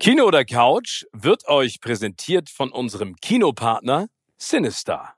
Kino 0.00 0.26
oder 0.26 0.44
Couch 0.44 1.06
wird 1.12 1.48
euch 1.48 1.80
präsentiert 1.80 2.50
von 2.50 2.70
unserem 2.70 3.16
Kinopartner 3.16 4.06
Sinister. 4.36 5.14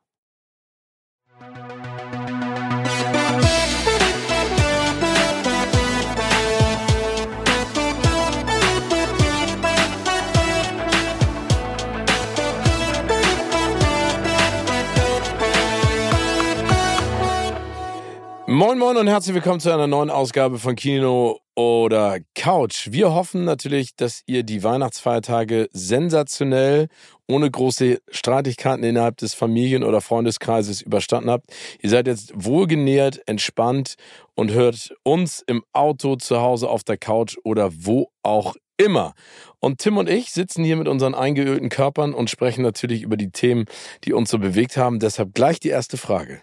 Moin 18.46 18.78
Moin 18.78 18.96
und 18.96 19.08
herzlich 19.08 19.34
willkommen 19.34 19.60
zu 19.60 19.70
einer 19.70 19.86
neuen 19.86 20.08
Ausgabe 20.08 20.58
von 20.58 20.74
Kino 20.74 21.38
oder 21.60 22.20
Couch. 22.34 22.88
Wir 22.90 23.12
hoffen 23.12 23.44
natürlich, 23.44 23.94
dass 23.94 24.22
ihr 24.24 24.44
die 24.44 24.64
Weihnachtsfeiertage 24.64 25.68
sensationell, 25.72 26.88
ohne 27.28 27.50
große 27.50 27.98
Streitigkeiten 28.10 28.82
innerhalb 28.82 29.18
des 29.18 29.34
Familien- 29.34 29.84
oder 29.84 30.00
Freundeskreises 30.00 30.80
überstanden 30.80 31.28
habt. 31.28 31.50
Ihr 31.82 31.90
seid 31.90 32.06
jetzt 32.06 32.32
wohlgenährt, 32.34 33.20
entspannt 33.28 33.96
und 34.34 34.52
hört 34.52 34.94
uns 35.02 35.44
im 35.46 35.62
Auto, 35.74 36.16
zu 36.16 36.40
Hause, 36.40 36.70
auf 36.70 36.82
der 36.82 36.96
Couch 36.96 37.36
oder 37.44 37.70
wo 37.72 38.10
auch 38.22 38.56
immer. 38.78 39.12
Und 39.58 39.80
Tim 39.80 39.98
und 39.98 40.08
ich 40.08 40.30
sitzen 40.30 40.64
hier 40.64 40.76
mit 40.76 40.88
unseren 40.88 41.14
eingeölten 41.14 41.68
Körpern 41.68 42.14
und 42.14 42.30
sprechen 42.30 42.62
natürlich 42.62 43.02
über 43.02 43.18
die 43.18 43.30
Themen, 43.30 43.66
die 44.04 44.14
uns 44.14 44.30
so 44.30 44.38
bewegt 44.38 44.78
haben. 44.78 44.98
Deshalb 44.98 45.34
gleich 45.34 45.60
die 45.60 45.68
erste 45.68 45.98
Frage. 45.98 46.40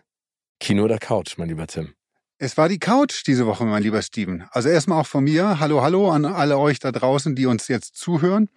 Kino 0.59 0.83
oder 0.83 0.99
Couch, 0.99 1.37
mein 1.37 1.49
lieber 1.49 1.65
Tim? 1.65 1.96
Es 2.39 2.55
war 2.55 2.69
die 2.69 2.77
Couch 2.77 3.23
diese 3.25 3.47
Woche, 3.47 3.65
mein 3.65 3.81
lieber 3.81 4.01
Steven. 4.03 4.45
Also 4.51 4.69
erstmal 4.69 5.01
auch 5.01 5.07
von 5.07 5.23
mir. 5.23 5.59
Hallo, 5.59 5.81
hallo 5.81 6.11
an 6.11 6.25
alle 6.25 6.59
euch 6.59 6.77
da 6.79 6.91
draußen, 6.91 7.35
die 7.35 7.47
uns 7.47 7.67
jetzt 7.67 7.95
zuhören. 7.95 8.49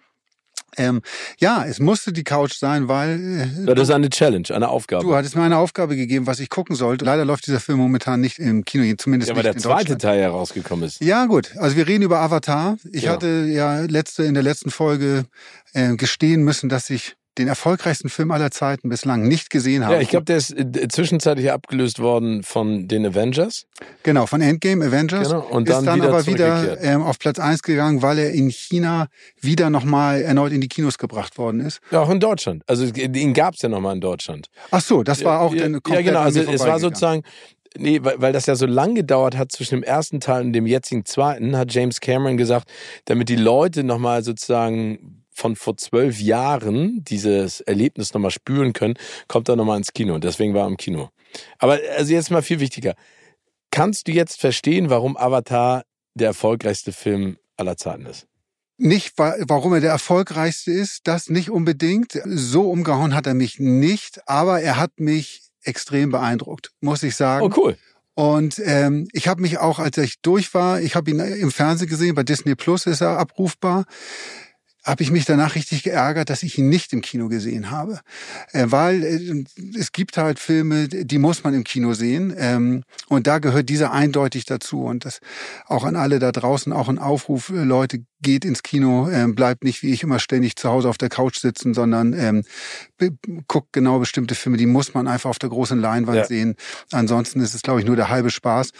Ähm, 0.77 1.01
ja, 1.39 1.65
es 1.65 1.79
musste 1.79 2.13
die 2.13 2.23
Couch 2.23 2.53
sein, 2.53 2.87
weil. 2.87 3.65
Äh, 3.65 3.65
das 3.65 3.89
ist 3.89 3.91
eine 3.93 4.09
Challenge, 4.09 4.47
eine 4.51 4.69
Aufgabe. 4.69 5.03
Du 5.03 5.15
hattest 5.15 5.35
mir 5.35 5.41
eine 5.41 5.57
Aufgabe 5.57 5.95
gegeben, 5.95 6.27
was 6.27 6.39
ich 6.39 6.49
gucken 6.49 6.75
sollte. 6.75 7.03
Leider 7.03 7.25
läuft 7.25 7.47
dieser 7.47 7.59
Film 7.59 7.79
momentan 7.79 8.21
nicht 8.21 8.39
im 8.39 8.63
Kino, 8.63 8.83
zumindest 8.97 9.29
ja, 9.29 9.35
nicht 9.35 9.43
weil 9.43 9.51
der 9.51 9.61
zweite 9.61 9.97
Teil 9.97 10.21
herausgekommen 10.21 10.85
ist. 10.85 11.01
Ja, 11.01 11.25
gut. 11.25 11.57
Also 11.57 11.75
wir 11.75 11.87
reden 11.87 12.03
über 12.03 12.19
Avatar. 12.19 12.77
Ich 12.91 13.03
ja. 13.03 13.13
hatte 13.13 13.47
ja 13.49 13.81
letzte 13.81 14.23
in 14.23 14.35
der 14.35 14.43
letzten 14.43 14.69
Folge 14.69 15.25
äh, 15.73 15.95
gestehen 15.95 16.43
müssen, 16.43 16.69
dass 16.69 16.89
ich 16.89 17.15
den 17.37 17.47
erfolgreichsten 17.47 18.09
Film 18.09 18.31
aller 18.31 18.51
Zeiten 18.51 18.89
bislang 18.89 19.27
nicht 19.27 19.49
gesehen 19.49 19.85
habe. 19.85 19.95
Ja, 19.95 20.01
ich 20.01 20.09
glaube, 20.09 20.25
der 20.25 20.37
ist 20.37 20.51
äh, 20.51 20.87
zwischenzeitlich 20.89 21.51
abgelöst 21.51 21.99
worden 21.99 22.43
von 22.43 22.87
den 22.87 23.05
Avengers. 23.05 23.67
Genau, 24.03 24.25
von 24.25 24.41
Endgame 24.41 24.85
Avengers. 24.85 25.29
Genau, 25.29 25.47
und 25.47 25.69
dann 25.69 25.79
ist 25.79 25.85
dann 25.85 25.95
wieder 25.97 26.09
aber 26.09 26.27
wieder 26.27 26.81
ähm, 26.81 27.01
auf 27.01 27.19
Platz 27.19 27.39
eins 27.39 27.63
gegangen, 27.63 28.01
weil 28.01 28.19
er 28.19 28.31
in 28.31 28.49
China 28.49 29.07
wieder 29.39 29.69
nochmal 29.69 30.21
erneut 30.21 30.51
in 30.51 30.59
die 30.59 30.67
Kinos 30.67 30.97
gebracht 30.97 31.37
worden 31.37 31.61
ist. 31.61 31.79
Ja, 31.91 32.01
auch 32.01 32.09
in 32.09 32.19
Deutschland. 32.19 32.63
Also 32.67 32.85
ihn 32.85 33.33
gab 33.33 33.53
es 33.53 33.61
ja 33.61 33.69
nochmal 33.69 33.95
in 33.95 34.01
Deutschland. 34.01 34.47
Ach 34.71 34.81
so, 34.81 35.03
das 35.03 35.23
war 35.23 35.39
auch 35.39 35.53
ja, 35.53 35.63
dann 35.63 35.73
komplett 35.81 36.05
Ja, 36.05 36.11
genau, 36.11 36.21
also 36.21 36.41
es 36.41 36.65
war 36.65 36.79
sozusagen, 36.79 37.23
Nee, 37.77 38.03
weil, 38.03 38.21
weil 38.21 38.33
das 38.33 38.47
ja 38.47 38.55
so 38.55 38.65
lang 38.65 38.95
gedauert 38.95 39.37
hat 39.37 39.53
zwischen 39.53 39.75
dem 39.75 39.83
ersten 39.83 40.19
Teil 40.19 40.41
und 40.43 40.51
dem 40.51 40.67
jetzigen 40.67 41.05
zweiten, 41.05 41.55
hat 41.55 41.73
James 41.73 42.01
Cameron 42.01 42.35
gesagt, 42.35 42.69
damit 43.05 43.29
die 43.29 43.37
Leute 43.37 43.85
nochmal 43.85 44.23
sozusagen 44.23 45.20
von 45.41 45.55
vor 45.55 45.75
zwölf 45.75 46.21
Jahren 46.21 47.03
dieses 47.03 47.61
Erlebnis 47.61 48.13
nochmal 48.13 48.31
spüren 48.31 48.73
können, 48.73 48.93
kommt 49.27 49.49
er 49.49 49.55
nochmal 49.55 49.77
ins 49.77 49.91
Kino. 49.91 50.19
Deswegen 50.19 50.53
war 50.53 50.61
er 50.61 50.67
im 50.67 50.77
Kino. 50.77 51.09
Aber 51.57 51.79
also 51.97 52.13
jetzt 52.13 52.29
mal 52.29 52.43
viel 52.43 52.59
wichtiger. 52.59 52.93
Kannst 53.71 54.07
du 54.07 54.11
jetzt 54.11 54.39
verstehen, 54.39 54.89
warum 54.89 55.17
Avatar 55.17 55.83
der 56.13 56.27
erfolgreichste 56.27 56.91
Film 56.91 57.37
aller 57.57 57.75
Zeiten 57.75 58.05
ist? 58.05 58.27
Nicht, 58.77 59.13
warum 59.17 59.73
er 59.73 59.81
der 59.81 59.91
erfolgreichste 59.91 60.71
ist, 60.71 61.01
das 61.05 61.29
nicht 61.29 61.49
unbedingt. 61.49 62.19
So 62.25 62.69
umgehauen 62.69 63.15
hat 63.15 63.27
er 63.27 63.33
mich 63.33 63.59
nicht, 63.59 64.21
aber 64.27 64.61
er 64.61 64.77
hat 64.77 64.99
mich 64.99 65.41
extrem 65.63 66.11
beeindruckt, 66.11 66.71
muss 66.81 67.03
ich 67.03 67.15
sagen. 67.15 67.45
Oh, 67.45 67.51
cool. 67.57 67.77
Und 68.13 68.61
ähm, 68.63 69.07
ich 69.13 69.27
habe 69.27 69.41
mich 69.41 69.57
auch, 69.57 69.79
als 69.79 69.97
ich 69.97 70.21
durch 70.21 70.53
war, 70.53 70.81
ich 70.81 70.95
habe 70.95 71.09
ihn 71.09 71.19
im 71.19 71.51
Fernsehen 71.51 71.89
gesehen, 71.89 72.13
bei 72.13 72.23
Disney 72.23 72.55
Plus 72.55 72.85
ist 72.85 73.01
er 73.01 73.17
abrufbar 73.17 73.85
habe 74.83 75.03
ich 75.03 75.11
mich 75.11 75.25
danach 75.25 75.55
richtig 75.55 75.83
geärgert, 75.83 76.29
dass 76.29 76.43
ich 76.43 76.57
ihn 76.57 76.69
nicht 76.69 76.91
im 76.93 77.01
Kino 77.01 77.27
gesehen 77.27 77.69
habe. 77.69 77.99
Äh, 78.51 78.65
weil 78.69 79.03
äh, 79.03 79.43
es 79.77 79.91
gibt 79.91 80.17
halt 80.17 80.39
Filme, 80.39 80.87
die 80.87 81.17
muss 81.19 81.43
man 81.43 81.53
im 81.53 81.63
Kino 81.63 81.93
sehen. 81.93 82.33
Ähm, 82.37 82.83
und 83.07 83.27
da 83.27 83.39
gehört 83.39 83.69
dieser 83.69 83.91
eindeutig 83.91 84.45
dazu. 84.45 84.83
Und 84.83 85.05
das 85.05 85.19
auch 85.67 85.83
an 85.83 85.95
alle 85.95 86.19
da 86.19 86.31
draußen, 86.31 86.73
auch 86.73 86.89
ein 86.89 86.97
Aufruf, 86.97 87.49
äh, 87.49 87.63
Leute, 87.63 88.03
geht 88.21 88.45
ins 88.45 88.63
Kino, 88.63 89.09
ähm, 89.09 89.35
bleibt 89.35 89.63
nicht 89.63 89.83
wie 89.83 89.91
ich 89.91 90.03
immer 90.03 90.19
ständig 90.19 90.55
zu 90.55 90.69
Hause 90.69 90.89
auf 90.89 90.97
der 90.97 91.09
Couch 91.09 91.39
sitzen, 91.39 91.73
sondern 91.73 92.13
ähm, 92.13 92.43
guckt 93.47 93.73
genau 93.73 93.99
bestimmte 93.99 94.35
Filme, 94.35 94.57
die 94.57 94.65
muss 94.65 94.93
man 94.93 95.07
einfach 95.07 95.29
auf 95.29 95.39
der 95.39 95.49
großen 95.49 95.79
Leinwand 95.79 96.17
ja. 96.17 96.25
sehen. 96.25 96.55
Ansonsten 96.91 97.41
ist 97.41 97.53
es, 97.53 97.61
glaube 97.61 97.79
ich, 97.79 97.85
nur 97.85 97.95
der 97.95 98.09
halbe 98.09 98.29
Spaß. 98.29 98.71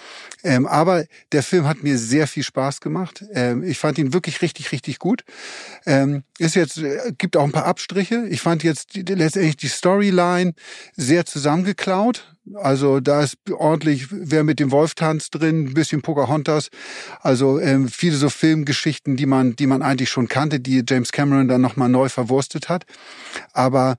Ähm, 0.44 0.68
aber 0.68 1.06
der 1.32 1.44
Film 1.44 1.68
hat 1.68 1.84
mir 1.84 1.98
sehr 1.98 2.28
viel 2.28 2.44
Spaß 2.44 2.82
gemacht. 2.82 3.24
Ähm, 3.34 3.64
ich 3.64 3.78
fand 3.78 3.98
ihn 3.98 4.14
wirklich 4.14 4.42
richtig, 4.42 4.72
richtig 4.72 5.00
gut. 5.00 5.24
Ähm, 5.86 6.24
ist 6.38 6.56
jetzt, 6.56 6.78
äh, 6.78 7.14
gibt 7.18 7.38
auch 7.38 7.44
ein 7.44 7.52
paar 7.52 7.66
Abstriche. 7.66 8.26
Ich 8.30 8.42
fand 8.42 8.64
jetzt 8.64 8.96
die, 8.96 9.02
letztendlich 9.02 9.58
die 9.58 9.68
Storyline 9.68 10.54
sehr 10.96 11.26
zusammengeklaut. 11.26 12.36
Also 12.56 13.00
da 13.00 13.22
ist 13.22 13.38
ordentlich, 13.52 14.08
wer 14.10 14.44
mit 14.44 14.60
dem 14.60 14.72
Wolf 14.72 14.96
tanzt 14.96 15.36
drin, 15.36 15.68
ein 15.68 15.74
bisschen 15.74 16.02
Pocahontas. 16.02 16.70
Also 17.22 17.60
ähm, 17.60 17.88
viele 17.88 18.16
so 18.16 18.30
Filmgeschichten, 18.30 19.16
die 19.16 19.28
man, 19.28 19.56
die 19.56 19.68
man 19.68 19.82
eigentlich 19.82 20.10
schon 20.10 20.28
kannte, 20.28 20.60
die 20.60 20.84
James 20.88 21.12
Cameron 21.12 21.48
dann 21.48 21.62
nochmal 21.62 21.90
neu 21.90 22.10
verwurstet 22.10 22.68
hat. 22.68 22.86
Aber 23.54 23.98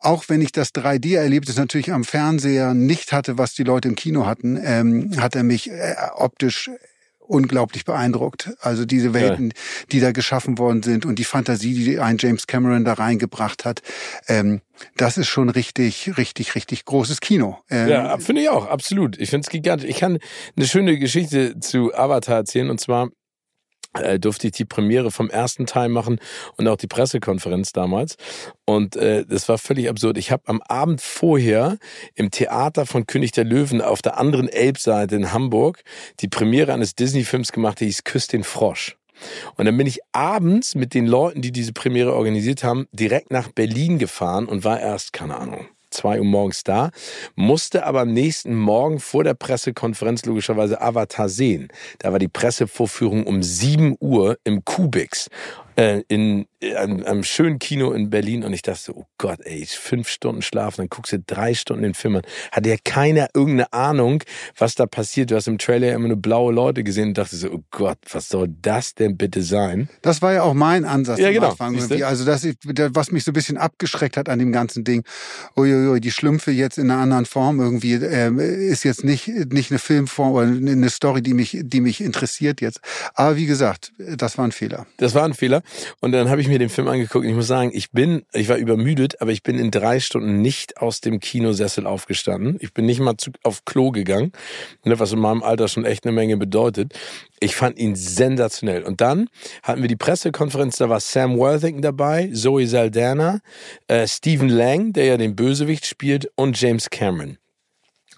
auch 0.00 0.24
wenn 0.28 0.40
ich 0.40 0.50
das 0.50 0.74
3D-Erlebnis 0.74 1.56
natürlich 1.56 1.92
am 1.92 2.04
Fernseher 2.04 2.74
nicht 2.74 3.12
hatte, 3.12 3.38
was 3.38 3.54
die 3.54 3.64
Leute 3.64 3.88
im 3.88 3.94
Kino 3.94 4.26
hatten, 4.26 4.58
ähm, 4.62 5.12
hat 5.20 5.36
er 5.36 5.42
mich 5.42 5.70
äh, 5.70 5.94
optisch 6.16 6.70
unglaublich 7.30 7.84
beeindruckt. 7.84 8.50
Also 8.60 8.84
diese 8.84 9.14
Welten, 9.14 9.50
ja. 9.50 9.86
die 9.92 10.00
da 10.00 10.12
geschaffen 10.12 10.58
worden 10.58 10.82
sind 10.82 11.06
und 11.06 11.18
die 11.18 11.24
Fantasie, 11.24 11.74
die 11.74 12.00
ein 12.00 12.16
James 12.18 12.46
Cameron 12.46 12.84
da 12.84 12.94
reingebracht 12.94 13.64
hat, 13.64 13.82
ähm, 14.28 14.60
das 14.96 15.16
ist 15.18 15.28
schon 15.28 15.48
richtig, 15.48 16.16
richtig, 16.16 16.54
richtig 16.54 16.84
großes 16.84 17.20
Kino. 17.20 17.58
Ähm, 17.70 17.88
ja, 17.88 18.18
finde 18.18 18.42
ich 18.42 18.48
auch, 18.48 18.66
absolut. 18.66 19.18
Ich 19.18 19.30
finde 19.30 19.44
es 19.44 19.50
gigantisch. 19.50 19.88
Ich 19.88 19.98
kann 19.98 20.18
eine 20.56 20.66
schöne 20.66 20.98
Geschichte 20.98 21.58
zu 21.60 21.94
Avatar 21.94 22.36
erzählen 22.36 22.70
und 22.70 22.80
zwar 22.80 23.10
durfte 24.18 24.46
ich 24.46 24.52
die 24.52 24.64
Premiere 24.64 25.10
vom 25.10 25.30
ersten 25.30 25.66
Teil 25.66 25.88
machen 25.88 26.20
und 26.56 26.68
auch 26.68 26.76
die 26.76 26.86
Pressekonferenz 26.86 27.72
damals. 27.72 28.16
Und 28.64 28.96
äh, 28.96 29.24
das 29.26 29.48
war 29.48 29.58
völlig 29.58 29.88
absurd. 29.88 30.16
Ich 30.18 30.30
habe 30.30 30.44
am 30.46 30.62
Abend 30.62 31.00
vorher 31.00 31.78
im 32.14 32.30
Theater 32.30 32.86
von 32.86 33.06
König 33.06 33.32
der 33.32 33.44
Löwen 33.44 33.80
auf 33.80 34.02
der 34.02 34.18
anderen 34.18 34.48
Elbseite 34.48 35.16
in 35.16 35.32
Hamburg 35.32 35.82
die 36.20 36.28
Premiere 36.28 36.72
eines 36.72 36.94
Disney-Films 36.94 37.52
gemacht, 37.52 37.80
der 37.80 37.86
hieß 37.86 38.04
Küss 38.04 38.28
den 38.28 38.44
Frosch. 38.44 38.96
Und 39.56 39.66
dann 39.66 39.76
bin 39.76 39.86
ich 39.86 40.00
abends 40.12 40.74
mit 40.74 40.94
den 40.94 41.06
Leuten, 41.06 41.42
die 41.42 41.52
diese 41.52 41.72
Premiere 41.72 42.14
organisiert 42.14 42.64
haben, 42.64 42.86
direkt 42.92 43.30
nach 43.30 43.48
Berlin 43.48 43.98
gefahren 43.98 44.46
und 44.46 44.64
war 44.64 44.80
erst, 44.80 45.12
keine 45.12 45.36
Ahnung, 45.36 45.66
zwei 45.90 46.18
Uhr 46.18 46.24
morgens 46.24 46.64
da, 46.64 46.90
musste 47.34 47.84
aber 47.84 48.00
am 48.00 48.12
nächsten 48.12 48.54
Morgen 48.54 49.00
vor 49.00 49.24
der 49.24 49.34
Pressekonferenz 49.34 50.24
logischerweise 50.24 50.80
Avatar 50.80 51.28
sehen. 51.28 51.68
Da 51.98 52.12
war 52.12 52.18
die 52.18 52.28
Pressevorführung 52.28 53.26
um 53.26 53.42
sieben 53.42 53.96
Uhr 54.00 54.38
im 54.44 54.64
Kubix 54.64 55.28
äh, 55.80 56.04
in 56.08 56.46
einem, 56.76 57.06
einem 57.06 57.24
schönen 57.24 57.58
Kino 57.58 57.92
in 57.92 58.10
Berlin 58.10 58.44
und 58.44 58.52
ich 58.52 58.60
dachte 58.60 58.80
so, 58.80 58.92
oh 58.94 59.06
Gott, 59.16 59.40
ey, 59.44 59.64
fünf 59.64 60.08
Stunden 60.08 60.42
schlafen, 60.42 60.82
dann 60.82 60.88
guckst 60.90 61.12
du 61.12 61.18
drei 61.18 61.54
Stunden 61.54 61.82
den 61.82 61.94
Film 61.94 62.16
an. 62.16 62.22
Hatte 62.52 62.68
ja 62.68 62.76
keiner 62.84 63.28
irgendeine 63.32 63.72
Ahnung, 63.72 64.22
was 64.58 64.74
da 64.74 64.84
passiert. 64.84 65.30
Du 65.30 65.36
hast 65.36 65.48
im 65.48 65.56
Trailer 65.56 65.94
immer 65.94 66.08
nur 66.08 66.18
blaue 66.18 66.52
Leute 66.52 66.84
gesehen 66.84 67.08
und 67.08 67.18
dachte 67.18 67.36
so, 67.36 67.50
oh 67.50 67.64
Gott, 67.70 67.96
was 68.10 68.28
soll 68.28 68.48
das 68.60 68.94
denn 68.94 69.16
bitte 69.16 69.42
sein? 69.42 69.88
Das 70.02 70.20
war 70.20 70.34
ja 70.34 70.42
auch 70.42 70.52
mein 70.52 70.84
Ansatz 70.84 71.18
ja, 71.18 71.32
genau. 71.32 71.50
Anfang. 71.50 71.78
Also 72.02 72.26
das, 72.26 72.46
was 72.66 73.10
mich 73.10 73.24
so 73.24 73.30
ein 73.30 73.34
bisschen 73.34 73.56
abgeschreckt 73.56 74.18
hat 74.18 74.28
an 74.28 74.38
dem 74.38 74.52
ganzen 74.52 74.84
Ding, 74.84 75.02
uiuiui, 75.56 76.00
die 76.00 76.10
Schlümpfe 76.10 76.50
jetzt 76.50 76.76
in 76.76 76.90
einer 76.90 77.00
anderen 77.00 77.24
Form 77.24 77.58
irgendwie, 77.58 77.94
äh, 77.94 78.30
ist 78.68 78.84
jetzt 78.84 79.02
nicht, 79.02 79.28
nicht 79.28 79.70
eine 79.70 79.78
Filmform 79.78 80.32
oder 80.32 80.46
eine 80.46 80.90
Story, 80.90 81.22
die 81.22 81.32
mich, 81.32 81.58
die 81.62 81.80
mich 81.80 82.02
interessiert 82.02 82.60
jetzt. 82.60 82.80
Aber 83.14 83.36
wie 83.36 83.46
gesagt, 83.46 83.92
das 83.96 84.36
war 84.36 84.46
ein 84.46 84.52
Fehler. 84.52 84.86
Das 84.98 85.14
war 85.14 85.24
ein 85.24 85.32
Fehler. 85.32 85.62
Und 86.00 86.12
dann 86.12 86.28
habe 86.28 86.40
ich 86.40 86.48
mir 86.48 86.58
den 86.58 86.68
Film 86.68 86.88
angeguckt 86.88 87.24
und 87.24 87.30
ich 87.30 87.36
muss 87.36 87.46
sagen, 87.46 87.70
ich 87.72 87.90
bin, 87.90 88.24
ich 88.32 88.48
war 88.48 88.56
übermüdet, 88.56 89.20
aber 89.20 89.32
ich 89.32 89.42
bin 89.42 89.58
in 89.58 89.70
drei 89.70 90.00
Stunden 90.00 90.40
nicht 90.40 90.78
aus 90.78 91.00
dem 91.00 91.20
Kinosessel 91.20 91.86
aufgestanden. 91.86 92.56
Ich 92.60 92.72
bin 92.72 92.86
nicht 92.86 93.00
mal 93.00 93.16
zu, 93.16 93.30
auf 93.42 93.64
Klo 93.64 93.90
gegangen, 93.90 94.32
ne, 94.84 94.98
was 94.98 95.12
in 95.12 95.18
meinem 95.18 95.42
Alter 95.42 95.68
schon 95.68 95.84
echt 95.84 96.04
eine 96.04 96.12
Menge 96.12 96.36
bedeutet. 96.36 96.92
Ich 97.40 97.56
fand 97.56 97.78
ihn 97.78 97.96
sensationell. 97.96 98.82
Und 98.82 99.00
dann 99.00 99.28
hatten 99.62 99.80
wir 99.80 99.88
die 99.88 99.96
Pressekonferenz, 99.96 100.76
da 100.76 100.88
war 100.88 101.00
Sam 101.00 101.36
Worthington 101.38 101.82
dabei, 101.82 102.30
Zoe 102.32 102.66
Saldana, 102.66 103.40
äh, 103.88 104.06
Stephen 104.06 104.48
Lang, 104.48 104.92
der 104.92 105.06
ja 105.06 105.16
den 105.16 105.36
Bösewicht 105.36 105.86
spielt, 105.86 106.30
und 106.36 106.60
James 106.60 106.90
Cameron. 106.90 107.39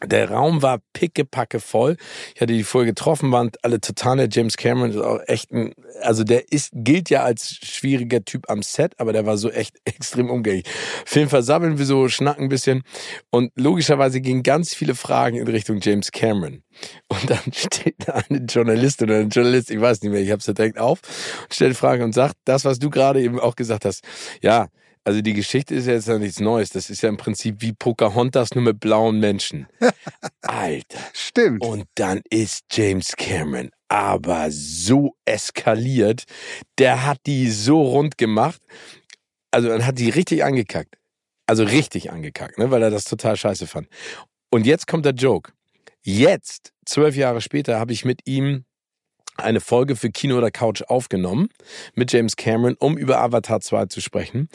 Der 0.07 0.31
Raum 0.31 0.63
war 0.63 0.81
pickepacke 0.93 1.61
voll. 1.61 1.97
Ich 2.35 2.41
hatte 2.41 2.53
die 2.53 2.65
vorher 2.65 2.91
getroffen, 2.91 3.33
waren 3.33 3.51
alle 3.63 3.81
total 3.81 4.17
nett. 4.17 4.35
James 4.35 4.57
Cameron 4.57 4.91
ist 4.91 4.99
auch 4.99 5.21
echt 5.27 5.53
ein, 5.53 5.75
also 6.01 6.25
der 6.25 6.51
ist, 6.53 6.71
gilt 6.73 7.11
ja 7.11 7.23
als 7.23 7.51
schwieriger 7.51 8.25
Typ 8.25 8.49
am 8.49 8.63
Set, 8.63 8.95
aber 8.99 9.13
der 9.13 9.27
war 9.27 9.37
so 9.37 9.51
echt 9.51 9.77
extrem 9.85 10.31
umgänglich. 10.31 10.65
Film 11.05 11.29
versammeln 11.29 11.79
wir 11.79 11.87
so, 11.87 12.09
schnacken 12.09 12.45
ein 12.45 12.49
bisschen. 12.49 12.83
Und 13.31 13.53
logischerweise 13.57 14.21
gingen 14.21 14.43
ganz 14.43 14.75
viele 14.75 14.95
Fragen 14.95 15.37
in 15.37 15.49
Richtung 15.49 15.81
James 15.81 16.11
Cameron. 16.13 16.63
Und 17.09 17.31
dann 17.31 17.41
steht 17.53 17.97
da 18.07 18.23
eine 18.29 18.41
Journalistin 18.41 19.11
oder 19.11 19.21
ein 19.21 19.29
Journalist, 19.29 19.71
ich 19.71 19.81
weiß 19.81 20.03
nicht 20.03 20.13
mehr, 20.13 20.21
ich 20.21 20.31
habe 20.31 20.41
es 20.41 20.47
direkt 20.47 20.79
auf, 20.79 21.01
stellt 21.51 21.77
Frage 21.77 22.05
und 22.05 22.13
sagt, 22.13 22.37
das, 22.45 22.65
was 22.65 22.79
du 22.79 22.91
gerade 22.91 23.23
eben 23.23 23.39
auch 23.39 23.57
gesagt 23.57 23.85
hast, 23.85 24.05
ja, 24.41 24.69
also 25.05 25.21
die 25.21 25.33
Geschichte 25.33 25.75
ist 25.75 25.87
ja 25.87 25.95
jetzt 25.95 26.09
ja 26.09 26.19
nichts 26.19 26.41
Neues. 26.41 26.71
Das 26.71 26.91
ist 26.91 27.03
ja 27.03 27.09
im 27.09 27.17
Prinzip 27.17 27.57
wie 27.61 27.73
Pocahontas 27.73 28.55
nur 28.55 28.63
mit 28.63 28.81
blauen 28.81 29.19
Menschen. 29.19 29.67
Alter. 30.43 31.01
Stimmt. 31.13 31.65
Und 31.65 31.87
dann 31.97 32.21
ist 32.31 32.65
James 32.71 33.15
Cameron 33.17 33.71
aber 33.89 34.47
so 34.51 35.17
eskaliert. 35.25 36.25
Der 36.79 37.05
hat 37.05 37.19
die 37.27 37.51
so 37.51 37.83
rund 37.83 38.17
gemacht. 38.17 38.63
Also 39.51 39.69
dann 39.69 39.85
hat 39.85 39.99
die 39.99 40.09
richtig 40.09 40.45
angekackt. 40.45 40.97
Also 41.47 41.65
richtig 41.65 42.11
angekackt, 42.11 42.59
ne, 42.59 42.71
weil 42.71 42.83
er 42.83 42.91
das 42.91 43.05
total 43.05 43.37
scheiße 43.37 43.67
fand. 43.67 43.89
Und 44.51 44.67
jetzt 44.67 44.87
kommt 44.87 45.05
der 45.05 45.13
Joke. 45.13 45.53
Jetzt, 46.03 46.73
zwölf 46.87 47.17
Jahre 47.17 47.41
später, 47.41 47.79
habe 47.79 47.93
ich 47.93 48.05
mit 48.05 48.21
ihm 48.27 48.65
eine 49.37 49.61
Folge 49.61 49.97
für 49.97 50.11
Kino 50.11 50.37
oder 50.37 50.51
Couch 50.51 50.83
aufgenommen 50.83 51.49
mit 51.95 52.13
James 52.13 52.37
Cameron, 52.37 52.77
um 52.79 52.97
über 52.97 53.21
Avatar 53.21 53.61
2 53.61 53.87
zu 53.87 54.01
sprechen. 54.01 54.49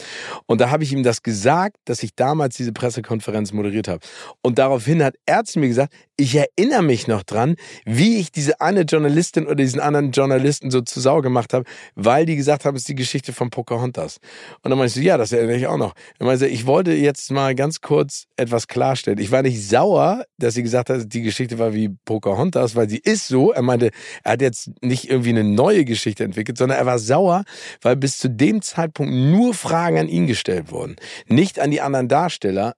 Und 0.46 0.62
da 0.62 0.70
habe 0.70 0.84
ich 0.84 0.94
ihm 0.94 1.04
das 1.04 1.24
gesagt, 1.24 1.78
dass 1.86 2.04
ich 2.04 2.16
damals 2.16 2.56
diese 2.56 2.74
Pressekonferenz 2.74 3.54
moderiert 3.54 3.88
habe. 3.88 4.00
Und 4.42 4.60
daraufhin 4.60 5.04
hat 5.04 5.16
er 5.26 5.44
zu 5.44 5.60
mir 5.60 5.68
gesagt, 5.68 5.94
ich 6.20 6.36
erinnere 6.36 6.82
mich 6.82 7.08
noch 7.08 7.24
dran, 7.24 7.56
wie 7.86 8.18
ich 8.18 8.32
diese 8.32 8.60
eine 8.60 8.82
Journalistin 8.82 9.46
oder 9.46 9.56
diesen 9.56 9.80
anderen 9.80 10.12
Journalisten 10.12 10.72
so 10.72 10.82
zu 10.82 11.00
Sau 11.00 11.22
gemacht 11.22 11.54
habe, 11.54 11.66
weil 11.96 12.26
die 12.26 12.36
gesagt 12.36 12.66
haben, 12.66 12.76
es 12.76 12.82
ist 12.82 12.90
die 12.90 12.96
Geschichte 12.96 13.34
von 13.34 13.52
Pocahontas. 13.52 14.18
Und 14.64 14.72
dann 14.72 14.80
meinte 14.80 15.00
ich, 15.00 15.06
ja, 15.06 15.18
das 15.18 15.32
erinnere 15.32 15.58
ich 15.58 15.68
auch 15.68 15.78
noch. 15.78 15.94
Er 16.18 16.26
meinte, 16.26 16.48
ich 16.48 16.66
wollte 16.66 16.94
jetzt 16.94 17.32
mal 17.32 17.54
ganz 17.54 17.82
kurz 17.82 18.26
etwas 18.36 18.68
klarstellen. 18.68 19.20
Ich 19.20 19.32
war 19.32 19.44
nicht 19.44 19.68
sauer, 19.68 20.26
dass 20.38 20.56
sie 20.56 20.64
gesagt 20.64 20.90
hat, 20.90 21.14
die 21.14 21.22
Geschichte 21.22 21.60
war 21.60 21.74
wie 21.74 21.90
Pocahontas, 22.06 22.76
weil 22.76 22.90
sie 22.90 22.98
ist 22.98 23.28
so. 23.28 23.52
Er 23.52 23.62
meinte, 23.62 23.92
er 24.24 24.34
hat 24.34 24.42
jetzt 24.42 24.67
nicht 24.82 25.10
irgendwie 25.10 25.30
eine 25.30 25.44
neue 25.44 25.86
Geschichte 25.86 26.24
entwickelt, 26.24 26.58
sondern 26.58 26.78
er 26.78 26.86
war 26.86 27.00
sauer, 27.00 27.44
weil 27.82 27.96
bis 27.96 28.18
zu 28.18 28.30
dem 28.30 28.62
Zeitpunkt 28.62 29.14
nur 29.14 29.54
Fragen 29.54 29.98
an 29.98 30.08
ihn 30.08 30.28
gestellt 30.28 30.72
wurden. 30.72 30.96
Nicht 31.28 31.60
an 31.60 31.72
die 31.72 31.82
anderen 31.82 32.08
Darsteller, 32.08 32.74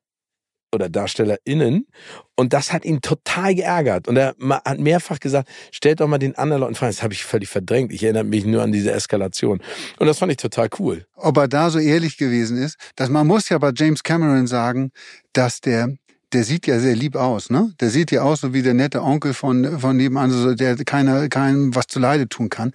oder 0.73 0.89
DarstellerInnen. 0.89 1.87
Und 2.35 2.53
das 2.53 2.71
hat 2.71 2.85
ihn 2.85 3.01
total 3.01 3.55
geärgert. 3.55 4.07
Und 4.07 4.17
er 4.17 4.35
hat 4.39 4.79
mehrfach 4.79 5.19
gesagt, 5.19 5.49
stellt 5.71 5.99
doch 5.99 6.07
mal 6.07 6.19
den 6.19 6.35
anderen 6.35 6.61
Leuten 6.61 6.75
Fragen. 6.75 6.91
Das 6.91 7.03
habe 7.03 7.13
ich 7.13 7.23
völlig 7.23 7.49
verdrängt. 7.49 7.91
Ich 7.91 8.03
erinnere 8.03 8.23
mich 8.23 8.45
nur 8.45 8.61
an 8.61 8.71
diese 8.71 8.91
Eskalation. 8.91 9.61
Und 9.97 10.07
das 10.07 10.19
fand 10.19 10.31
ich 10.31 10.37
total 10.37 10.69
cool. 10.79 11.05
Ob 11.15 11.37
er 11.37 11.47
da 11.47 11.69
so 11.69 11.79
ehrlich 11.79 12.17
gewesen 12.17 12.57
ist, 12.57 12.77
dass 12.95 13.09
man 13.09 13.27
muss 13.27 13.49
ja 13.49 13.57
bei 13.57 13.71
James 13.75 14.03
Cameron 14.03 14.47
sagen, 14.47 14.91
dass 15.33 15.61
der 15.61 15.95
der 16.33 16.43
sieht 16.43 16.67
ja 16.67 16.79
sehr 16.79 16.95
lieb 16.95 17.15
aus, 17.15 17.49
ne? 17.49 17.73
Der 17.79 17.89
sieht 17.89 18.11
ja 18.11 18.21
aus 18.21 18.41
so 18.41 18.53
wie 18.53 18.61
der 18.61 18.73
nette 18.73 19.01
Onkel 19.01 19.33
von, 19.33 19.79
von 19.79 19.97
nebenan, 19.97 20.31
so 20.31 20.53
der 20.53 20.75
keiner, 20.85 21.27
keinem 21.29 21.75
was 21.75 21.87
zu 21.87 21.99
Leide 21.99 22.29
tun 22.29 22.49
kann. 22.49 22.71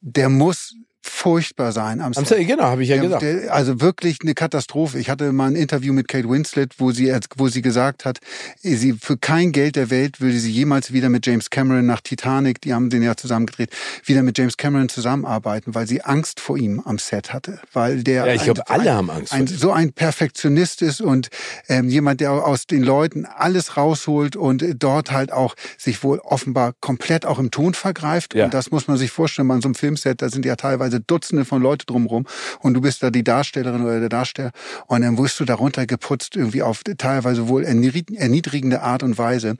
Der 0.00 0.28
muss 0.28 0.74
furchtbar 1.02 1.72
sein 1.72 2.00
am 2.00 2.12
Set. 2.12 2.46
Genau, 2.46 2.64
habe 2.64 2.82
ich 2.82 2.90
ja 2.90 3.00
gesagt. 3.00 3.24
also 3.48 3.80
wirklich 3.80 4.18
eine 4.22 4.34
Katastrophe. 4.34 4.98
Ich 4.98 5.08
hatte 5.08 5.32
mal 5.32 5.48
ein 5.48 5.56
Interview 5.56 5.92
mit 5.92 6.08
Kate 6.08 6.28
Winslet, 6.28 6.74
wo 6.78 6.92
sie, 6.92 7.14
wo 7.36 7.48
sie 7.48 7.62
gesagt 7.62 8.04
hat, 8.04 8.18
sie 8.60 8.94
für 8.94 9.16
kein 9.16 9.52
Geld 9.52 9.76
der 9.76 9.90
Welt 9.90 10.20
würde 10.20 10.38
sie 10.38 10.50
jemals 10.50 10.92
wieder 10.92 11.08
mit 11.08 11.26
James 11.26 11.50
Cameron 11.50 11.86
nach 11.86 12.00
Titanic, 12.00 12.60
die 12.60 12.74
haben 12.74 12.90
den 12.90 13.02
ja 13.02 13.16
zusammen 13.16 13.46
gedreht, 13.46 13.70
wieder 14.04 14.22
mit 14.22 14.36
James 14.36 14.56
Cameron 14.56 14.88
zusammenarbeiten, 14.88 15.74
weil 15.74 15.86
sie 15.86 16.02
Angst 16.02 16.40
vor 16.40 16.58
ihm 16.58 16.80
am 16.80 16.98
Set 16.98 17.32
hatte. 17.32 17.60
Weil 17.72 18.02
der 18.02 18.26
ja, 18.26 18.34
ich 18.34 18.44
glaube, 18.44 18.68
alle 18.68 18.92
haben 18.92 19.10
Angst. 19.10 19.32
Ein, 19.32 19.46
so 19.46 19.72
ein 19.72 19.92
Perfektionist 19.92 20.82
ist 20.82 21.00
und 21.00 21.28
ähm, 21.68 21.88
jemand, 21.88 22.20
der 22.20 22.32
aus 22.32 22.66
den 22.66 22.82
Leuten 22.82 23.26
alles 23.26 23.76
rausholt 23.76 24.36
und 24.36 24.64
dort 24.78 25.10
halt 25.10 25.32
auch 25.32 25.54
sich 25.78 26.02
wohl 26.02 26.18
offenbar 26.18 26.74
komplett 26.80 27.24
auch 27.24 27.38
im 27.38 27.50
Ton 27.50 27.74
vergreift. 27.74 28.34
Ja. 28.34 28.46
Und 28.46 28.54
das 28.54 28.70
muss 28.70 28.88
man 28.88 28.96
sich 28.96 29.10
vorstellen, 29.10 29.48
bei 29.48 29.60
so 29.60 29.68
einem 29.68 29.74
Filmset, 29.74 30.22
da 30.22 30.28
sind 30.28 30.44
ja 30.44 30.56
teilweise 30.56 30.89
Dutzende 30.98 31.44
von 31.44 31.62
Leute 31.62 31.86
drumherum 31.86 32.26
und 32.58 32.74
du 32.74 32.80
bist 32.80 33.04
da 33.04 33.10
die 33.10 33.22
Darstellerin 33.22 33.82
oder 33.82 34.00
der 34.00 34.08
Darsteller 34.08 34.50
und 34.88 35.02
dann 35.02 35.16
wirst 35.16 35.38
du 35.38 35.44
darunter 35.44 35.86
geputzt 35.86 36.34
irgendwie 36.34 36.62
auf 36.62 36.82
teilweise 36.98 37.46
wohl 37.46 37.62
erniedrigende 37.62 38.82
Art 38.82 39.04
und 39.04 39.18
Weise. 39.18 39.56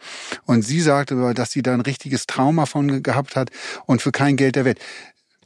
Und 0.47 0.63
sie 0.63 0.81
sagte, 0.81 1.35
dass 1.35 1.53
sie 1.53 1.63
da 1.63 1.75
ein 1.75 1.83
richtiges 1.83 2.27
Trauma 2.27 2.67
von 2.67 3.03
gehabt 3.05 3.37
hat 3.37 3.51
und 3.87 4.03
für 4.03 4.11
kein 4.11 4.37
Geld 4.37 4.57
der 4.57 4.65
Welt. 4.65 4.81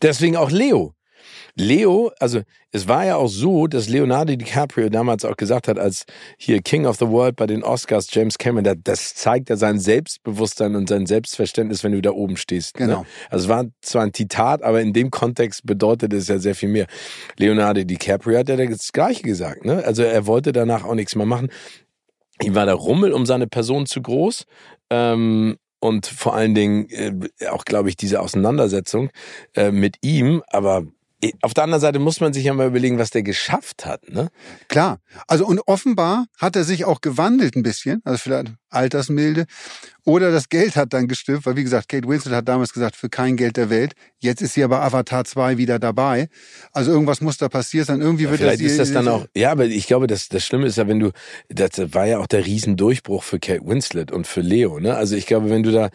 Deswegen 0.00 0.36
auch 0.36 0.50
Leo. 0.50 0.94
Leo, 1.56 2.10
also 2.18 2.40
es 2.72 2.88
war 2.88 3.04
ja 3.04 3.16
auch 3.16 3.28
so, 3.28 3.68
dass 3.68 3.88
Leonardo 3.88 4.34
DiCaprio 4.34 4.88
damals 4.88 5.24
auch 5.24 5.36
gesagt 5.36 5.68
hat, 5.68 5.78
als 5.78 6.04
hier 6.36 6.60
King 6.60 6.86
of 6.86 6.96
the 6.96 7.06
World 7.06 7.36
bei 7.36 7.46
den 7.46 7.62
Oscars, 7.62 8.08
James 8.10 8.38
Cameron, 8.38 8.80
das 8.82 9.14
zeigt 9.14 9.50
ja 9.50 9.56
sein 9.56 9.78
Selbstbewusstsein 9.78 10.74
und 10.74 10.88
sein 10.88 11.06
Selbstverständnis, 11.06 11.84
wenn 11.84 11.92
du 11.92 12.02
da 12.02 12.10
oben 12.10 12.36
stehst. 12.36 12.80
Ne? 12.80 12.86
Genau. 12.86 13.00
Ne? 13.00 13.06
Also 13.30 13.44
es 13.44 13.48
war 13.48 13.66
zwar 13.82 14.02
ein 14.02 14.12
Zitat, 14.12 14.62
aber 14.62 14.80
in 14.80 14.92
dem 14.92 15.10
Kontext 15.10 15.64
bedeutet 15.64 16.12
es 16.12 16.26
ja 16.26 16.38
sehr 16.38 16.56
viel 16.56 16.68
mehr. 16.68 16.86
Leonardo 17.36 17.84
DiCaprio 17.84 18.38
hat 18.38 18.48
ja 18.48 18.56
das 18.56 18.92
Gleiche 18.92 19.22
gesagt. 19.22 19.64
Ne? 19.64 19.84
Also 19.84 20.02
er 20.02 20.26
wollte 20.26 20.52
danach 20.52 20.84
auch 20.84 20.94
nichts 20.94 21.14
mehr 21.14 21.26
machen. 21.26 21.50
Ihm 22.42 22.56
war 22.56 22.66
der 22.66 22.74
Rummel 22.74 23.12
um 23.12 23.26
seine 23.26 23.46
Person 23.46 23.86
zu 23.86 24.02
groß. 24.02 24.44
Ähm, 24.90 25.56
und 25.78 26.06
vor 26.06 26.34
allen 26.34 26.54
Dingen 26.54 26.88
äh, 26.88 27.48
auch, 27.48 27.64
glaube 27.64 27.90
ich, 27.90 27.96
diese 27.96 28.20
Auseinandersetzung 28.20 29.10
äh, 29.54 29.70
mit 29.70 29.98
ihm. 30.00 30.42
Aber 30.48 30.84
auf 31.42 31.54
der 31.54 31.64
anderen 31.64 31.80
Seite 31.80 31.98
muss 31.98 32.20
man 32.20 32.32
sich 32.32 32.44
ja 32.44 32.54
mal 32.54 32.66
überlegen, 32.66 32.98
was 32.98 33.10
der 33.10 33.22
geschafft 33.22 33.86
hat, 33.86 34.08
ne? 34.10 34.28
Klar. 34.68 34.98
Also 35.26 35.46
und 35.46 35.60
offenbar 35.66 36.26
hat 36.38 36.56
er 36.56 36.64
sich 36.64 36.84
auch 36.84 37.00
gewandelt 37.00 37.56
ein 37.56 37.62
bisschen, 37.62 38.00
also 38.04 38.18
vielleicht 38.18 38.52
Altersmilde. 38.70 39.46
Oder 40.04 40.32
das 40.32 40.48
Geld 40.48 40.76
hat 40.76 40.92
dann 40.92 41.08
gestimmt, 41.08 41.46
weil 41.46 41.56
wie 41.56 41.62
gesagt, 41.62 41.88
Kate 41.88 42.06
Winslet 42.06 42.34
hat 42.34 42.48
damals 42.48 42.72
gesagt, 42.72 42.96
für 42.96 43.08
kein 43.08 43.36
Geld 43.36 43.56
der 43.56 43.70
Welt. 43.70 43.94
Jetzt 44.18 44.42
ist 44.42 44.54
sie 44.54 44.62
aber 44.62 44.82
Avatar 44.82 45.24
2 45.24 45.56
wieder 45.56 45.78
dabei. 45.78 46.28
Also 46.72 46.90
irgendwas 46.90 47.20
muss 47.20 47.38
da 47.38 47.48
passiert 47.48 47.86
sein. 47.86 48.00
Irgendwie 48.00 48.24
ja, 48.24 48.30
wird 48.30 48.40
vielleicht 48.40 48.60
das 48.60 48.72
ist 48.72 48.80
das 48.80 48.92
dann 48.92 49.08
auch, 49.08 49.26
ja, 49.34 49.52
aber 49.52 49.64
ich 49.64 49.86
glaube, 49.86 50.06
das, 50.06 50.28
das 50.28 50.44
Schlimme 50.44 50.66
ist 50.66 50.76
ja, 50.76 50.86
wenn 50.88 51.00
du, 51.00 51.12
das 51.48 51.70
war 51.94 52.06
ja 52.06 52.18
auch 52.18 52.26
der 52.26 52.44
Riesendurchbruch 52.44 53.22
für 53.22 53.38
Kate 53.38 53.64
Winslet 53.64 54.12
und 54.12 54.26
für 54.26 54.40
Leo, 54.40 54.78
ne? 54.78 54.94
Also 54.94 55.16
ich 55.16 55.26
glaube, 55.26 55.48
wenn 55.48 55.62
du 55.62 55.72
da, 55.72 55.90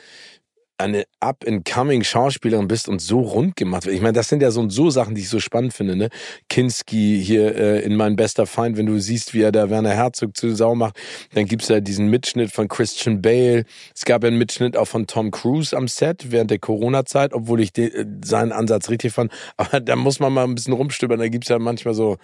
eine 0.79 1.03
up-and-coming 1.19 2.03
Schauspielerin 2.03 2.67
bist 2.67 2.87
und 2.87 3.01
so 3.01 3.19
rund 3.19 3.57
gemacht 3.57 3.85
wird. 3.85 3.95
Ich 3.95 4.01
meine, 4.01 4.13
das 4.13 4.29
sind 4.29 4.41
ja 4.41 4.49
so 4.49 4.69
so 4.69 4.89
Sachen, 4.89 5.13
die 5.13 5.21
ich 5.21 5.29
so 5.29 5.39
spannend 5.39 5.73
finde. 5.73 5.95
Ne? 5.95 6.09
Kinski 6.47 7.21
hier 7.23 7.55
äh, 7.55 7.81
in 7.81 7.95
Mein 7.95 8.15
bester 8.15 8.45
Feind, 8.45 8.77
wenn 8.77 8.85
du 8.85 8.99
siehst, 8.99 9.33
wie 9.33 9.41
er 9.41 9.51
da 9.51 9.69
Werner 9.69 9.91
Herzog 9.91 10.37
zu 10.37 10.55
Sau 10.55 10.75
macht, 10.75 10.95
dann 11.33 11.45
gibt's 11.45 11.67
ja 11.67 11.81
diesen 11.81 12.07
Mitschnitt 12.07 12.51
von 12.51 12.69
Christian 12.69 13.21
Bale. 13.21 13.65
Es 13.93 14.05
gab 14.05 14.23
ja 14.23 14.29
einen 14.29 14.37
Mitschnitt 14.37 14.77
auch 14.77 14.87
von 14.87 15.05
Tom 15.05 15.31
Cruise 15.31 15.75
am 15.75 15.87
Set 15.89 16.31
während 16.31 16.49
der 16.49 16.59
Corona-Zeit, 16.59 17.33
obwohl 17.33 17.59
ich 17.59 17.73
den, 17.73 17.91
äh, 17.91 18.05
seinen 18.23 18.53
Ansatz 18.53 18.89
richtig 18.89 19.11
fand. 19.11 19.33
Aber 19.57 19.81
da 19.81 19.97
muss 19.97 20.19
man 20.19 20.31
mal 20.31 20.45
ein 20.45 20.55
bisschen 20.55 20.73
rumstöbern. 20.73 21.19
Da 21.19 21.27
gibt's 21.27 21.49
ja 21.49 21.59
manchmal 21.59 21.93
so 21.93 22.17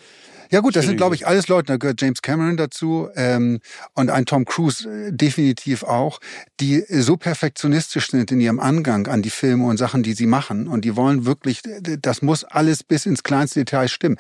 ja 0.52 0.60
gut, 0.60 0.76
das 0.76 0.86
sind, 0.86 0.98
glaube 0.98 1.16
ich, 1.16 1.28
alles 1.28 1.48
Leute, 1.48 1.68
da 1.68 1.78
gehört 1.78 2.02
James 2.02 2.22
Cameron 2.22 2.58
dazu 2.58 3.10
ähm, 3.16 3.60
und 3.94 4.10
ein 4.10 4.26
Tom 4.26 4.46
Cruise 4.46 4.90
äh, 4.90 5.12
definitiv 5.12 5.84
auch, 5.84 6.20
die 6.60 6.84
so 6.90 7.18
perfektionistisch 7.18 8.10
sind 8.12 8.32
in 8.32 8.40
ihrem 8.40 8.60
Angang 8.60 9.08
an 9.08 9.22
die 9.22 9.30
Filme 9.30 9.66
und 9.66 9.78
Sachen, 9.78 10.04
die 10.04 10.14
sie 10.14 10.28
machen. 10.28 10.68
Und 10.68 10.86
die 10.86 10.96
wollen 10.96 11.26
wirklich, 11.26 11.62
das 12.02 12.22
muss 12.22 12.44
alles 12.44 12.84
bis 12.84 13.06
ins 13.06 13.24
kleinste 13.24 13.60
Detail 13.62 13.88
stimmen. 13.88 14.18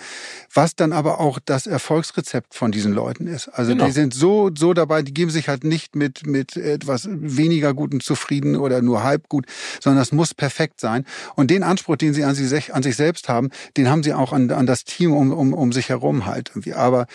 Was 0.53 0.75
dann 0.75 0.91
aber 0.91 1.19
auch 1.19 1.39
das 1.43 1.67
Erfolgsrezept 1.67 2.55
von 2.55 2.71
diesen 2.71 2.93
Leuten 2.93 3.27
ist. 3.27 3.47
Also 3.49 3.71
genau. 3.71 3.85
die 3.85 3.91
sind 3.91 4.13
so, 4.13 4.49
so 4.55 4.73
dabei, 4.73 5.01
die 5.01 5.13
geben 5.13 5.31
sich 5.31 5.47
halt 5.47 5.63
nicht 5.63 5.95
mit, 5.95 6.25
mit 6.25 6.57
etwas 6.57 7.07
weniger 7.09 7.73
Guten 7.73 7.99
zufrieden 7.99 8.55
oder 8.55 8.81
nur 8.81 9.03
halb 9.03 9.29
gut, 9.29 9.45
sondern 9.81 9.99
das 9.99 10.11
muss 10.11 10.33
perfekt 10.33 10.79
sein. 10.79 11.05
Und 11.35 11.51
den 11.51 11.63
Anspruch, 11.63 11.95
den 11.95 12.13
sie 12.13 12.23
an 12.23 12.35
sich, 12.35 12.73
an 12.73 12.83
sich 12.83 12.95
selbst 12.95 13.29
haben, 13.29 13.49
den 13.77 13.89
haben 13.89 14.03
sie 14.03 14.13
auch 14.13 14.33
an, 14.33 14.51
an 14.51 14.65
das 14.65 14.83
Team 14.83 15.13
um, 15.13 15.31
um, 15.31 15.53
um 15.53 15.71
sich 15.71 15.89
herum 15.89 16.24
Halt 16.25 16.49
irgendwie. 16.49 16.73
Aber 16.73 17.07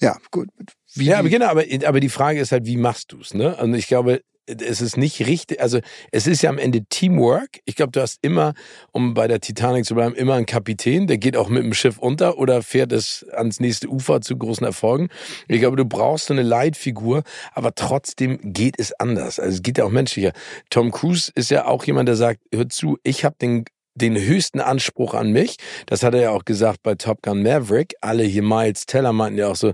ja, 0.00 0.16
gut. 0.30 0.48
Wie 0.94 1.06
ja, 1.06 1.18
aber 1.18 1.28
genau, 1.28 1.46
aber, 1.46 1.64
aber 1.84 2.00
die 2.00 2.08
Frage 2.08 2.40
ist 2.40 2.52
halt, 2.52 2.66
wie 2.66 2.76
machst 2.76 3.12
du's, 3.12 3.34
ne? 3.34 3.56
Und 3.56 3.74
ich 3.74 3.86
glaube, 3.86 4.22
es 4.48 4.80
ist 4.80 4.96
nicht 4.96 5.26
richtig, 5.26 5.60
also 5.60 5.80
es 6.10 6.26
ist 6.26 6.42
ja 6.42 6.50
am 6.50 6.58
Ende 6.58 6.84
Teamwork. 6.84 7.60
Ich 7.64 7.76
glaube, 7.76 7.92
du 7.92 8.00
hast 8.00 8.18
immer, 8.22 8.54
um 8.92 9.14
bei 9.14 9.28
der 9.28 9.40
Titanic 9.40 9.84
zu 9.84 9.94
bleiben, 9.94 10.14
immer 10.14 10.34
einen 10.34 10.46
Kapitän, 10.46 11.06
der 11.06 11.18
geht 11.18 11.36
auch 11.36 11.48
mit 11.48 11.62
dem 11.62 11.74
Schiff 11.74 11.98
unter 11.98 12.38
oder 12.38 12.62
fährt 12.62 12.92
es 12.92 13.26
ans 13.32 13.60
nächste 13.60 13.88
Ufer 13.88 14.20
zu 14.20 14.36
großen 14.36 14.66
Erfolgen. 14.66 15.08
Ich 15.48 15.60
glaube, 15.60 15.76
du 15.76 15.84
brauchst 15.84 16.26
so 16.26 16.34
eine 16.34 16.42
Leitfigur, 16.42 17.22
aber 17.52 17.74
trotzdem 17.74 18.38
geht 18.42 18.78
es 18.78 18.98
anders. 18.98 19.38
Also 19.38 19.56
es 19.56 19.62
geht 19.62 19.78
ja 19.78 19.84
auch 19.84 19.90
menschlicher. 19.90 20.32
Tom 20.70 20.90
Cruise 20.90 21.30
ist 21.34 21.50
ja 21.50 21.66
auch 21.66 21.84
jemand, 21.84 22.08
der 22.08 22.16
sagt, 22.16 22.40
hör 22.52 22.68
zu, 22.68 22.98
ich 23.02 23.24
habe 23.24 23.36
den 23.40 23.64
den 23.98 24.16
höchsten 24.16 24.60
Anspruch 24.60 25.14
an 25.14 25.32
mich. 25.32 25.56
Das 25.86 26.02
hat 26.02 26.14
er 26.14 26.20
ja 26.20 26.30
auch 26.30 26.44
gesagt 26.44 26.82
bei 26.82 26.94
Top 26.94 27.22
Gun 27.22 27.42
Maverick. 27.42 27.94
Alle 28.00 28.22
hier 28.24 28.42
Miles 28.42 28.86
Teller 28.86 29.12
meinten 29.12 29.38
ja 29.38 29.48
auch 29.48 29.56
so, 29.56 29.72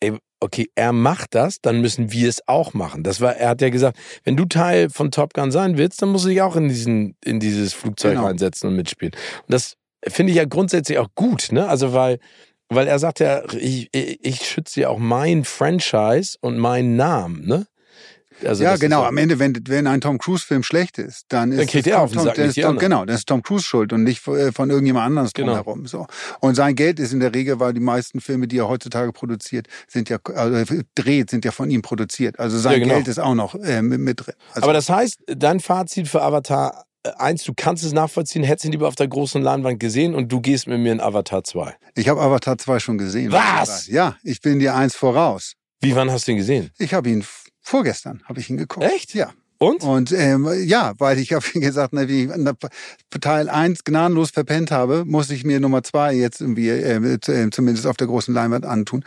ey, 0.00 0.12
okay, 0.40 0.68
er 0.74 0.92
macht 0.92 1.34
das, 1.34 1.60
dann 1.60 1.80
müssen 1.80 2.12
wir 2.12 2.28
es 2.28 2.46
auch 2.48 2.74
machen. 2.74 3.02
Das 3.04 3.20
war, 3.20 3.36
er 3.36 3.50
hat 3.50 3.60
ja 3.60 3.70
gesagt, 3.70 3.96
wenn 4.24 4.36
du 4.36 4.44
Teil 4.44 4.90
von 4.90 5.10
Top 5.10 5.34
Gun 5.34 5.52
sein 5.52 5.78
willst, 5.78 6.02
dann 6.02 6.10
musst 6.10 6.24
du 6.24 6.28
dich 6.30 6.42
auch 6.42 6.56
in 6.56 6.68
diesen, 6.68 7.16
in 7.24 7.38
dieses 7.40 7.72
Flugzeug 7.72 8.14
Genau. 8.14 8.26
reinsetzen 8.26 8.68
und 8.68 8.76
mitspielen. 8.76 9.14
Und 9.14 9.52
das 9.54 9.74
finde 10.08 10.32
ich 10.32 10.36
ja 10.38 10.44
grundsätzlich 10.44 10.98
auch 10.98 11.08
gut, 11.14 11.52
ne? 11.52 11.68
Also 11.68 11.92
weil, 11.92 12.18
weil 12.68 12.88
er 12.88 12.98
sagt 12.98 13.20
ja, 13.20 13.42
ich, 13.54 13.88
ich, 13.92 14.18
ich 14.24 14.46
schütze 14.48 14.80
ja 14.80 14.88
auch 14.88 14.98
mein 14.98 15.44
Franchise 15.44 16.36
und 16.40 16.58
meinen 16.58 16.96
Namen, 16.96 17.46
ne? 17.46 17.66
Also 18.44 18.64
ja, 18.64 18.76
genau. 18.76 19.02
Am 19.04 19.16
Ende, 19.16 19.38
wenn, 19.38 19.58
wenn 19.68 19.86
ein 19.86 20.00
Tom 20.00 20.18
Cruise-Film 20.18 20.62
schlecht 20.62 20.98
ist, 20.98 21.24
dann 21.28 21.52
ist 21.52 21.68
kriegt 21.70 21.86
es 21.86 21.92
er 21.92 21.96
Tom, 21.98 22.04
auf 22.04 22.12
den 22.12 22.20
Sack, 22.20 22.34
dann 22.36 22.52
Tom, 22.52 22.78
genau, 22.78 23.04
das 23.04 23.20
ist 23.20 23.28
Tom 23.28 23.42
Cruise 23.42 23.64
schuld 23.64 23.92
und 23.92 24.02
nicht 24.02 24.20
von 24.20 24.52
von 24.52 24.70
irgendjemand 24.70 25.06
anderes 25.06 25.32
Genau. 25.32 25.54
drumherum. 25.56 25.86
So. 25.86 26.06
Und 26.40 26.54
sein 26.54 26.74
Geld 26.74 27.00
ist 27.00 27.12
in 27.12 27.20
der 27.20 27.34
Regel, 27.34 27.58
weil 27.60 27.72
die 27.72 27.80
meisten 27.80 28.20
Filme, 28.20 28.46
die 28.48 28.58
er 28.58 28.68
heutzutage 28.68 29.12
produziert, 29.12 29.66
sind 29.88 30.08
ja 30.08 30.18
also 30.34 30.74
dreht, 30.94 31.30
sind 31.30 31.44
ja 31.44 31.50
von 31.50 31.70
ihm 31.70 31.82
produziert. 31.82 32.38
Also 32.38 32.58
sein 32.58 32.74
Ja, 32.74 32.78
genau. 32.80 32.94
Geld 32.94 33.08
ist 33.08 33.18
auch 33.18 33.34
noch 33.34 33.54
äh, 33.54 33.82
mit, 33.82 34.00
mit 34.00 34.24
drin. 34.24 34.34
Also, 34.52 34.62
Aber 34.64 34.72
das 34.72 34.88
heißt, 34.88 35.18
dein 35.26 35.60
Fazit 35.60 36.08
für 36.08 36.22
Avatar 36.22 36.84
äh, 37.04 37.10
1, 37.18 37.44
du 37.44 37.52
kannst 37.56 37.84
es 37.84 37.92
nachvollziehen, 37.92 38.44
hättest 38.44 38.64
ihn 38.66 38.72
lieber 38.72 38.88
auf 38.88 38.94
der 38.94 39.08
großen 39.08 39.42
Leinwand 39.42 39.80
gesehen 39.80 40.14
und 40.14 40.30
du 40.30 40.40
gehst 40.40 40.66
mit 40.68 40.78
mir 40.80 40.92
in 40.92 41.00
Avatar 41.00 41.42
2. 41.44 41.74
ich 41.96 42.08
habe 42.08 42.20
Avatar 42.20 42.58
2 42.58 42.78
schon 42.78 42.98
gesehen. 42.98 43.32
Was? 43.32 43.86
Ja, 43.88 44.16
ich 44.22 44.40
bin 44.40 44.58
dir 44.58 44.74
eins 44.74 44.94
voraus. 44.94 45.54
Wie, 45.80 45.96
wann 45.96 46.10
hast 46.12 46.28
du 46.28 46.32
ihn 46.32 46.36
gesehen? 46.38 46.70
Ich 46.78 46.94
habe 46.94 47.10
ihn 47.10 47.24
vorgestern 47.62 48.22
habe 48.24 48.40
ich 48.40 48.50
ihn 48.50 48.58
geguckt. 48.58 48.86
Echt? 48.86 49.14
Ja. 49.14 49.32
Und? 49.62 49.84
Und 49.84 50.10
ähm, 50.10 50.48
ja, 50.64 50.94
weil 50.98 51.20
ich 51.20 51.32
habe 51.32 51.46
gesagt, 51.54 51.92
na, 51.92 52.08
wie 52.08 52.24
ich 52.24 53.20
Teil 53.20 53.48
1 53.48 53.84
gnadenlos 53.84 54.30
verpennt 54.30 54.72
habe, 54.72 55.04
muss 55.06 55.30
ich 55.30 55.44
mir 55.44 55.60
Nummer 55.60 55.84
2 55.84 56.14
jetzt 56.14 56.40
irgendwie 56.40 56.68
äh, 56.68 56.96
äh, 56.96 57.50
zumindest 57.50 57.86
auf 57.86 57.96
der 57.96 58.08
großen 58.08 58.34
Leinwand 58.34 58.66
antun. 58.66 59.04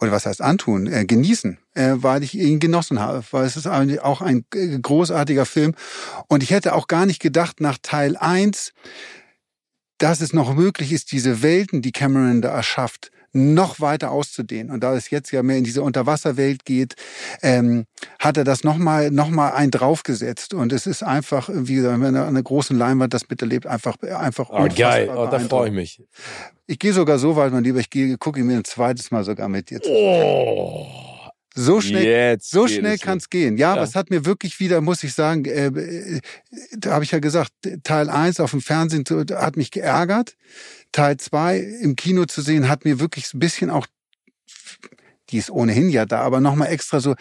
Oder 0.00 0.10
was 0.10 0.24
heißt 0.24 0.40
antun? 0.40 0.86
Äh, 0.86 1.04
genießen, 1.04 1.58
äh, 1.74 1.92
weil 1.96 2.22
ich 2.22 2.34
ihn 2.34 2.58
genossen 2.58 3.00
habe. 3.00 3.22
Weil 3.32 3.44
es 3.44 3.58
ist 3.58 3.66
eigentlich 3.66 4.00
auch 4.00 4.22
ein 4.22 4.46
äh, 4.54 4.78
großartiger 4.78 5.44
Film. 5.44 5.74
Und 6.26 6.42
ich 6.42 6.52
hätte 6.52 6.74
auch 6.74 6.86
gar 6.86 7.04
nicht 7.04 7.20
gedacht, 7.20 7.60
nach 7.60 7.76
Teil 7.82 8.16
1, 8.16 8.72
dass 9.98 10.22
es 10.22 10.32
noch 10.32 10.54
möglich 10.54 10.90
ist, 10.90 11.12
diese 11.12 11.42
Welten, 11.42 11.82
die 11.82 11.92
Cameron 11.92 12.40
da 12.40 12.48
erschafft, 12.48 13.10
noch 13.32 13.80
weiter 13.80 14.10
auszudehnen. 14.10 14.72
Und 14.72 14.82
da 14.82 14.94
es 14.94 15.10
jetzt 15.10 15.30
ja 15.30 15.42
mehr 15.42 15.56
in 15.58 15.64
diese 15.64 15.82
Unterwasserwelt 15.82 16.64
geht, 16.64 16.94
ähm, 17.42 17.84
hat 18.18 18.36
er 18.36 18.44
das 18.44 18.64
nochmal 18.64 19.10
noch 19.10 19.30
mal 19.30 19.50
einen 19.50 19.70
draufgesetzt. 19.70 20.54
Und 20.54 20.72
es 20.72 20.86
ist 20.86 21.02
einfach, 21.02 21.50
wie 21.52 21.74
gesagt, 21.76 22.00
wenn 22.00 22.14
er 22.14 22.22
an 22.22 22.28
einer 22.28 22.42
großen 22.42 22.76
Leinwand 22.76 23.14
das 23.14 23.28
miterlebt, 23.28 23.66
einfach, 23.66 23.96
einfach 24.02 24.50
Oh, 24.50 24.68
geil, 24.74 25.10
oh, 25.14 25.26
da 25.30 25.38
freue 25.38 25.68
ich 25.68 25.74
mich. 25.74 26.02
Ich 26.66 26.78
gehe 26.78 26.92
sogar 26.92 27.18
so 27.18 27.36
weit, 27.36 27.52
mein 27.52 27.64
Lieber, 27.64 27.80
ich 27.80 27.90
gehe, 27.90 28.18
gucke 28.18 28.42
mir 28.44 28.56
ein 28.56 28.64
zweites 28.64 29.10
Mal 29.10 29.24
sogar 29.24 29.48
mit 29.48 29.70
dir. 29.70 29.80
zu. 29.80 29.90
Oh, 29.90 30.86
So 31.60 31.80
schnell, 31.80 32.04
jetzt 32.04 32.50
so 32.50 32.68
schnell 32.68 32.98
kann 32.98 33.18
es 33.18 33.30
gehen. 33.30 33.56
Ja, 33.56 33.72
aber 33.72 33.80
Ja. 33.80 33.86
es 33.88 33.94
hat 33.96 34.10
mir 34.10 34.24
wirklich 34.24 34.60
wieder, 34.60 34.80
muss 34.80 35.02
ich 35.02 35.12
sagen, 35.12 35.44
äh, 35.44 35.66
äh, 35.66 36.20
da 36.76 36.92
habe 36.92 37.02
ich 37.04 37.10
ja 37.10 37.18
gesagt, 37.18 37.50
Teil 37.82 38.08
1 38.08 38.38
auf 38.38 38.52
dem 38.52 38.60
Fernsehen 38.60 39.04
hat 39.32 39.56
mich 39.56 39.70
geärgert. 39.72 40.36
Teil 40.92 41.16
2 41.16 41.58
im 41.58 41.96
Kino 41.96 42.26
zu 42.26 42.42
sehen, 42.42 42.68
hat 42.68 42.84
mir 42.84 43.00
wirklich 43.00 43.34
ein 43.34 43.40
bisschen 43.40 43.70
auch, 43.70 43.86
die 45.30 45.36
ist 45.38 45.50
ohnehin 45.50 45.90
ja 45.90 46.06
da, 46.06 46.20
aber 46.20 46.40
nochmal 46.40 46.68
extra 46.68 47.00
so 47.00 47.14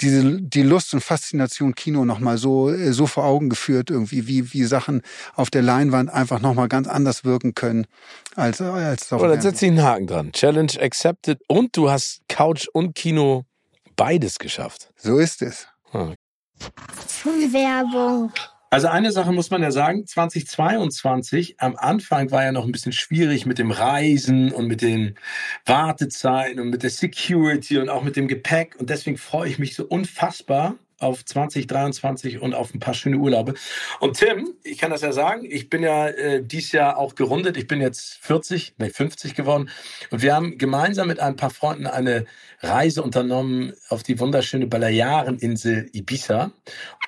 diese, 0.00 0.38
die 0.42 0.62
Lust 0.62 0.92
und 0.92 1.00
Faszination 1.00 1.74
Kino 1.74 2.04
nochmal 2.04 2.36
so, 2.36 2.70
äh, 2.70 2.92
so 2.92 3.06
vor 3.06 3.24
Augen 3.24 3.48
geführt, 3.48 3.90
irgendwie, 3.90 4.26
wie, 4.26 4.52
wie 4.52 4.64
Sachen 4.64 5.00
auf 5.34 5.48
der 5.50 5.62
Leinwand 5.62 6.10
einfach 6.10 6.40
nochmal 6.40 6.68
ganz 6.68 6.88
anders 6.88 7.24
wirken 7.24 7.54
können, 7.54 7.86
als, 8.34 8.60
als 8.60 9.10
auf 9.12 9.20
Oh, 9.20 9.24
dem 9.24 9.30
dann 9.30 9.40
Fernsehen. 9.40 9.50
setz 9.52 9.62
ich 9.62 9.68
einen 9.70 9.82
Haken 9.82 10.06
dran. 10.08 10.32
Challenge 10.32 10.72
accepted 10.80 11.40
und 11.48 11.76
du 11.76 11.90
hast 11.90 12.20
Couch 12.28 12.66
und 12.72 12.94
Kino 12.94 13.44
beides 13.96 14.38
geschafft. 14.38 14.90
So 14.96 15.18
ist 15.18 15.42
es. 15.42 15.66
Ah. 15.92 16.14
Werbung. 17.24 18.32
Also 18.74 18.88
eine 18.88 19.12
Sache 19.12 19.30
muss 19.30 19.50
man 19.50 19.62
ja 19.62 19.70
sagen, 19.70 20.04
2022, 20.04 21.60
am 21.60 21.76
Anfang 21.76 22.32
war 22.32 22.42
ja 22.42 22.50
noch 22.50 22.64
ein 22.64 22.72
bisschen 22.72 22.90
schwierig 22.90 23.46
mit 23.46 23.58
dem 23.58 23.70
Reisen 23.70 24.50
und 24.50 24.66
mit 24.66 24.82
den 24.82 25.14
Wartezeiten 25.64 26.58
und 26.58 26.70
mit 26.70 26.82
der 26.82 26.90
Security 26.90 27.78
und 27.78 27.88
auch 27.88 28.02
mit 28.02 28.16
dem 28.16 28.26
Gepäck. 28.26 28.74
Und 28.76 28.90
deswegen 28.90 29.16
freue 29.16 29.48
ich 29.48 29.60
mich 29.60 29.76
so 29.76 29.84
unfassbar 29.86 30.74
auf 31.04 31.24
2023 31.24 32.40
und 32.40 32.54
auf 32.54 32.74
ein 32.74 32.80
paar 32.80 32.94
schöne 32.94 33.18
Urlaube. 33.18 33.54
Und 34.00 34.16
Tim, 34.16 34.54
ich 34.62 34.78
kann 34.78 34.90
das 34.90 35.02
ja 35.02 35.12
sagen, 35.12 35.46
ich 35.48 35.68
bin 35.68 35.82
ja 35.82 36.08
äh, 36.08 36.42
dies 36.42 36.72
Jahr 36.72 36.96
auch 36.96 37.14
gerundet. 37.14 37.56
Ich 37.56 37.66
bin 37.66 37.80
jetzt 37.80 38.18
40, 38.22 38.74
nee, 38.78 38.90
50 38.90 39.34
geworden. 39.34 39.70
Und 40.10 40.22
wir 40.22 40.34
haben 40.34 40.58
gemeinsam 40.58 41.08
mit 41.08 41.20
ein 41.20 41.36
paar 41.36 41.50
Freunden 41.50 41.86
eine 41.86 42.24
Reise 42.60 43.02
unternommen 43.02 43.74
auf 43.88 44.02
die 44.02 44.18
wunderschöne 44.18 44.66
Baleareninsel 44.66 45.90
Ibiza. 45.92 46.52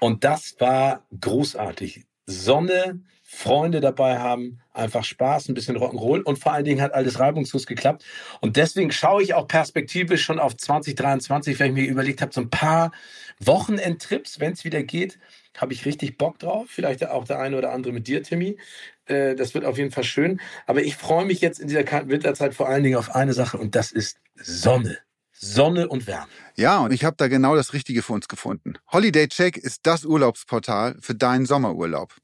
Und 0.00 0.24
das 0.24 0.56
war 0.58 1.06
großartig. 1.18 2.04
Sonne, 2.26 3.00
Freunde 3.36 3.80
dabei 3.80 4.18
haben, 4.18 4.60
einfach 4.72 5.04
Spaß, 5.04 5.48
ein 5.48 5.54
bisschen 5.54 5.76
Rock'n'Roll 5.76 6.22
und 6.22 6.38
vor 6.38 6.54
allen 6.54 6.64
Dingen 6.64 6.80
hat 6.80 6.94
alles 6.94 7.20
reibungslos 7.20 7.66
geklappt. 7.66 8.02
Und 8.40 8.56
deswegen 8.56 8.90
schaue 8.90 9.22
ich 9.22 9.34
auch 9.34 9.46
perspektivisch 9.46 10.24
schon 10.24 10.38
auf 10.38 10.56
2023, 10.56 11.60
weil 11.60 11.68
ich 11.68 11.74
mir 11.74 11.86
überlegt 11.86 12.22
habe, 12.22 12.32
so 12.32 12.40
ein 12.40 12.48
paar 12.48 12.92
Wochenendtrips, 13.38 14.40
wenn 14.40 14.54
es 14.54 14.64
wieder 14.64 14.82
geht, 14.82 15.18
habe 15.54 15.74
ich 15.74 15.84
richtig 15.84 16.16
Bock 16.16 16.38
drauf. 16.38 16.68
Vielleicht 16.70 17.06
auch 17.06 17.24
der 17.24 17.38
eine 17.38 17.58
oder 17.58 17.72
andere 17.72 17.92
mit 17.92 18.06
dir, 18.08 18.22
Timmy. 18.22 18.56
Äh, 19.04 19.34
Das 19.34 19.52
wird 19.52 19.66
auf 19.66 19.76
jeden 19.76 19.90
Fall 19.90 20.04
schön. 20.04 20.40
Aber 20.66 20.82
ich 20.82 20.96
freue 20.96 21.26
mich 21.26 21.42
jetzt 21.42 21.60
in 21.60 21.68
dieser 21.68 21.84
kalten 21.84 22.08
Winterzeit 22.08 22.54
vor 22.54 22.70
allen 22.70 22.84
Dingen 22.84 22.96
auf 22.96 23.14
eine 23.14 23.34
Sache 23.34 23.58
und 23.58 23.74
das 23.74 23.92
ist 23.92 24.18
Sonne. 24.34 24.96
Sonne 25.38 25.88
und 25.88 26.06
Wärme. 26.06 26.28
Ja, 26.56 26.78
und 26.78 26.92
ich 26.92 27.04
habe 27.04 27.16
da 27.18 27.28
genau 27.28 27.54
das 27.54 27.74
Richtige 27.74 28.02
für 28.02 28.14
uns 28.14 28.28
gefunden. 28.28 28.78
Holiday 28.90 29.28
Check 29.28 29.58
ist 29.58 29.80
das 29.82 30.06
Urlaubsportal 30.06 30.96
für 31.00 31.14
deinen 31.14 31.44
Sommerurlaub. 31.44 32.14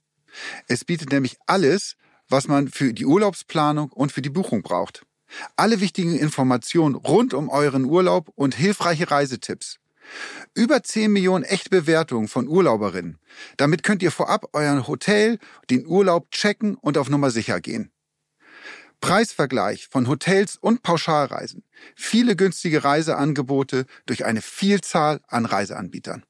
Es 0.68 0.84
bietet 0.84 1.10
nämlich 1.12 1.36
alles, 1.46 1.96
was 2.28 2.48
man 2.48 2.68
für 2.68 2.92
die 2.92 3.06
Urlaubsplanung 3.06 3.90
und 3.90 4.12
für 4.12 4.22
die 4.22 4.30
Buchung 4.30 4.62
braucht. 4.62 5.04
Alle 5.56 5.80
wichtigen 5.80 6.16
Informationen 6.16 6.94
rund 6.94 7.34
um 7.34 7.48
euren 7.48 7.84
Urlaub 7.84 8.30
und 8.34 8.54
hilfreiche 8.54 9.10
Reisetipps. 9.10 9.78
Über 10.54 10.82
10 10.82 11.12
Millionen 11.12 11.44
echte 11.44 11.70
Bewertungen 11.70 12.28
von 12.28 12.48
Urlauberinnen. 12.48 13.18
Damit 13.56 13.82
könnt 13.82 14.02
ihr 14.02 14.10
vorab 14.10 14.46
euren 14.52 14.86
Hotel, 14.86 15.38
den 15.70 15.86
Urlaub 15.86 16.30
checken 16.30 16.74
und 16.74 16.98
auf 16.98 17.08
Nummer 17.08 17.30
sicher 17.30 17.60
gehen. 17.60 17.92
Preisvergleich 19.00 19.88
von 19.88 20.06
Hotels 20.06 20.56
und 20.56 20.82
Pauschalreisen. 20.82 21.64
Viele 21.96 22.36
günstige 22.36 22.84
Reiseangebote 22.84 23.86
durch 24.06 24.24
eine 24.24 24.42
Vielzahl 24.42 25.20
an 25.26 25.44
Reiseanbietern. 25.44 26.24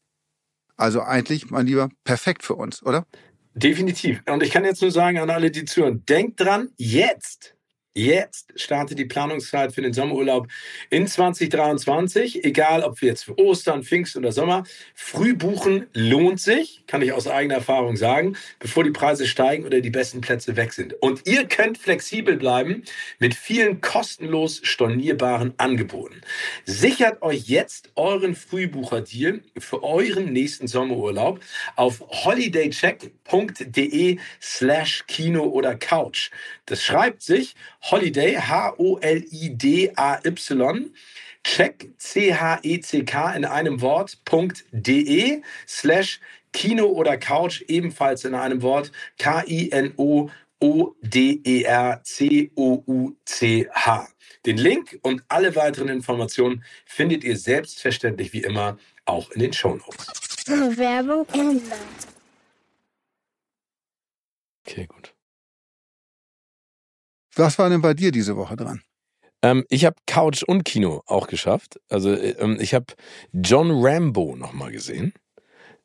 Also 0.77 1.03
eigentlich, 1.03 1.51
mein 1.51 1.67
Lieber, 1.67 1.91
perfekt 2.05 2.43
für 2.43 2.55
uns, 2.55 2.83
oder? 2.83 3.07
Definitiv. 3.55 4.23
Und 4.27 4.43
ich 4.43 4.51
kann 4.51 4.65
jetzt 4.65 4.83
nur 4.83 4.91
sagen 4.91 5.19
an 5.19 5.31
alle, 5.31 5.51
die 5.51 5.65
zuhören, 5.65 6.05
denkt 6.07 6.41
dran, 6.41 6.71
jetzt, 6.77 7.55
jetzt 7.95 8.53
startet 8.57 8.99
die 8.99 9.05
Planungszeit 9.05 9.75
für 9.75 9.83
den 9.83 9.93
Sommerurlaub 9.93 10.49
in 10.91 11.07
2023. 11.07 12.45
Egal, 12.45 12.83
ob 12.83 13.01
wir 13.01 13.09
jetzt 13.09 13.25
für 13.25 13.39
Ostern, 13.39 13.83
Pfingst 13.83 14.17
oder 14.17 14.33
Sommer. 14.33 14.65
Früh 14.95 15.35
buchen 15.35 15.87
lohnt 15.93 16.41
sich, 16.41 16.85
kann 16.87 17.03
ich 17.03 17.13
aus 17.13 17.27
eigener 17.27 17.57
Erfahrung 17.57 17.97
sagen, 17.97 18.37
bevor 18.59 18.85
die 18.85 18.91
Preise 18.91 19.27
steigen 19.27 19.65
oder 19.65 19.81
die 19.81 19.91
besten 19.91 20.21
Plätze 20.21 20.57
weg 20.57 20.73
sind. 20.73 20.95
Und 21.03 21.27
ihr 21.27 21.47
könnt 21.47 21.79
flexibel 21.79 22.37
bleiben 22.37 22.83
mit 23.19 23.35
vielen 23.35 23.81
kostenlos 23.81 24.61
stornierbaren 24.63 25.55
Angeboten. 25.59 26.21
Sichert 26.65 27.23
euch 27.23 27.49
jetzt 27.49 27.91
euren 27.97 28.35
Frühbucherdeal 28.35 29.41
für 29.59 29.83
euren 29.83 30.33
nächsten 30.33 30.67
Sommerurlaub 30.67 31.41
auf 31.77 32.01
holidaycheck.de 32.25 34.19
slash 34.41 35.05
Kino 35.07 35.45
oder 35.45 35.75
Couch. 35.75 36.31
Das 36.67 36.83
schreibt 36.83 37.23
sich 37.23 37.55
Holiday, 37.83 38.37
H-O-L-I-D-A-Y, 38.37 39.91
check, 41.45 41.91
C-H-E-C-K 41.99 43.33
in 43.35 43.45
einem 43.45 43.81
Wort, 43.81 44.19
.de 44.73 45.43
slash 45.67 46.21
Kino 46.53 46.87
oder 46.87 47.17
Couch, 47.17 47.63
ebenfalls 47.69 48.25
in 48.25 48.35
einem 48.35 48.63
Wort, 48.63 48.93
K-I-N-O 49.19 50.29
E 50.29 50.33
O-D-E-R-C-O-U-C-H. 50.63 51.29
Den 54.47 54.57
Link 54.57 54.99
und 55.03 55.23
alle 55.29 55.55
weiteren 55.57 55.89
Informationen 55.89 56.65
findet 56.87 57.25
ihr 57.25 57.37
selbstverständlich 57.37 58.33
wie 58.33 58.43
immer 58.43 58.79
auch 59.05 59.31
in 59.33 59.41
den 59.41 59.53
Shownotes. 59.53 60.07
Werbung 60.47 61.27
Ende. 61.33 61.77
Okay, 64.65 64.87
gut. 64.87 65.12
Was 67.37 67.59
war 67.59 67.69
denn 67.71 67.81
bei 67.81 67.95
dir 67.95 68.13
diese 68.13 68.37
Woche 68.37 68.57
dran? 68.57 68.83
Ähm, 69.43 69.65
ich 69.69 69.85
habe 69.85 69.97
Couch 70.07 70.43
und 70.43 70.65
Kino 70.65 71.03
auch 71.07 71.27
geschafft. 71.27 71.81
Also 71.89 72.15
ähm, 72.15 72.59
ich 72.61 72.75
habe 72.75 72.87
John 73.33 73.71
Rambo 73.73 74.37
nochmal 74.37 74.73
gesehen. 74.73 75.13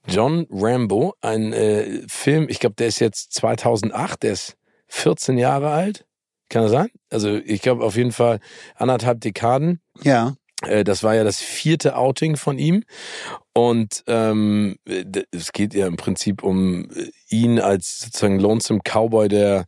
John 0.07 0.45
Rambo, 0.49 1.15
ein 1.21 1.51
äh, 1.53 2.01
Film, 2.07 2.47
ich 2.49 2.59
glaube, 2.59 2.75
der 2.75 2.87
ist 2.87 2.99
jetzt 2.99 3.33
2008, 3.33 4.23
der 4.23 4.33
ist 4.33 4.55
14 4.87 5.37
Jahre 5.37 5.71
alt. 5.71 6.05
Kann 6.49 6.61
das 6.63 6.71
sein? 6.71 6.87
Also 7.09 7.35
ich 7.35 7.61
glaube 7.61 7.83
auf 7.83 7.97
jeden 7.97 8.13
Fall 8.13 8.39
anderthalb 8.75 9.19
Dekaden. 9.19 9.81
Ja. 10.01 10.35
Äh, 10.61 10.83
das 10.85 11.03
war 11.03 11.13
ja 11.15 11.23
das 11.25 11.41
vierte 11.41 11.97
Outing 11.97 12.37
von 12.37 12.57
ihm. 12.57 12.83
Und 13.53 14.03
ähm, 14.07 14.77
d- 14.87 15.25
es 15.31 15.51
geht 15.51 15.73
ja 15.73 15.87
im 15.87 15.97
Prinzip 15.97 16.41
um 16.43 16.89
äh, 16.91 17.09
ihn 17.29 17.59
als 17.59 17.99
sozusagen 17.99 18.39
Lonesome 18.39 18.79
Cowboy, 18.85 19.27
der 19.27 19.65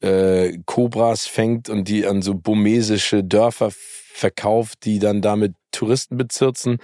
äh, 0.00 0.58
Cobras 0.66 1.26
fängt 1.26 1.68
und 1.68 1.88
die 1.88 2.06
an 2.06 2.22
so 2.22 2.34
burmesische 2.34 3.24
Dörfer 3.24 3.70
verkauft, 3.72 4.84
die 4.84 4.98
dann 4.98 5.22
damit 5.22 5.54
Touristen 5.72 6.16
bezirzen. 6.16 6.78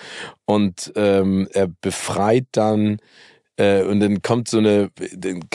Und 0.44 0.92
ähm, 0.96 1.48
er 1.52 1.68
befreit 1.80 2.46
dann 2.52 2.98
äh, 3.60 3.82
und 3.82 4.00
dann 4.00 4.22
kommt 4.22 4.48
so 4.48 4.56
eine, 4.56 4.90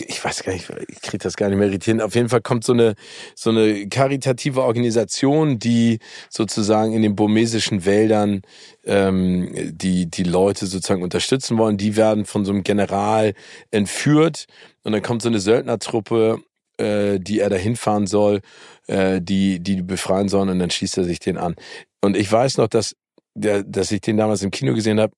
ich 0.08 0.24
weiß 0.24 0.44
gar 0.44 0.54
nicht, 0.54 0.70
ich 0.90 1.02
kriege 1.02 1.18
das 1.18 1.36
gar 1.36 1.50
nicht 1.50 1.58
mehr 1.58 1.68
irritieren. 1.68 2.02
Auf 2.02 2.14
jeden 2.14 2.30
Fall 2.30 2.42
kommt 2.42 2.64
so 2.64 2.74
eine 2.74 2.94
so 3.34 3.50
eine 3.50 3.88
karitative 3.90 4.62
Organisation, 4.62 5.58
die 5.58 5.98
sozusagen 6.30 6.94
in 6.94 7.02
den 7.02 7.16
burmesischen 7.16 7.84
Wäldern 7.84 8.44
ähm, 8.86 9.52
die 9.76 10.06
die 10.06 10.24
Leute 10.24 10.68
sozusagen 10.68 11.02
unterstützen 11.02 11.58
wollen. 11.58 11.78
Die 11.78 11.96
werden 11.96 12.26
von 12.26 12.46
so 12.46 12.52
einem 12.52 12.64
General 12.64 13.34
entführt 13.72 14.46
und 14.84 14.92
dann 14.92 15.02
kommt 15.02 15.24
so 15.24 15.30
eine 15.30 15.40
Söldnertruppe, 15.40 16.40
äh, 16.78 17.20
die 17.20 17.40
er 17.40 17.50
dahin 17.50 17.76
fahren 17.76 18.08
soll, 18.08 18.42
äh, 18.88 19.22
die 19.22 19.60
die 19.60 19.82
befreien 19.82 20.30
sollen 20.30 20.50
und 20.50 20.60
dann 20.60 20.70
schießt 20.70 20.98
er 20.98 21.04
sich 21.04 21.20
den 21.20 21.38
an. 21.38 21.56
Und 22.02 22.16
ich 22.18 22.32
weiß 22.32 22.58
noch, 22.58 22.68
dass 22.68 22.96
der, 23.34 23.64
dass 23.64 23.92
ich 23.92 24.02
den 24.02 24.18
damals 24.18 24.42
im 24.44 24.52
Kino 24.52 24.74
gesehen 24.74 25.00
habe. 25.00 25.14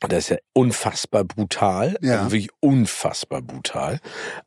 Das 0.00 0.24
ist 0.24 0.28
ja 0.30 0.36
unfassbar 0.52 1.24
brutal, 1.24 1.96
Ja. 2.02 2.18
also 2.20 2.32
wirklich 2.32 2.50
unfassbar 2.60 3.42
brutal. 3.42 3.98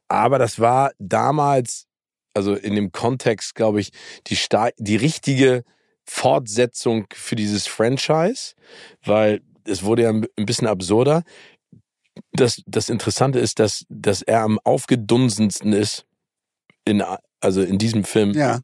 Aber 0.07 0.39
das 0.39 0.59
war 0.59 0.91
damals, 0.97 1.87
also 2.33 2.55
in 2.55 2.75
dem 2.75 2.91
Kontext, 2.93 3.55
glaube 3.55 3.81
ich, 3.81 3.91
die, 4.27 4.37
die 4.77 4.95
richtige 4.95 5.63
Fortsetzung 6.05 7.05
für 7.13 7.35
dieses 7.35 7.67
Franchise, 7.67 8.53
weil 9.03 9.41
es 9.65 9.83
wurde 9.83 10.03
ja 10.03 10.09
ein 10.09 10.45
bisschen 10.45 10.67
absurder. 10.67 11.23
Das, 12.33 12.61
das 12.65 12.89
Interessante 12.89 13.39
ist, 13.39 13.59
dass, 13.59 13.85
dass 13.89 14.21
er 14.21 14.41
am 14.41 14.59
aufgedunsensten 14.63 15.73
ist 15.73 16.05
in, 16.85 17.03
also 17.39 17.61
in 17.61 17.77
diesem 17.77 18.03
Film 18.03 18.31
Ja. 18.33 18.61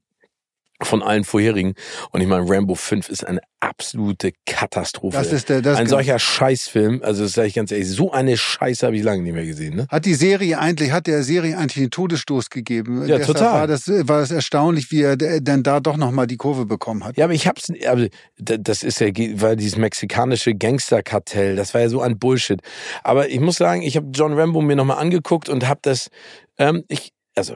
Von 0.81 1.01
allen 1.01 1.23
vorherigen. 1.23 1.73
Und 2.11 2.21
ich 2.21 2.27
meine, 2.27 2.47
Rambo 2.47 2.75
5 2.75 3.09
ist 3.09 3.25
eine 3.25 3.39
absolute 3.59 4.31
Katastrophe. 4.45 5.17
Das 5.17 5.31
ist 5.33 5.49
der, 5.49 5.63
das 5.63 5.79
ein 5.79 5.87
solcher 5.87 6.19
Scheißfilm, 6.19 7.01
also 7.03 7.23
das 7.23 7.33
sage 7.33 7.47
ich 7.47 7.55
ganz 7.55 7.71
ehrlich, 7.71 7.89
so 7.89 8.11
eine 8.11 8.37
Scheiße 8.37 8.85
habe 8.85 8.95
ich 8.95 9.01
lange 9.01 9.23
nicht 9.23 9.33
mehr 9.33 9.45
gesehen. 9.45 9.75
Ne? 9.75 9.87
Hat 9.89 10.05
die 10.05 10.13
Serie 10.13 10.59
eigentlich, 10.59 10.91
hat 10.91 11.07
der 11.07 11.23
Serie 11.23 11.57
eigentlich 11.57 11.83
den 11.83 11.89
Todesstoß 11.89 12.51
gegeben? 12.51 13.01
Ja, 13.07 13.17
Deshalb 13.17 13.37
total. 13.37 13.53
War 13.61 13.67
das, 13.67 13.87
war 13.87 14.19
das 14.19 14.29
erstaunlich, 14.29 14.91
wie 14.91 15.01
er 15.01 15.17
d- 15.17 15.39
dann 15.41 15.63
da 15.63 15.79
doch 15.79 15.97
nochmal 15.97 16.27
die 16.27 16.37
Kurve 16.37 16.65
bekommen 16.67 17.03
hat. 17.03 17.17
Ja, 17.17 17.25
aber 17.25 17.33
ich 17.33 17.47
hab's, 17.47 17.71
also 17.87 18.05
d- 18.37 18.57
das 18.59 18.83
ist 18.83 18.99
ja, 18.99 19.07
weil 19.41 19.55
dieses 19.55 19.77
mexikanische 19.77 20.53
Gangsterkartell, 20.53 21.55
das 21.55 21.73
war 21.73 21.81
ja 21.81 21.89
so 21.89 22.01
ein 22.01 22.19
Bullshit. 22.19 22.61
Aber 23.03 23.29
ich 23.29 23.39
muss 23.39 23.57
sagen, 23.57 23.81
ich 23.81 23.95
habe 23.97 24.07
John 24.13 24.33
Rambo 24.33 24.61
mir 24.61 24.75
nochmal 24.75 24.97
angeguckt 24.99 25.49
und 25.49 25.67
habe 25.67 25.79
das, 25.81 26.09
ähm, 26.59 26.83
ich, 26.87 27.11
also 27.35 27.55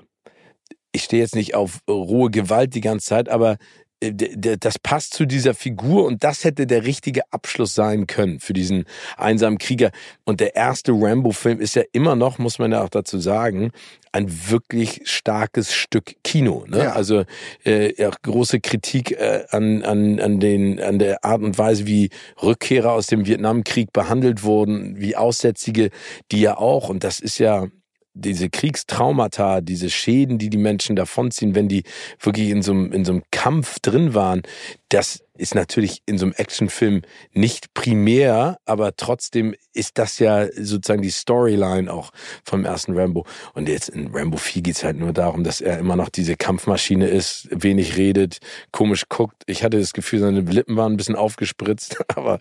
ich 0.91 1.03
stehe 1.03 1.21
jetzt 1.21 1.35
nicht 1.35 1.55
auf 1.55 1.79
rohe 1.89 2.29
Gewalt 2.29 2.75
die 2.75 2.81
ganze 2.81 3.05
Zeit, 3.07 3.29
aber 3.29 3.57
äh, 4.01 4.13
das 4.57 4.79
passt 4.79 5.13
zu 5.13 5.25
dieser 5.25 5.53
Figur 5.53 6.05
und 6.05 6.23
das 6.23 6.43
hätte 6.43 6.67
der 6.67 6.85
richtige 6.85 7.21
Abschluss 7.31 7.75
sein 7.75 8.07
können 8.07 8.39
für 8.39 8.53
diesen 8.53 8.85
einsamen 9.17 9.57
Krieger. 9.57 9.91
Und 10.25 10.39
der 10.39 10.55
erste 10.55 10.91
Rambo-Film 10.91 11.59
ist 11.59 11.75
ja 11.75 11.83
immer 11.93 12.15
noch, 12.15 12.39
muss 12.39 12.59
man 12.59 12.71
ja 12.71 12.83
auch 12.83 12.89
dazu 12.89 13.19
sagen, 13.19 13.71
ein 14.11 14.49
wirklich 14.49 15.01
starkes 15.05 15.73
Stück 15.73 16.15
Kino. 16.23 16.65
Ne? 16.67 16.79
Ja. 16.79 16.93
Also 16.93 17.23
äh, 17.63 18.05
auch 18.05 18.21
große 18.21 18.59
Kritik 18.59 19.11
äh, 19.11 19.45
an, 19.51 19.83
an, 19.83 20.19
an, 20.19 20.39
den, 20.39 20.81
an 20.81 20.99
der 20.99 21.23
Art 21.23 21.41
und 21.41 21.57
Weise, 21.57 21.87
wie 21.87 22.09
Rückkehrer 22.41 22.91
aus 22.91 23.07
dem 23.07 23.25
Vietnamkrieg 23.25 23.93
behandelt 23.93 24.43
wurden, 24.43 24.99
wie 24.99 25.15
Aussätzige, 25.15 25.91
die 26.31 26.41
ja 26.41 26.57
auch, 26.57 26.89
und 26.89 27.03
das 27.03 27.19
ist 27.19 27.37
ja 27.37 27.67
diese 28.13 28.49
Kriegstraumata, 28.49 29.61
diese 29.61 29.89
Schäden, 29.89 30.37
die 30.37 30.49
die 30.49 30.57
Menschen 30.57 30.95
davonziehen, 30.95 31.55
wenn 31.55 31.67
die 31.67 31.83
wirklich 32.19 32.49
in 32.49 32.61
so 32.61 32.71
einem, 32.71 32.91
in 32.91 33.05
so 33.05 33.13
einem 33.13 33.23
Kampf 33.31 33.79
drin 33.79 34.13
waren, 34.13 34.41
das 34.89 35.23
ist 35.41 35.55
natürlich 35.55 36.03
in 36.05 36.17
so 36.19 36.25
einem 36.25 36.33
Actionfilm 36.37 37.01
nicht 37.33 37.73
primär, 37.73 38.57
aber 38.65 38.95
trotzdem 38.95 39.55
ist 39.73 39.97
das 39.97 40.19
ja 40.19 40.47
sozusagen 40.53 41.01
die 41.01 41.09
Storyline 41.09 41.91
auch 41.91 42.11
vom 42.43 42.63
ersten 42.63 42.97
Rambo. 42.97 43.25
Und 43.53 43.67
jetzt 43.67 43.89
in 43.89 44.11
Rambo 44.13 44.37
4 44.37 44.61
geht's 44.61 44.83
halt 44.83 44.97
nur 44.97 45.13
darum, 45.13 45.43
dass 45.43 45.59
er 45.59 45.79
immer 45.79 45.95
noch 45.95 46.09
diese 46.09 46.35
Kampfmaschine 46.35 47.07
ist, 47.07 47.47
wenig 47.51 47.97
redet, 47.97 48.37
komisch 48.71 49.09
guckt. 49.09 49.41
Ich 49.47 49.63
hatte 49.63 49.79
das 49.79 49.93
Gefühl, 49.93 50.19
seine 50.19 50.41
Lippen 50.41 50.77
waren 50.77 50.93
ein 50.93 50.97
bisschen 50.97 51.15
aufgespritzt, 51.15 51.97
aber 52.15 52.37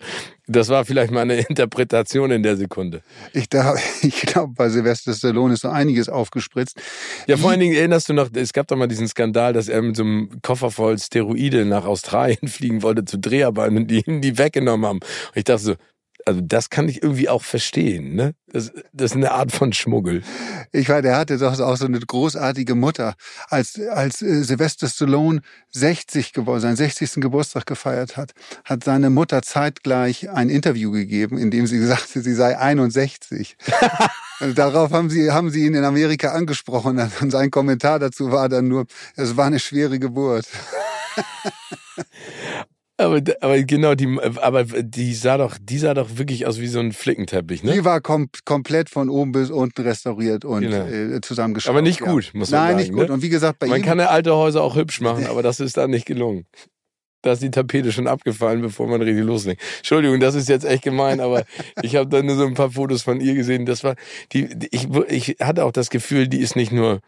das 0.47 0.69
war 0.69 0.85
vielleicht 0.85 1.11
meine 1.11 1.35
Interpretation 1.39 2.29
in 2.29 2.43
der 2.43 2.57
Sekunde. 2.57 3.01
Ich, 3.33 3.49
da- 3.49 3.75
ich 4.01 4.21
glaube, 4.21 4.53
bei 4.55 4.69
Sylvester 4.69 5.13
Stallone 5.13 5.53
ist 5.55 5.61
so 5.61 5.69
einiges 5.69 6.07
aufgespritzt. 6.07 6.79
Ja, 7.25 7.37
vor 7.37 7.49
allen 7.51 7.61
Dingen 7.61 7.75
erinnerst 7.75 8.09
du 8.09 8.13
noch, 8.13 8.29
es 8.33 8.53
gab 8.53 8.67
doch 8.67 8.75
mal 8.77 8.87
diesen 8.87 9.07
Skandal, 9.07 9.53
dass 9.53 9.69
er 9.69 9.81
mit 9.81 9.95
so 9.95 10.03
einem 10.03 10.41
Koffer 10.41 10.69
voll 10.69 10.99
Steroide 10.99 11.65
nach 11.65 11.85
Australien 11.85 12.47
fliegen 12.47 12.83
wollte 12.83 12.90
zu 13.05 13.17
Dreharbeiten 13.17 13.77
und 13.77 13.87
die 13.87 14.01
ihn 14.01 14.21
die 14.21 14.37
weggenommen 14.37 14.85
haben. 14.85 14.99
Und 14.99 15.35
ich 15.35 15.43
dachte 15.43 15.63
so, 15.63 15.75
also 16.25 16.41
das 16.41 16.69
kann 16.69 16.87
ich 16.87 17.01
irgendwie 17.03 17.29
auch 17.29 17.43
verstehen, 17.43 18.15
ne? 18.15 18.33
Das, 18.47 18.71
das 18.91 19.11
ist 19.11 19.17
eine 19.17 19.31
Art 19.31 19.51
von 19.51 19.73
Schmuggel. 19.73 20.23
Ich 20.71 20.89
weiß, 20.89 21.01
der 21.01 21.17
hatte 21.17 21.37
doch 21.37 21.57
auch 21.59 21.77
so 21.77 21.85
eine 21.85 21.99
großartige 21.99 22.75
Mutter. 22.75 23.15
Als, 23.49 23.79
als 23.79 24.21
äh, 24.21 24.43
Sylvester 24.43 24.87
Stallone 24.87 25.41
60 25.71 26.33
geworden, 26.33 26.59
seinen 26.59 26.75
60. 26.75 27.15
Geburtstag 27.15 27.65
gefeiert 27.65 28.17
hat, 28.17 28.33
hat 28.65 28.83
seine 28.83 29.09
Mutter 29.09 29.41
zeitgleich 29.41 30.29
ein 30.29 30.49
Interview 30.49 30.91
gegeben, 30.91 31.37
in 31.37 31.49
dem 31.51 31.65
sie 31.67 31.79
sagte, 31.85 32.21
sie 32.21 32.33
sei 32.33 32.57
61. 32.57 33.55
Und 34.41 34.57
Darauf 34.57 34.91
haben 34.91 35.09
sie, 35.09 35.31
haben 35.31 35.49
sie 35.49 35.65
ihn 35.65 35.75
in 35.75 35.83
Amerika 35.83 36.31
angesprochen 36.31 36.99
und 37.21 37.31
sein 37.31 37.51
Kommentar 37.51 37.99
dazu 37.99 38.31
war 38.31 38.49
dann 38.49 38.67
nur, 38.67 38.85
es 39.15 39.37
war 39.37 39.45
eine 39.45 39.59
schwere 39.59 39.99
Geburt. 39.99 40.45
Aber, 43.05 43.21
aber 43.41 43.61
genau, 43.63 43.95
die, 43.95 44.07
aber 44.37 44.63
die 44.63 45.13
sah 45.13 45.37
doch, 45.37 45.57
die 45.61 45.77
sah 45.77 45.93
doch 45.93 46.17
wirklich 46.17 46.45
aus 46.45 46.59
wie 46.59 46.67
so 46.67 46.79
ein 46.79 46.91
Flickenteppich, 46.91 47.63
ne? 47.63 47.73
Die 47.73 47.85
war 47.85 48.01
kom 48.01 48.29
komplett 48.45 48.89
von 48.89 49.09
oben 49.09 49.31
bis 49.31 49.49
unten 49.49 49.81
restauriert 49.81 50.45
und 50.45 50.61
Genau. 50.61 50.85
äh, 50.85 51.21
zusammengeschraubt. 51.21 51.75
Aber 51.75 51.81
nicht 51.81 52.01
ja. 52.01 52.11
gut, 52.11 52.31
muss 52.33 52.51
man 52.51 52.59
Nein, 52.59 52.67
sagen. 52.69 52.77
nicht 52.79 52.93
gut. 52.93 53.07
Ne? 53.07 53.13
Und 53.13 53.21
wie 53.21 53.29
gesagt, 53.29 53.59
bei 53.59 53.67
Man 53.67 53.79
ihm 53.81 53.85
kann 53.85 53.99
ja 53.99 54.07
alte 54.07 54.35
Häuser 54.35 54.61
auch 54.63 54.75
hübsch 54.75 55.01
machen, 55.01 55.25
aber 55.29 55.43
das 55.43 55.59
ist 55.59 55.77
da 55.77 55.87
nicht 55.87 56.05
gelungen. 56.05 56.45
Da 57.23 57.33
ist 57.33 57.43
die 57.43 57.51
Tapete 57.51 57.91
schon 57.91 58.07
abgefallen, 58.07 58.61
bevor 58.61 58.87
man 58.87 58.99
richtig 59.01 59.23
loslegt. 59.23 59.61
Entschuldigung, 59.77 60.19
das 60.19 60.33
ist 60.33 60.49
jetzt 60.49 60.65
echt 60.65 60.83
gemein, 60.83 61.19
aber 61.19 61.43
ich 61.83 61.95
habe 61.95 62.09
da 62.09 62.23
nur 62.23 62.35
so 62.35 62.45
ein 62.47 62.55
paar 62.55 62.71
Fotos 62.71 63.03
von 63.03 63.21
ihr 63.21 63.35
gesehen. 63.35 63.65
Das 63.67 63.83
war 63.83 63.95
die, 64.31 64.47
die 64.57 64.69
ich, 64.71 64.87
ich 65.07 65.35
hatte 65.39 65.65
auch 65.65 65.71
das 65.71 65.89
Gefühl, 65.91 66.27
die 66.27 66.39
ist 66.39 66.55
nicht 66.55 66.71
nur, 66.71 66.99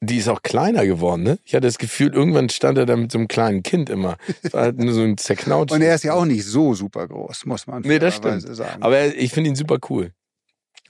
die 0.00 0.16
ist 0.16 0.28
auch 0.28 0.42
kleiner 0.42 0.86
geworden. 0.86 1.22
Ne? 1.22 1.38
Ich 1.44 1.54
hatte 1.54 1.66
das 1.66 1.78
Gefühl, 1.78 2.12
irgendwann 2.14 2.48
stand 2.48 2.78
er 2.78 2.86
da 2.86 2.96
mit 2.96 3.12
so 3.12 3.18
einem 3.18 3.28
kleinen 3.28 3.62
Kind 3.62 3.90
immer. 3.90 4.16
Das 4.42 4.52
war 4.54 4.62
halt 4.62 4.78
nur 4.78 4.92
so 4.94 5.02
ein 5.02 5.18
zerknautscht. 5.18 5.74
Und 5.74 5.82
er 5.82 5.94
ist 5.94 6.04
ja 6.04 6.14
auch 6.14 6.24
nicht 6.24 6.44
so 6.44 6.74
super 6.74 7.06
groß, 7.06 7.44
muss 7.46 7.66
man 7.66 7.82
Nee, 7.82 7.98
das 7.98 8.16
stimmt. 8.16 8.42
sagen. 8.42 8.82
Aber 8.82 8.96
er- 8.96 9.14
ich 9.16 9.32
finde 9.32 9.50
ihn 9.50 9.56
super 9.56 9.78
cool. 9.90 10.12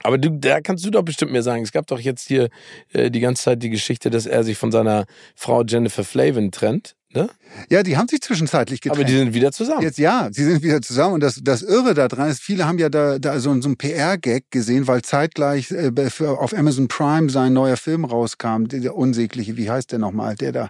Aber 0.03 0.17
du, 0.17 0.29
da 0.31 0.61
kannst 0.61 0.83
du 0.85 0.89
doch 0.89 1.03
bestimmt 1.03 1.31
mehr 1.31 1.43
sagen. 1.43 1.61
Es 1.61 1.71
gab 1.71 1.85
doch 1.87 1.99
jetzt 1.99 2.27
hier 2.27 2.49
äh, 2.93 3.11
die 3.11 3.19
ganze 3.19 3.43
Zeit 3.43 3.61
die 3.61 3.69
Geschichte, 3.69 4.09
dass 4.09 4.25
er 4.25 4.43
sich 4.43 4.57
von 4.57 4.71
seiner 4.71 5.05
Frau 5.35 5.61
Jennifer 5.63 6.03
Flavin 6.03 6.51
trennt. 6.51 6.95
Ne? 7.13 7.29
ja, 7.69 7.83
die 7.83 7.97
haben 7.97 8.07
sich 8.07 8.21
zwischenzeitlich 8.21 8.79
getrennt. 8.79 8.99
Aber 8.99 9.05
die 9.05 9.17
sind 9.17 9.33
wieder 9.33 9.51
zusammen. 9.51 9.81
Jetzt 9.81 9.97
ja, 9.97 10.29
sie 10.31 10.45
sind 10.45 10.63
wieder 10.63 10.81
zusammen 10.81 11.15
und 11.15 11.19
das, 11.19 11.41
das 11.43 11.61
Irre 11.61 11.93
daran 11.93 12.29
ist, 12.29 12.41
viele 12.41 12.65
haben 12.65 12.77
ja 12.77 12.89
da, 12.89 13.19
da 13.19 13.39
so, 13.39 13.59
so 13.61 13.67
ein 13.67 13.75
PR-Gag 13.75 14.49
gesehen, 14.49 14.87
weil 14.87 15.01
zeitgleich 15.01 15.71
äh, 15.71 15.91
auf 16.25 16.53
Amazon 16.53 16.87
Prime 16.87 17.29
sein 17.29 17.53
neuer 17.53 17.75
Film 17.75 18.05
rauskam, 18.05 18.65
der, 18.65 18.95
unsägliche, 18.95 19.57
wie 19.57 19.69
heißt 19.69 19.91
der 19.91 19.99
nochmal, 19.99 20.35
der 20.35 20.51
da, 20.53 20.69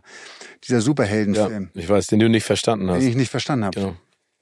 dieser 0.63 0.77
ja, 0.77 0.82
Superheldenfilm, 0.82 1.69
ich 1.73 1.88
weiß, 1.88 2.08
den 2.08 2.19
du 2.19 2.30
nicht 2.30 2.43
verstanden 2.43 2.89
hast. 2.89 3.01
den 3.01 3.10
ich 3.10 3.15
nicht 3.15 3.32
verstanden 3.32 3.65
habe. 3.65 3.80
Genau. 3.80 3.95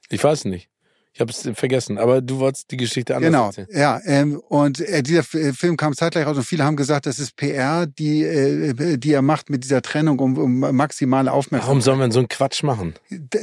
Ich 0.08 0.24
weiß 0.24 0.46
nicht. 0.46 0.70
Ich 1.12 1.20
habe 1.20 1.32
es 1.32 1.48
vergessen. 1.54 1.98
Aber 1.98 2.20
du 2.20 2.38
wolltest 2.38 2.70
die 2.70 2.76
Geschichte 2.76 3.16
anders 3.16 3.28
Genau, 3.30 3.46
erzählen. 3.46 3.68
ja. 3.72 4.00
Ähm, 4.04 4.40
und 4.48 4.80
äh, 4.80 5.02
dieser 5.02 5.20
äh, 5.34 5.52
Film 5.52 5.76
kam 5.76 5.94
zeitgleich 5.94 6.24
raus 6.24 6.36
und 6.36 6.44
viele 6.44 6.64
haben 6.64 6.76
gesagt, 6.76 7.06
das 7.06 7.18
ist 7.18 7.34
PR, 7.36 7.86
die, 7.86 8.22
äh, 8.22 8.96
die 8.96 9.12
er 9.12 9.20
macht 9.22 9.50
mit 9.50 9.64
dieser 9.64 9.82
Trennung, 9.82 10.20
um, 10.20 10.38
um 10.38 10.60
maximale 10.74 11.32
Aufmerksamkeit. 11.32 11.66
Warum 11.68 11.80
soll 11.80 11.96
man 11.96 12.12
so 12.12 12.20
einen 12.20 12.28
Quatsch 12.28 12.62
machen? 12.62 12.94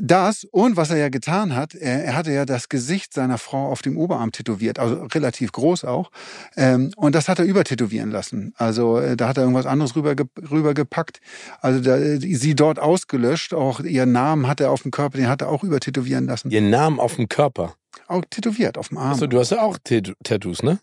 Das 0.01 0.45
und 0.51 0.77
was 0.77 0.89
er 0.91 0.97
ja 0.97 1.09
getan 1.09 1.55
hat, 1.55 1.75
er, 1.75 2.05
er 2.05 2.15
hatte 2.15 2.31
ja 2.31 2.45
das 2.45 2.69
Gesicht 2.69 3.13
seiner 3.13 3.37
Frau 3.37 3.67
auf 3.69 3.81
dem 3.81 3.97
Oberarm 3.97 4.31
tätowiert, 4.31 4.79
also 4.79 5.03
relativ 5.13 5.51
groß 5.51 5.83
auch. 5.83 6.09
Ähm, 6.55 6.91
und 6.95 7.15
das 7.15 7.27
hat 7.27 7.39
er 7.39 7.45
übertätowieren 7.45 8.11
lassen. 8.11 8.53
Also 8.57 8.97
äh, 8.97 9.17
da 9.17 9.27
hat 9.27 9.37
er 9.37 9.43
irgendwas 9.43 9.65
anderes 9.65 9.95
rüber, 9.97 10.15
rübergepackt. 10.49 11.19
Also 11.59 11.81
da, 11.81 11.97
äh, 11.97 12.17
sie 12.19 12.55
dort 12.55 12.79
ausgelöscht. 12.79 13.53
Auch 13.53 13.81
ihren 13.81 14.13
Namen 14.13 14.47
hat 14.47 14.61
er 14.61 14.71
auf 14.71 14.83
dem 14.83 14.91
Körper, 14.91 15.17
den 15.17 15.27
hat 15.27 15.41
er 15.41 15.49
auch 15.49 15.63
übertätowieren 15.65 16.25
lassen. 16.27 16.49
Ihren 16.49 16.69
Namen 16.69 16.99
auf 16.99 17.17
dem 17.17 17.27
Körper. 17.27 17.66
Auch 18.07 18.23
tätowiert 18.29 18.77
auf 18.77 18.89
dem 18.89 18.97
Arm. 18.97 19.13
Achso, 19.13 19.27
du 19.27 19.39
hast 19.39 19.51
ja 19.51 19.61
auch 19.61 19.77
Tat- 19.83 20.13
Tattoos, 20.23 20.61
ne? 20.63 20.79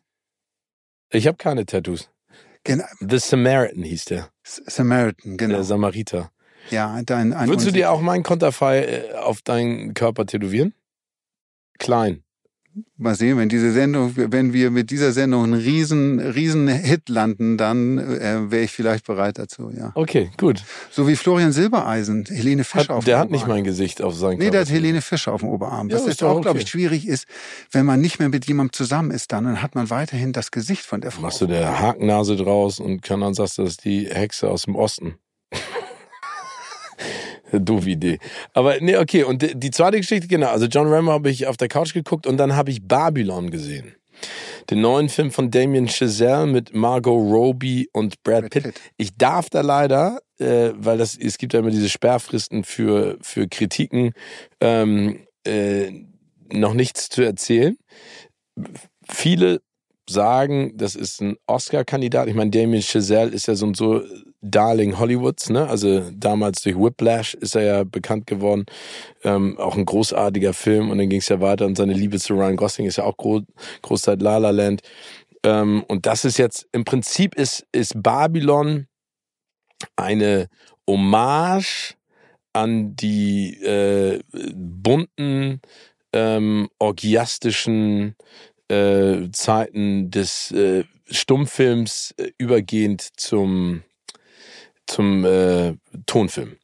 Ich 1.11 1.27
habe 1.27 1.37
keine 1.37 1.64
Tattoos. 1.66 2.11
Genau. 2.64 2.85
The 3.00 3.18
Samaritan 3.18 3.83
hieß 3.83 4.07
der. 4.07 4.31
Samaritan, 4.42 5.37
genau. 5.37 5.57
Der 5.57 5.64
Samariter. 5.64 6.31
Ja, 6.70 7.00
dein, 7.03 7.33
ein 7.35 7.48
Würdest 7.48 7.66
du 7.68 7.72
dir 7.72 7.90
auch 7.90 8.00
meinen 8.00 8.22
Konterfei 8.22 8.85
äh, 8.85 9.12
auf 9.12 9.42
deinen 9.42 9.92
Körper 9.94 10.24
tätowieren? 10.27 10.74
Klein. 11.79 12.23
Mal 12.96 13.14
sehen, 13.14 13.38
wenn 13.38 13.48
diese 13.48 13.72
Sendung, 13.72 14.12
wenn 14.16 14.52
wir 14.52 14.70
mit 14.70 14.90
dieser 14.90 15.12
Sendung 15.12 15.44
einen 15.44 15.54
riesen, 15.54 16.18
riesen 16.18 16.66
Hit 16.68 17.08
landen, 17.08 17.56
dann 17.56 17.98
äh, 17.98 18.50
wäre 18.50 18.64
ich 18.64 18.72
vielleicht 18.72 19.06
bereit 19.06 19.38
dazu, 19.38 19.70
ja. 19.76 19.92
Okay, 19.94 20.30
gut. 20.38 20.62
So 20.90 21.06
wie 21.06 21.14
Florian 21.16 21.52
Silbereisen, 21.52 22.24
Helene 22.26 22.64
Fischer 22.64 22.94
auf 22.94 23.02
Hat, 23.02 23.06
der 23.06 23.16
dem 23.16 23.20
hat 23.20 23.30
nicht 23.30 23.42
Oberarm. 23.42 23.58
mein 23.58 23.64
Gesicht 23.64 24.02
auf 24.02 24.14
seinen 24.14 24.38
Nee, 24.38 24.50
der 24.50 24.62
hat 24.62 24.70
Helene 24.70 25.02
Fischer 25.02 25.32
auf 25.32 25.40
dem 25.40 25.50
Oberarm. 25.50 25.88
Ja, 25.88 25.96
Was 25.96 26.06
ist 26.06 26.22
auch, 26.22 26.40
glaube 26.40 26.50
okay. 26.50 26.60
ich, 26.62 26.68
schwierig 26.70 27.06
ist, 27.06 27.26
wenn 27.70 27.87
man 27.87 28.00
nicht 28.00 28.18
mehr 28.18 28.28
mit 28.28 28.46
jemandem 28.46 28.72
zusammen 28.72 29.10
ist, 29.10 29.32
dann, 29.32 29.44
dann 29.44 29.62
hat 29.62 29.74
man 29.74 29.90
weiterhin 29.90 30.32
das 30.32 30.50
Gesicht 30.50 30.82
von 30.82 31.00
der 31.00 31.10
Frau. 31.10 31.22
Machst 31.22 31.40
du 31.40 31.46
der 31.46 31.80
Hakennase 31.80 32.37
draus 32.37 32.80
und 32.80 33.02
kann 33.02 33.20
dann 33.20 33.34
sagst 33.34 33.58
du, 33.58 33.62
das 33.62 33.72
ist 33.72 33.84
die 33.84 34.06
Hexe 34.06 34.50
aus 34.50 34.62
dem 34.62 34.74
Osten. 34.76 35.14
Doofe 37.64 37.90
Idee. 37.90 38.18
Aber 38.52 38.80
nee, 38.80 38.96
okay. 38.96 39.24
Und 39.24 39.42
die- 39.42 39.70
zweite 39.70 39.96
Geschichte, 39.98 40.28
genau. 40.28 40.48
Also 40.48 40.66
John 40.66 40.86
Rambo 40.86 41.12
habe 41.12 41.30
ich 41.30 41.46
auf 41.46 41.56
der 41.56 41.68
Couch 41.68 41.92
geguckt 41.94 42.26
und 42.26 42.36
dann 42.36 42.54
habe 42.56 42.70
ich 42.70 42.86
Babylon 42.86 43.50
gesehen. 43.50 43.94
Den 44.70 44.80
neuen 44.80 45.08
Film 45.08 45.30
von 45.30 45.50
Damien 45.50 45.88
Chazelle 45.88 46.46
mit 46.46 46.72
Margot 46.74 47.12
Robbie 47.14 47.88
und 47.92 48.22
Brad, 48.22 48.42
Brad 48.42 48.50
Pitt. 48.52 48.62
Pitt. 48.62 48.80
Ich 48.96 49.16
darf 49.16 49.50
da 49.50 49.60
leider, 49.60 50.20
äh, 50.38 50.70
weil 50.76 50.98
das, 50.98 51.16
es 51.16 51.36
gibt 51.36 51.52
ja 51.52 51.60
immer 51.60 51.70
diese 51.70 51.88
Sperrfristen 51.88 52.64
für, 52.64 53.18
für 53.20 53.48
Kritiken, 53.48 54.12
ähm, 54.60 55.26
äh, 55.46 55.90
noch 56.52 56.74
nichts 56.74 57.08
zu 57.08 57.22
erzählen. 57.22 57.76
Viele 59.08 59.60
sagen, 60.08 60.72
das 60.76 60.94
ist 60.94 61.20
ein 61.20 61.36
Oscar-Kandidat. 61.46 62.28
Ich 62.28 62.34
meine, 62.34 62.50
Damien 62.50 62.82
Chazelle 62.82 63.30
ist 63.30 63.46
ja 63.48 63.54
so 63.54 63.66
und 63.66 63.76
so 63.76 64.02
Darling 64.44 64.98
Hollywoods, 64.98 65.48
ne? 65.50 65.66
Also 65.68 66.02
damals 66.12 66.62
durch 66.62 66.76
Whiplash 66.76 67.35
ist 67.35 67.57
er 67.57 67.62
ja 67.62 67.85
bekannt 67.85 68.26
geworden. 68.26 68.66
Ähm, 69.22 69.59
auch 69.59 69.76
ein 69.76 69.87
großartiger 69.87 70.52
Film 70.52 70.90
und 70.90 70.98
dann 70.98 71.09
ging 71.09 71.20
es 71.20 71.28
ja 71.28 71.40
weiter 71.40 71.64
und 71.66 71.76
seine 71.76 71.94
Liebe 71.94 72.18
zu 72.18 72.35
Ryan 72.35 72.57
Gosling 72.57 72.87
ist 72.87 72.96
ja 72.96 73.04
auch 73.04 73.16
groß, 73.16 73.42
Großteil 73.83 74.20
La 74.20 74.37
La 74.37 74.50
Land. 74.50 74.83
Ähm, 75.44 75.85
und 75.88 76.07
das 76.07 76.24
ist 76.24 76.38
jetzt, 76.38 76.66
im 76.72 76.85
Prinzip 76.85 77.35
ist, 77.35 77.66
ist 77.72 78.02
Babylon 78.02 78.87
eine 79.96 80.48
Hommage 80.88 81.94
an 82.52 82.94
die 82.96 83.54
äh, 83.62 84.20
bunten, 84.54 85.61
ähm, 86.12 86.68
orgiastischen 86.78 88.14
äh, 88.68 89.30
Zeiten 89.33 90.11
des 90.11 90.52
äh, 90.52 90.85
Stummfilms 91.11 92.14
äh, 92.16 92.30
übergehend 92.38 93.09
zum 93.16 93.83
zum 94.86 95.24
äh, 95.24 95.74
Tonfilm. 96.06 96.56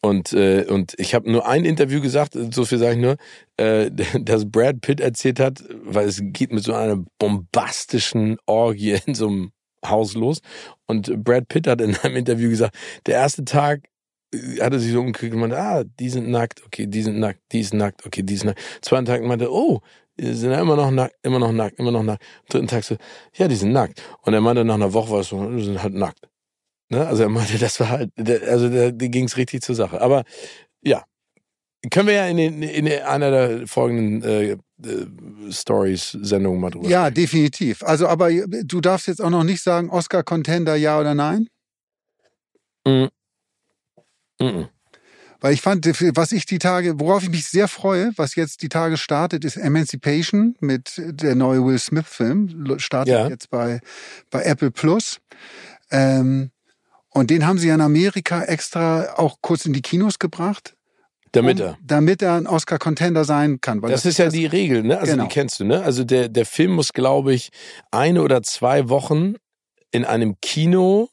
Und, 0.00 0.32
äh, 0.32 0.64
und 0.68 0.94
ich 0.98 1.14
habe 1.14 1.30
nur 1.30 1.48
ein 1.48 1.64
Interview 1.64 2.00
gesagt, 2.00 2.36
so 2.52 2.64
viel 2.64 2.78
sage 2.78 2.92
ich 2.92 3.00
nur, 3.00 3.16
äh, 3.56 3.90
dass 4.20 4.50
Brad 4.50 4.80
Pitt 4.80 5.00
erzählt 5.00 5.40
hat, 5.40 5.64
weil 5.82 6.06
es 6.06 6.20
geht 6.22 6.52
mit 6.52 6.64
so 6.64 6.74
einer 6.74 7.04
bombastischen 7.18 8.38
Orgie 8.46 8.98
in 9.06 9.14
so 9.14 9.28
einem 9.28 9.52
Haus 9.84 10.14
los. 10.14 10.40
Und 10.86 11.24
Brad 11.24 11.48
Pitt 11.48 11.66
hat 11.66 11.80
in 11.80 11.96
einem 11.96 12.16
Interview 12.16 12.48
gesagt, 12.48 12.76
der 13.06 13.16
erste 13.16 13.44
Tag 13.44 13.88
äh, 14.32 14.60
hat 14.60 14.72
er 14.72 14.78
sich 14.78 14.92
so 14.92 15.00
umgekriegt 15.00 15.34
und 15.34 15.40
meinte, 15.40 15.58
ah, 15.58 15.84
die 15.84 16.10
sind 16.10 16.28
nackt, 16.28 16.64
okay, 16.64 16.86
die 16.86 17.02
sind 17.02 17.18
nackt, 17.18 17.40
die 17.50 17.60
ist 17.60 17.74
nackt, 17.74 18.06
okay, 18.06 18.22
die 18.22 18.34
ist 18.34 18.44
nackt. 18.44 18.60
Zweiten 18.82 19.06
Tag 19.06 19.22
meinte, 19.24 19.52
oh, 19.52 19.80
die 20.16 20.32
sind 20.32 20.52
ja 20.52 20.60
immer 20.60 20.76
noch 20.76 20.90
nackt, 20.90 21.14
immer 21.22 21.38
noch 21.38 21.52
nackt, 21.52 21.78
immer 21.78 21.92
noch 21.92 22.02
nackt. 22.02 22.22
Dritten 22.48 22.66
Tag 22.66 22.84
so, 22.84 22.96
ja, 23.34 23.48
die 23.48 23.56
sind 23.56 23.72
nackt. 23.72 24.02
Und 24.22 24.34
er 24.34 24.40
meinte 24.40 24.64
nach 24.64 24.74
einer 24.74 24.92
Woche 24.92 25.10
war 25.10 25.20
es 25.20 25.28
so, 25.28 25.50
die 25.50 25.64
sind 25.64 25.82
halt 25.82 25.94
nackt. 25.94 26.27
Ne? 26.88 27.06
Also 27.06 27.24
er 27.24 27.28
meinte, 27.28 27.58
das 27.58 27.78
war 27.80 27.90
halt, 27.90 28.10
also 28.46 28.68
da 28.68 28.90
ging 28.90 29.24
es 29.24 29.36
richtig 29.36 29.62
zur 29.62 29.74
Sache. 29.74 30.00
Aber 30.00 30.24
ja, 30.82 31.04
können 31.90 32.08
wir 32.08 32.14
ja 32.14 32.26
in, 32.26 32.36
den, 32.36 32.62
in 32.62 32.88
einer 32.88 33.30
der 33.30 33.66
folgenden 33.66 34.22
äh, 34.22 34.50
äh, 34.52 34.58
Stories, 35.50 36.10
Sendungen 36.22 36.60
mal 36.60 36.70
drüber 36.70 36.88
Ja, 36.88 37.02
sprechen. 37.04 37.14
definitiv. 37.14 37.82
Also, 37.82 38.08
aber 38.08 38.30
du 38.32 38.80
darfst 38.80 39.06
jetzt 39.06 39.20
auch 39.20 39.30
noch 39.30 39.44
nicht 39.44 39.62
sagen, 39.62 39.90
Oscar-Contender 39.90 40.76
ja 40.76 40.98
oder 40.98 41.14
nein? 41.14 41.48
Mhm. 42.86 43.08
Mhm. 44.40 44.68
Weil 45.40 45.54
ich 45.54 45.60
fand, 45.60 45.86
was 46.16 46.32
ich 46.32 46.46
die 46.46 46.58
Tage, 46.58 46.98
worauf 46.98 47.22
ich 47.22 47.30
mich 47.30 47.46
sehr 47.46 47.68
freue, 47.68 48.10
was 48.16 48.34
jetzt 48.34 48.62
die 48.62 48.68
Tage 48.68 48.96
startet, 48.96 49.44
ist 49.44 49.56
Emancipation 49.56 50.56
mit 50.58 50.94
der 50.96 51.36
neue 51.36 51.64
Will 51.64 51.78
Smith-Film. 51.78 52.78
Startet 52.78 53.14
Ja. 53.14 53.28
jetzt 53.28 53.48
bei, 53.50 53.80
bei 54.30 54.42
Apple 54.42 54.72
Plus. 54.72 55.20
Ähm, 55.92 56.50
und 57.18 57.30
den 57.30 57.46
haben 57.46 57.58
sie 57.58 57.68
in 57.68 57.80
Amerika 57.80 58.42
extra 58.44 59.14
auch 59.16 59.36
kurz 59.40 59.66
in 59.66 59.72
die 59.72 59.82
Kinos 59.82 60.18
gebracht. 60.18 60.74
Damit 61.32 61.60
um, 61.60 61.66
er. 61.66 61.78
Damit 61.84 62.22
er 62.22 62.34
ein 62.34 62.46
Oscar-Contender 62.46 63.24
sein 63.24 63.60
kann. 63.60 63.82
Weil 63.82 63.90
Das, 63.90 64.06
ist 64.06 64.18
ja 64.18 64.30
die 64.30 64.46
Regel, 64.46 64.82
ne? 64.82 64.98
Also 64.98 65.12
Genau. 65.12 65.24
die 65.24 65.28
kennst 65.28 65.60
du, 65.60 65.64
ne? 65.64 65.82
Also 65.82 66.04
der, 66.04 66.28
der 66.28 66.46
Film 66.46 66.72
muss, 66.72 66.92
glaube 66.92 67.34
ich, 67.34 67.50
eine 67.90 68.22
oder 68.22 68.42
zwei 68.42 68.88
Wochen 68.88 69.34
in 69.90 70.04
einem 70.04 70.36
Kino 70.40 71.08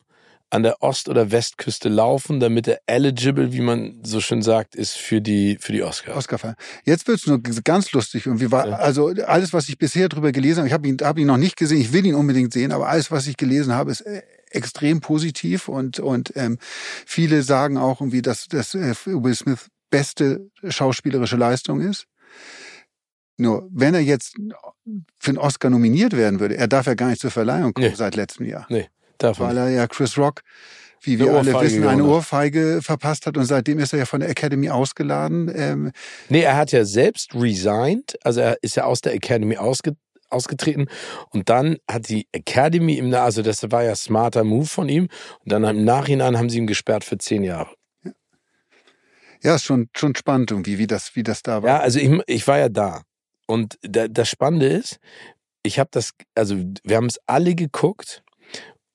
an 0.51 0.63
der 0.63 0.81
Ost- 0.81 1.09
oder 1.09 1.31
Westküste 1.31 1.89
laufen, 1.89 2.39
damit 2.39 2.67
er 2.67 2.79
eligible, 2.85 3.51
wie 3.51 3.59
man 3.61 3.99
so 4.03 4.21
schön 4.21 4.41
sagt, 4.41 4.75
ist 4.75 4.93
für 4.95 5.19
die, 5.19 5.57
für 5.59 5.73
die 5.73 5.83
Oscars. 5.83 6.15
Oscar-Fall. 6.15 6.55
Jetzt 6.85 7.07
wird's 7.09 7.27
nur 7.27 7.41
ganz 7.41 7.91
lustig. 7.91 8.27
Und 8.27 8.39
wie 8.39 8.51
war, 8.51 8.67
Ja. 8.67 8.75
also 8.75 9.07
alles, 9.25 9.51
was 9.51 9.67
ich 9.67 9.77
bisher 9.77 10.07
drüber 10.07 10.31
gelesen 10.31 10.59
habe, 10.59 10.67
ich 10.67 10.73
habe 10.73 10.87
ihn, 10.87 10.97
hab 11.01 11.17
ihn 11.17 11.27
noch 11.27 11.37
nicht 11.37 11.57
gesehen, 11.57 11.81
ich 11.81 11.91
will 11.91 12.05
ihn 12.05 12.15
unbedingt 12.15 12.53
sehen, 12.53 12.71
aber 12.71 12.87
alles, 12.87 13.11
was 13.11 13.27
ich 13.27 13.35
gelesen 13.35 13.73
habe, 13.73 13.91
ist 13.91 14.01
äh, 14.01 14.21
extrem 14.51 15.01
positiv 15.01 15.67
und, 15.67 15.99
und 15.99 16.33
ähm, 16.35 16.57
viele 17.05 17.41
sagen 17.43 17.77
auch 17.77 18.01
irgendwie, 18.01 18.21
dass, 18.21 18.47
dass 18.47 18.73
äh, 18.75 18.93
Will 19.05 19.35
Smith 19.35 19.67
beste 19.89 20.49
schauspielerische 20.67 21.37
Leistung 21.37 21.81
ist. 21.81 22.05
Nur, 23.37 23.67
wenn 23.71 23.93
er 23.93 24.01
jetzt 24.01 24.35
für 25.19 25.29
einen 25.29 25.37
Oscar 25.37 25.69
nominiert 25.69 26.15
werden 26.15 26.39
würde, 26.39 26.57
er 26.57 26.67
darf 26.67 26.85
ja 26.85 26.93
gar 26.93 27.09
nicht 27.09 27.19
zur 27.21 27.31
Verleihung 27.31 27.73
kommen 27.73 27.87
Nee. 27.89 27.95
seit 27.95 28.15
letztem 28.15 28.45
Jahr. 28.45 28.65
Davon. 29.17 29.47
Weil 29.47 29.57
er 29.57 29.69
ja 29.69 29.87
Chris 29.87 30.17
Rock, 30.17 30.41
wie 31.01 31.19
wir 31.19 31.33
alle 31.33 31.53
wissen, 31.61 31.85
eine. 31.87 32.03
Ohrfeige 32.03 32.79
verpasst 32.81 33.25
hat 33.27 33.37
und 33.37 33.45
seitdem 33.45 33.79
ist 33.79 33.93
er 33.93 33.99
ja 33.99 34.05
von 34.05 34.21
der 34.21 34.29
Academy 34.29 34.69
ausgeladen. 34.69 35.51
Ähm, 35.53 35.91
Nee, 36.29 36.41
er 36.41 36.55
hat 36.57 36.71
ja 36.71 36.83
selbst 36.85 37.33
resigned, 37.35 38.17
also 38.23 38.41
er 38.41 38.57
ist 38.61 38.75
ja 38.75 38.85
aus 38.85 39.01
der 39.01 39.13
Academy 39.13 39.57
ausge, 39.57 39.95
ausgetreten 40.29 40.87
und 41.29 41.49
dann 41.49 41.77
hat 41.89 42.09
die 42.09 42.27
Academy 42.31 42.97
ihm, 42.97 43.13
also 43.13 43.41
das 43.41 43.69
war 43.71 43.83
ja 43.83 43.95
smarter 43.95 44.43
Move 44.43 44.65
von 44.65 44.89
ihm 44.89 45.09
und 45.43 45.51
dann 45.51 45.63
im 45.63 45.85
Nachhinein 45.85 46.37
haben 46.37 46.49
sie 46.49 46.57
ihn 46.57 46.67
gesperrt 46.67 47.03
für 47.03 47.17
zehn 47.17 47.43
Jahre. 47.43 47.73
Ja, 49.41 49.55
ist 49.55 49.63
schon, 49.65 49.89
schon 49.95 50.15
spannend 50.15 50.51
irgendwie, 50.51 50.77
wie 50.79 50.87
das, 50.87 51.15
wie 51.15 51.23
das 51.23 51.43
da 51.43 51.61
war. 51.61 51.69
Ja, 51.69 51.79
also 51.79 51.99
ich, 51.99 52.09
ich 52.25 52.47
war 52.47 52.57
ja 52.57 52.69
da. 52.69 53.03
Und 53.45 53.77
da, 53.81 54.07
das 54.07 54.27
Spannende 54.27 54.67
ist, 54.67 54.99
ich 55.61 55.77
habe 55.77 55.89
das, 55.91 56.11
also 56.33 56.55
wir 56.83 56.97
haben 56.97 57.05
es 57.05 57.19
alle 57.27 57.53
geguckt 57.53 58.23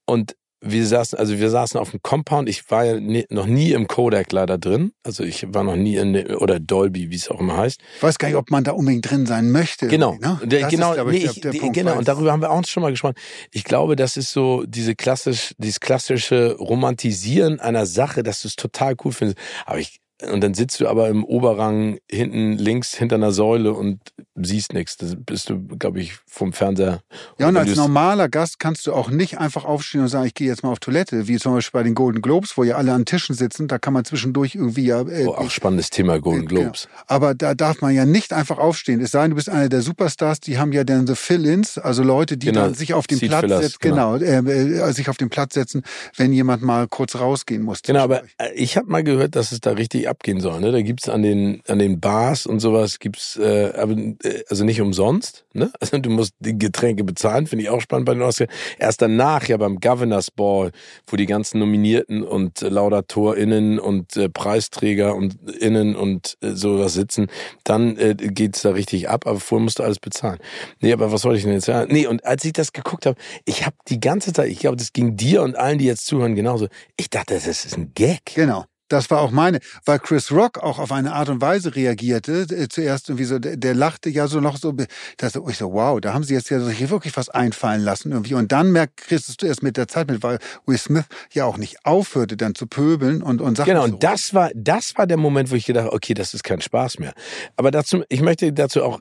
und 0.06 0.36
wir 0.62 0.86
saßen, 0.86 1.18
also 1.18 1.38
wir 1.38 1.48
saßen 1.50 1.80
auf 1.80 1.90
dem 1.90 2.02
Compound. 2.02 2.48
Ich 2.48 2.70
war 2.70 2.84
ja 2.84 3.00
nie, 3.00 3.24
noch 3.30 3.46
nie 3.46 3.72
im 3.72 3.86
Kodak 3.86 4.30
leider 4.32 4.58
drin. 4.58 4.92
Also 5.02 5.24
ich 5.24 5.46
war 5.54 5.64
noch 5.64 5.76
nie 5.76 5.96
in, 5.96 6.12
der- 6.12 6.42
oder 6.42 6.60
Dolby, 6.60 7.10
wie 7.10 7.14
es 7.16 7.30
auch 7.30 7.40
immer 7.40 7.56
heißt. 7.56 7.80
Ich 7.96 8.02
weiß 8.02 8.18
gar 8.18 8.28
nicht, 8.28 8.36
ob 8.36 8.50
man 8.50 8.62
da 8.64 8.72
unbedingt 8.72 9.10
drin 9.10 9.24
sein 9.26 9.50
möchte. 9.50 9.88
Genau, 9.88 10.16
Ne? 10.20 10.38
Der, 10.44 10.68
genau, 10.68 10.92
ist, 10.92 11.04
nee, 11.06 11.16
ich, 11.16 11.22
der, 11.22 11.30
ich, 11.32 11.40
der 11.40 11.50
die- 11.52 11.58
Punkt, 11.60 11.74
genau. 11.74 11.96
Und 11.96 12.06
darüber 12.08 12.32
haben 12.32 12.42
wir 12.42 12.50
auch 12.50 12.64
schon 12.66 12.82
mal 12.82 12.90
gesprochen. 12.90 13.14
Ich 13.52 13.64
glaube, 13.64 13.96
das 13.96 14.16
ist 14.16 14.32
so 14.32 14.64
diese 14.66 14.94
klassisch, 14.94 15.54
dieses 15.58 15.80
klassische 15.80 16.56
Romantisieren 16.58 17.60
einer 17.60 17.86
Sache, 17.86 18.22
dass 18.22 18.42
du 18.42 18.48
es 18.48 18.56
total 18.56 18.94
cool 19.04 19.12
findest. 19.12 19.38
Aber 19.66 19.78
ich, 19.78 19.98
und 20.32 20.42
dann 20.42 20.54
sitzt 20.54 20.80
du 20.80 20.88
aber 20.88 21.08
im 21.08 21.24
Oberrang 21.24 21.98
hinten 22.10 22.52
links 22.52 22.94
hinter 22.94 23.16
einer 23.16 23.32
Säule 23.32 23.72
und 23.72 24.00
siehst 24.34 24.72
nichts. 24.72 24.96
Das 24.96 25.16
bist 25.18 25.50
du, 25.50 25.60
glaube 25.66 26.00
ich, 26.00 26.14
vom 26.26 26.52
Fernseher. 26.52 27.00
Ja, 27.38 27.48
und 27.48 27.56
als 27.56 27.76
normaler 27.76 28.28
Gast 28.28 28.58
kannst 28.58 28.86
du 28.86 28.92
auch 28.92 29.10
nicht 29.10 29.38
einfach 29.38 29.64
aufstehen 29.64 30.02
und 30.02 30.08
sagen, 30.08 30.26
ich 30.26 30.34
gehe 30.34 30.48
jetzt 30.48 30.62
mal 30.62 30.70
auf 30.70 30.78
Toilette, 30.78 31.28
wie 31.28 31.38
zum 31.38 31.54
Beispiel 31.54 31.78
bei 31.78 31.84
den 31.84 31.94
Golden 31.94 32.22
Globes, 32.22 32.56
wo 32.56 32.64
ja 32.64 32.76
alle 32.76 32.92
an 32.92 33.04
Tischen 33.04 33.34
sitzen, 33.34 33.68
da 33.68 33.78
kann 33.78 33.92
man 33.92 34.04
zwischendurch 34.04 34.54
irgendwie 34.54 34.86
ja. 34.86 35.02
Äh, 35.02 35.26
Oh, 35.26 35.34
auch 35.34 35.50
spannendes 35.50 35.90
Thema 35.90 36.18
Golden 36.20 36.46
Genau. 36.46 36.62
Globes. 36.62 36.88
Aber 37.06 37.34
da 37.34 37.54
darf 37.54 37.80
man 37.80 37.94
ja 37.94 38.04
nicht 38.06 38.32
einfach 38.32 38.58
aufstehen. 38.58 39.00
Es 39.00 39.10
sei 39.12 39.22
denn, 39.22 39.30
du 39.30 39.36
bist 39.36 39.48
einer 39.48 39.68
der 39.68 39.82
Superstars, 39.82 40.40
die 40.40 40.58
haben 40.58 40.72
ja 40.72 40.84
dann 40.84 41.06
so 41.06 41.14
Fill-ins, 41.14 41.78
also 41.78 42.02
Leute, 42.02 42.36
die 42.36 42.46
Genau, 42.46 42.62
dann 42.62 42.74
sich 42.74 42.94
auf 42.94 43.06
den 43.06 43.18
Platz 43.20 43.48
setzen, 43.48 43.78
genau, 43.80 44.16
äh, 44.16 44.38
äh, 44.38 44.92
sich 44.92 45.08
auf 45.08 45.16
den 45.16 45.28
Platz 45.30 45.54
setzen, 45.54 45.82
wenn 46.16 46.32
jemand 46.32 46.62
mal 46.62 46.88
kurz 46.88 47.16
rausgehen 47.16 47.62
muss. 47.62 47.82
Genau, 47.82 48.00
aber 48.00 48.22
äh, 48.38 48.52
ich 48.54 48.76
habe 48.76 48.90
mal 48.90 49.04
gehört, 49.04 49.36
dass 49.36 49.52
es 49.52 49.60
da 49.60 49.72
richtig 49.72 50.08
abgehen 50.10 50.40
soll. 50.40 50.60
Ne? 50.60 50.72
Da 50.72 50.82
gibt's 50.82 51.08
an 51.08 51.22
den 51.22 51.62
an 51.66 51.78
den 51.78 52.00
Bars 52.00 52.46
und 52.46 52.60
sowas 52.60 52.98
gibt's 52.98 53.36
äh, 53.36 53.72
aber 53.76 53.92
äh, 53.92 54.42
also 54.48 54.64
nicht 54.64 54.80
umsonst. 54.80 55.44
Ne? 55.54 55.70
Also 55.80 55.98
du 55.98 56.10
musst 56.10 56.34
die 56.40 56.58
Getränke 56.58 57.04
bezahlen, 57.04 57.46
finde 57.46 57.64
ich 57.64 57.70
auch 57.70 57.80
spannend 57.80 58.06
bei 58.06 58.12
den 58.12 58.22
Oscars. 58.22 58.50
Erst 58.78 59.00
danach 59.00 59.48
ja 59.48 59.56
beim 59.56 59.80
Governors 59.80 60.30
Ball, 60.30 60.72
wo 61.06 61.16
die 61.16 61.26
ganzen 61.26 61.58
Nominierten 61.58 62.22
und 62.22 62.60
äh, 62.60 62.68
LaudatorInnen 62.68 63.78
und 63.78 64.16
äh, 64.16 64.28
Preisträger 64.28 65.14
und 65.14 65.50
innen 65.50 65.96
und 65.96 66.36
äh, 66.42 66.50
sowas 66.50 66.94
sitzen, 66.94 67.28
dann 67.64 67.96
äh, 67.96 68.14
geht's 68.14 68.62
da 68.62 68.70
richtig 68.70 69.08
ab. 69.08 69.26
Aber 69.26 69.40
vorher 69.40 69.64
musst 69.64 69.78
du 69.78 69.82
alles 69.82 69.98
bezahlen. 69.98 70.38
Nee, 70.80 70.92
aber 70.92 71.12
was 71.12 71.24
wollte 71.24 71.38
ich 71.38 71.44
denn 71.44 71.52
jetzt 71.52 71.66
sagen? 71.66 71.92
Nee, 71.92 72.06
und 72.06 72.24
als 72.24 72.44
ich 72.44 72.52
das 72.52 72.72
geguckt 72.72 73.06
habe, 73.06 73.18
ich 73.44 73.64
habe 73.64 73.76
die 73.88 74.00
ganze 74.00 74.32
Zeit, 74.32 74.50
ich 74.50 74.58
glaube, 74.58 74.76
das 74.76 74.92
ging 74.92 75.16
dir 75.16 75.42
und 75.42 75.56
allen, 75.56 75.78
die 75.78 75.86
jetzt 75.86 76.06
zuhören, 76.06 76.34
genauso. 76.34 76.68
Ich 76.96 77.10
dachte, 77.10 77.34
das 77.34 77.46
ist 77.46 77.76
ein 77.76 77.92
Gag. 77.94 78.20
Genau. 78.34 78.64
Das 78.90 79.08
war 79.10 79.20
auch 79.20 79.30
meine, 79.30 79.60
weil 79.84 79.98
Chris 80.00 80.32
Rock 80.32 80.58
auch 80.58 80.78
auf 80.78 80.92
eine 80.92 81.14
Art 81.14 81.28
und 81.28 81.40
Weise 81.40 81.74
reagierte. 81.74 82.42
Äh, 82.50 82.68
zuerst 82.68 83.08
irgendwie 83.08 83.24
so, 83.24 83.38
der, 83.38 83.56
der 83.56 83.74
lachte 83.74 84.10
ja 84.10 84.26
so 84.26 84.40
noch 84.40 84.56
so, 84.58 84.74
dass 85.16 85.34
ich 85.36 85.56
so, 85.56 85.72
wow, 85.72 86.00
da 86.00 86.12
haben 86.12 86.24
sie 86.24 86.34
jetzt 86.34 86.50
ja 86.50 86.60
sich 86.60 86.90
wirklich 86.90 87.16
was 87.16 87.28
einfallen 87.28 87.82
lassen 87.82 88.12
irgendwie. 88.12 88.34
Und 88.34 88.52
dann 88.52 88.72
merkt 88.72 88.98
kriegst 88.98 89.40
du 89.40 89.46
erst 89.46 89.62
mit 89.62 89.76
der 89.76 89.88
Zeit 89.88 90.10
mit, 90.10 90.22
weil 90.22 90.38
Will 90.66 90.76
Smith 90.76 91.04
ja 91.32 91.44
auch 91.44 91.56
nicht 91.56 91.86
aufhörte, 91.86 92.36
dann 92.36 92.54
zu 92.54 92.66
pöbeln 92.66 93.22
und 93.22 93.40
und 93.40 93.56
Sachen 93.56 93.68
Genau, 93.68 93.86
so. 93.86 93.92
und 93.92 94.02
das 94.02 94.34
war, 94.34 94.50
das 94.54 94.98
war 94.98 95.06
der 95.06 95.16
Moment, 95.16 95.50
wo 95.50 95.54
ich 95.54 95.66
gedacht, 95.66 95.88
okay, 95.92 96.14
das 96.14 96.34
ist 96.34 96.42
kein 96.42 96.60
Spaß 96.60 96.98
mehr. 96.98 97.14
Aber 97.56 97.70
dazu, 97.70 98.02
ich 98.08 98.20
möchte 98.20 98.52
dazu 98.52 98.82
auch 98.82 99.00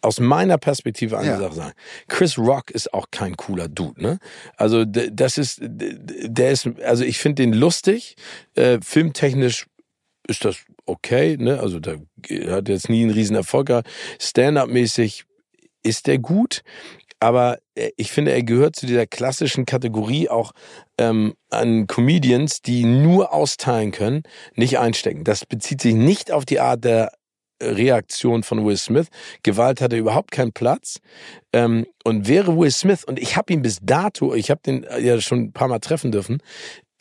aus 0.00 0.20
meiner 0.20 0.58
Perspektive 0.58 1.18
eine 1.18 1.28
Ja. 1.28 1.38
Sache 1.38 1.54
sagen. 1.54 1.72
Chris 2.08 2.38
Rock 2.38 2.70
ist 2.70 2.92
auch 2.94 3.06
kein 3.10 3.36
cooler 3.36 3.68
Dude, 3.68 4.00
ne? 4.02 4.18
Also 4.56 4.84
das 4.84 5.38
ist, 5.38 5.58
der 5.62 6.52
ist, 6.52 6.68
also 6.84 7.04
ich 7.04 7.18
finde 7.18 7.42
den 7.42 7.52
lustig, 7.52 8.14
äh, 8.54 8.78
filmtechnisch 8.82 9.66
ist 10.28 10.44
das 10.44 10.56
okay, 10.86 11.36
ne? 11.36 11.58
Also 11.60 11.80
da 11.80 11.96
hat 12.48 12.68
jetzt 12.68 12.88
nie 12.88 13.02
einen 13.02 13.10
riesen 13.10 13.36
Erfolg 13.36 13.66
gehabt. 13.66 13.88
Stand-up-mäßig 14.20 15.24
ist 15.82 16.06
der 16.06 16.18
gut, 16.18 16.62
aber 17.18 17.58
äh, 17.74 17.90
ich 17.96 18.12
finde, 18.12 18.32
er 18.32 18.42
gehört 18.42 18.76
zu 18.76 18.86
dieser 18.86 19.06
klassischen 19.06 19.64
Kategorie 19.66 20.28
auch 20.28 20.52
ähm, 20.98 21.34
an 21.50 21.86
Comedians, 21.86 22.62
die 22.62 22.84
nur 22.84 23.32
austeilen 23.32 23.90
können, 23.92 24.22
nicht 24.54 24.78
einstecken. 24.78 25.24
Das 25.24 25.44
bezieht 25.44 25.80
sich 25.80 25.94
nicht 25.94 26.30
auf 26.30 26.44
die 26.44 26.60
Art 26.60 26.84
der 26.84 27.12
Reaktion 27.62 28.42
von 28.42 28.64
Will 28.64 28.76
Smith. 28.76 29.08
Gewalt 29.42 29.80
hatte 29.80 29.96
überhaupt 29.96 30.30
keinen 30.30 30.52
Platz. 30.52 30.98
Ähm, 31.52 31.86
und 32.04 32.28
wäre 32.28 32.56
Will 32.56 32.70
Smith, 32.70 33.04
und 33.04 33.18
ich 33.18 33.36
habe 33.36 33.52
ihn 33.52 33.62
bis 33.62 33.78
dato, 33.82 34.34
ich 34.34 34.50
habe 34.50 34.60
den 34.64 34.84
äh, 34.84 35.00
ja 35.00 35.20
schon 35.20 35.40
ein 35.40 35.52
paar 35.52 35.68
Mal 35.68 35.78
treffen 35.78 36.12
dürfen, 36.12 36.42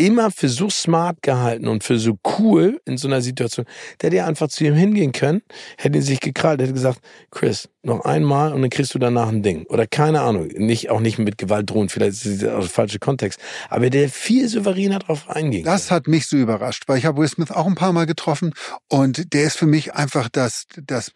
immer 0.01 0.31
für 0.31 0.49
so 0.49 0.69
smart 0.69 1.21
gehalten 1.21 1.67
und 1.67 1.83
für 1.83 1.99
so 1.99 2.17
cool 2.39 2.81
in 2.85 2.97
so 2.97 3.07
einer 3.07 3.21
Situation, 3.21 3.65
der 4.01 4.07
hätte 4.07 4.17
ja 4.17 4.25
einfach 4.25 4.47
zu 4.47 4.63
ihm 4.63 4.73
hingehen 4.73 5.11
können, 5.11 5.41
hätte 5.77 5.99
ihn 5.99 6.03
sich 6.03 6.19
gekrallt, 6.19 6.59
hätte 6.59 6.73
gesagt, 6.73 7.01
Chris, 7.29 7.69
noch 7.83 8.03
einmal 8.03 8.53
und 8.53 8.61
dann 8.61 8.71
kriegst 8.71 8.93
du 8.95 8.99
danach 8.99 9.29
ein 9.29 9.43
Ding. 9.43 9.65
Oder 9.67 9.85
keine 9.85 10.21
Ahnung, 10.21 10.47
nicht, 10.47 10.89
auch 10.89 10.99
nicht 10.99 11.19
mit 11.19 11.37
Gewalt 11.37 11.69
drohen, 11.69 11.89
vielleicht 11.89 12.25
ist 12.25 12.25
das 12.25 12.39
der 12.39 12.61
falsche 12.63 12.99
Kontext. 12.99 13.39
Aber 13.69 13.89
der 13.89 14.09
viel 14.09 14.47
souveräner 14.47 14.99
drauf 14.99 15.29
einging. 15.29 15.63
Das 15.63 15.91
hat 15.91 16.07
mich 16.07 16.27
so 16.27 16.37
überrascht, 16.37 16.83
weil 16.87 16.97
ich 16.97 17.05
habe 17.05 17.19
Will 17.19 17.27
Smith 17.27 17.51
auch 17.51 17.67
ein 17.67 17.75
paar 17.75 17.93
Mal 17.93 18.07
getroffen 18.07 18.53
und 18.89 19.33
der 19.33 19.43
ist 19.43 19.57
für 19.57 19.67
mich 19.67 19.93
einfach 19.93 20.29
das, 20.29 20.65
das 20.83 21.11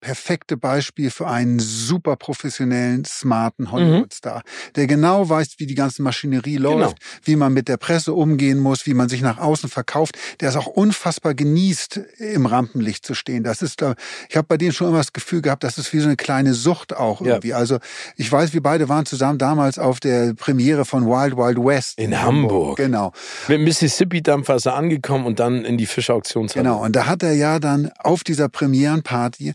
perfekte 0.00 0.56
Beispiel 0.56 1.10
für 1.10 1.26
einen 1.26 1.58
super 1.58 2.16
professionellen, 2.16 3.04
smarten 3.04 3.72
Hollywood-Star, 3.72 4.42
der 4.76 4.86
genau 4.86 5.28
weiß, 5.28 5.54
wie 5.58 5.66
die 5.66 5.74
ganze 5.74 6.02
Maschinerie 6.02 6.56
läuft, 6.56 6.96
wie 7.24 7.36
man 7.36 7.52
mit 7.52 7.68
der 7.68 7.76
Presse 7.78 8.14
umgehen 8.14 8.58
muss, 8.58 8.86
wie 8.86 8.94
man 8.94 9.08
sich 9.08 9.22
nach 9.22 9.38
außen 9.38 9.68
verkauft, 9.68 10.16
der 10.40 10.50
es 10.50 10.56
auch 10.56 10.66
unfassbar 10.66 11.34
genießt, 11.34 12.00
im 12.18 12.46
Rampenlicht 12.46 13.04
zu 13.04 13.14
stehen. 13.14 13.42
Das 13.42 13.60
ist, 13.62 13.82
da- 13.82 13.94
ich 14.28 14.36
habe 14.36 14.46
bei 14.46 14.56
dem 14.56 14.72
schon 14.72 14.88
immer 14.88 14.98
das 14.98 15.12
Gefühl 15.12 15.42
gehabt, 15.42 15.64
das 15.64 15.78
ist 15.78 15.92
wie 15.92 15.98
so 15.98 16.06
eine 16.06 16.16
kleine 16.16 16.54
Sucht 16.54 16.94
auch 16.96 17.20
Ja. 17.20 17.26
irgendwie. 17.34 17.54
Also 17.54 17.78
ich 18.16 18.30
weiß, 18.30 18.52
wir 18.52 18.62
beide 18.62 18.88
waren 18.88 19.04
zusammen 19.06 19.38
damals 19.38 19.78
auf 19.78 20.00
der 20.00 20.34
Premiere 20.34 20.84
von 20.84 21.06
Wild 21.06 21.36
Wild 21.36 21.58
West 21.58 21.98
In 21.98 22.20
Hamburg. 22.20 22.76
Genau. 22.76 23.12
Mit 23.48 23.60
Mississippi-Dampfer 23.62 24.56
ist 24.56 24.66
er 24.66 24.74
angekommen 24.74 25.26
und 25.26 25.40
dann 25.40 25.64
in 25.64 25.76
die 25.76 25.86
Fischauktionshalle. 25.86 26.62
Genau, 26.64 26.84
und 26.84 26.94
da 26.94 27.06
hat 27.06 27.22
er 27.22 27.32
ja 27.32 27.58
dann 27.58 27.90
auf 27.98 28.22
dieser 28.24 28.48
Premierenparty, 28.48 29.54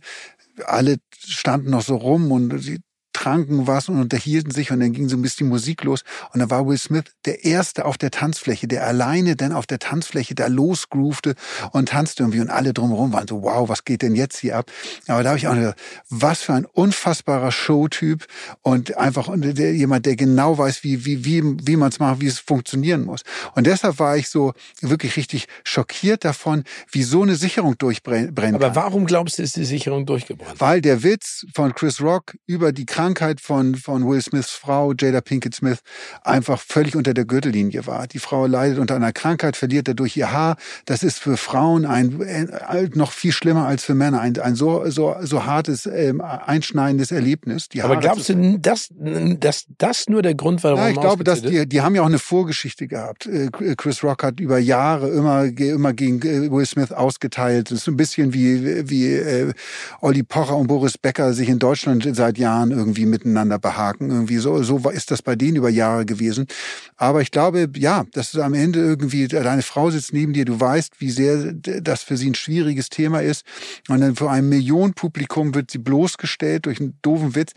alle 0.65 0.97
standen 1.17 1.71
noch 1.71 1.81
so 1.81 1.95
rum 1.95 2.31
und 2.31 2.59
sie 2.59 2.79
tranken 3.23 3.67
was 3.67 3.87
und 3.87 3.99
unterhielten 3.99 4.51
sich 4.51 4.71
und 4.71 4.81
dann 4.81 4.91
ging 4.91 5.07
so 5.07 5.15
ein 5.15 5.21
bisschen 5.21 5.47
Musik 5.47 5.83
los 5.83 6.03
und 6.33 6.41
da 6.41 6.49
war 6.49 6.67
Will 6.67 6.77
Smith 6.77 7.05
der 7.25 7.45
Erste 7.45 7.85
auf 7.85 7.97
der 7.97 8.11
Tanzfläche, 8.11 8.67
der 8.67 8.85
alleine 8.85 9.37
dann 9.37 9.53
auf 9.53 9.65
der 9.65 9.79
Tanzfläche 9.79 10.35
da 10.35 10.47
losgroovte 10.47 11.35
und 11.71 11.89
tanzte 11.89 12.23
irgendwie 12.23 12.41
und 12.41 12.49
alle 12.49 12.73
drumherum 12.73 13.13
waren 13.13 13.27
so, 13.27 13.41
wow, 13.43 13.69
was 13.69 13.85
geht 13.85 14.01
denn 14.01 14.15
jetzt 14.15 14.39
hier 14.39 14.57
ab? 14.57 14.69
Aber 15.07 15.23
da 15.23 15.29
habe 15.29 15.37
ich 15.37 15.47
auch 15.47 15.55
gedacht, 15.55 15.77
was 16.09 16.41
für 16.41 16.53
ein 16.53 16.65
unfassbarer 16.65 17.53
Showtyp 17.53 18.25
und 18.61 18.97
einfach 18.97 19.33
jemand, 19.33 20.05
der 20.05 20.17
genau 20.17 20.57
weiß, 20.57 20.83
wie, 20.83 21.05
wie, 21.05 21.23
wie, 21.23 21.41
wie 21.65 21.77
man 21.77 21.89
es 21.89 21.99
macht, 21.99 22.19
wie 22.19 22.27
es 22.27 22.39
funktionieren 22.39 23.05
muss. 23.05 23.21
Und 23.55 23.67
deshalb 23.67 23.99
war 23.99 24.17
ich 24.17 24.27
so 24.27 24.53
wirklich 24.81 25.15
richtig 25.15 25.47
schockiert 25.63 26.25
davon, 26.25 26.65
wie 26.91 27.03
so 27.03 27.21
eine 27.21 27.35
Sicherung 27.35 27.77
durchbrennen 27.77 28.55
Aber 28.55 28.75
warum 28.75 29.05
glaubst 29.05 29.39
du, 29.39 29.43
ist 29.43 29.55
die 29.55 29.63
Sicherung 29.63 30.05
durchgebrannt? 30.05 30.59
Weil 30.59 30.81
der 30.81 31.03
Witz 31.03 31.45
von 31.55 31.73
Chris 31.73 32.01
Rock 32.01 32.35
über 32.45 32.73
die 32.73 32.85
Krankheit 32.85 33.12
von, 33.41 33.75
von 33.75 34.07
Will 34.07 34.21
Smiths 34.21 34.51
Frau, 34.51 34.93
Jada 34.93 35.21
Pinkett 35.21 35.55
Smith, 35.55 35.79
einfach 36.23 36.59
völlig 36.59 36.95
unter 36.95 37.13
der 37.13 37.25
Gürtellinie 37.25 37.85
war. 37.87 38.07
Die 38.07 38.19
Frau 38.19 38.45
leidet 38.45 38.79
unter 38.79 38.95
einer 38.95 39.13
Krankheit, 39.13 39.55
verliert 39.55 39.87
dadurch 39.87 40.17
ihr 40.17 40.31
Haar. 40.31 40.57
Das 40.85 41.03
ist 41.03 41.19
für 41.19 41.37
Frauen 41.37 41.85
ein, 41.85 42.21
äh, 42.21 42.89
noch 42.93 43.11
viel 43.11 43.31
schlimmer 43.31 43.65
als 43.65 43.83
für 43.83 43.95
Männer. 43.95 44.21
Ein, 44.21 44.37
ein 44.39 44.55
so, 44.55 44.89
so, 44.89 45.15
so 45.21 45.45
hartes, 45.45 45.85
ähm, 45.85 46.21
einschneidendes 46.21 47.11
Erlebnis. 47.11 47.69
Die 47.69 47.81
Aber 47.81 47.95
Haare 47.95 48.01
glaubst 48.01 48.29
du, 48.29 48.59
dass, 48.59 48.89
dass 48.91 49.65
das 49.77 50.07
nur 50.07 50.21
der 50.21 50.35
Grund 50.35 50.63
war, 50.63 50.71
warum 50.71 50.85
ja, 50.85 50.91
ich 50.91 50.99
glaube, 50.99 51.23
dass 51.23 51.41
die, 51.41 51.67
die 51.67 51.81
haben 51.81 51.95
ja 51.95 52.01
auch 52.01 52.07
eine 52.07 52.19
Vorgeschichte 52.19 52.87
gehabt. 52.87 53.25
Äh, 53.25 53.49
Chris 53.77 54.03
Rock 54.03 54.23
hat 54.23 54.39
über 54.39 54.57
Jahre 54.57 55.09
immer, 55.09 55.43
immer 55.43 55.93
gegen 55.93 56.21
äh, 56.21 56.51
Will 56.51 56.65
Smith 56.65 56.91
ausgeteilt. 56.91 57.71
Das 57.71 57.79
ist 57.79 57.87
ein 57.87 57.97
bisschen 57.97 58.33
wie, 58.33 58.89
wie 58.89 59.13
äh, 59.13 59.53
Olli 60.01 60.23
Pocher 60.23 60.55
und 60.55 60.67
Boris 60.67 60.97
Becker 60.97 61.33
sich 61.33 61.49
in 61.49 61.59
Deutschland 61.59 62.07
seit 62.13 62.37
Jahren 62.37 62.71
irgendwie 62.71 63.02
miteinander 63.05 63.59
behaken. 63.59 64.09
Irgendwie 64.09 64.37
so, 64.37 64.61
so 64.63 64.89
ist 64.89 65.11
das 65.11 65.21
bei 65.21 65.35
denen 65.35 65.57
über 65.57 65.69
Jahre 65.69 66.05
gewesen. 66.05 66.47
Aber 66.95 67.21
ich 67.21 67.31
glaube, 67.31 67.69
ja, 67.75 68.05
dass 68.13 68.31
du 68.31 68.41
am 68.41 68.53
Ende 68.53 68.79
irgendwie, 68.79 69.27
deine 69.27 69.61
Frau 69.61 69.89
sitzt 69.89 70.13
neben 70.13 70.33
dir, 70.33 70.45
du 70.45 70.59
weißt, 70.59 70.99
wie 70.99 71.11
sehr 71.11 71.53
das 71.53 72.03
für 72.03 72.17
sie 72.17 72.29
ein 72.29 72.35
schwieriges 72.35 72.89
Thema 72.89 73.21
ist. 73.21 73.45
Und 73.89 74.01
dann 74.01 74.15
vor 74.15 74.31
einem 74.31 74.49
Millionenpublikum 74.49 75.55
wird 75.55 75.71
sie 75.71 75.79
bloßgestellt 75.79 76.65
durch 76.65 76.79
einen 76.79 76.97
doofen 77.01 77.35
Witz. 77.35 77.53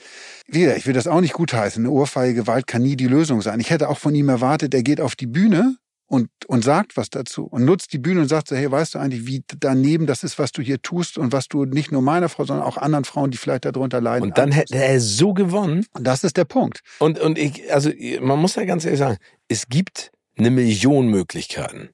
Wieder, 0.47 0.77
ich 0.77 0.87
will 0.87 0.95
das 0.95 1.07
auch 1.07 1.21
nicht 1.21 1.35
gutheißen. 1.35 1.85
Eine 1.85 1.93
Ohrfeige 1.93 2.35
Gewalt 2.35 2.67
kann 2.67 2.83
nie 2.83 2.97
die 2.97 3.09
Lösung 3.09 3.43
sein. 3.43 3.61
Ich 3.61 3.71
hätte 3.71 3.89
auch 3.89 3.99
von 3.99 4.15
ihm 4.15 4.29
erwartet, 4.29 4.75
er 4.75 4.83
geht 4.83 5.01
auf 5.01 5.17
die 5.17 5.27
Bühne 5.27 5.77
und, 6.07 6.29
und 6.47 6.62
sagt 6.62 6.97
was 6.97 7.11
dazu 7.11 7.45
und 7.45 7.64
nutzt 7.64 7.92
die 7.92 7.99
Bühne 7.99 8.21
und 8.21 8.29
sagt 8.29 8.49
so, 8.49 8.57
hey, 8.57 8.71
weißt 8.71 8.95
du 8.95 8.99
eigentlich, 8.99 9.27
wie 9.27 9.42
daneben 9.59 10.07
das 10.07 10.23
ist, 10.23 10.38
was 10.38 10.53
du 10.53 10.62
hier 10.62 10.81
tust 10.81 11.19
und 11.19 11.33
was 11.33 11.49
du 11.49 11.64
nicht 11.64 11.90
nur 11.90 12.03
meiner 12.03 12.29
Frau, 12.29 12.45
sondern 12.45 12.66
auch 12.66 12.77
anderen 12.77 13.05
Frauen, 13.05 13.31
die 13.31 13.38
vielleicht 13.38 13.64
darunter 13.64 14.01
leiden. 14.01 14.23
Und 14.23 14.38
dann 14.38 14.53
hätte 14.53 14.77
er 14.77 15.01
so 15.01 15.35
gewonnen. 15.35 15.87
Und 15.92 16.07
das 16.07 16.25
ist 16.25 16.37
der 16.37 16.45
Punkt. 16.45 16.81
Und, 17.01 17.19
und 17.19 17.38
ich, 17.38 17.73
also 17.73 17.90
man 18.21 18.38
muss 18.38 18.55
ja 18.55 18.64
ganz 18.64 18.85
ehrlich 18.85 19.01
sagen, 19.01 19.16
es 19.49 19.69
gibt 19.69 20.12
eine 20.38 20.51
Million 20.51 21.09
Möglichkeiten. 21.09 21.90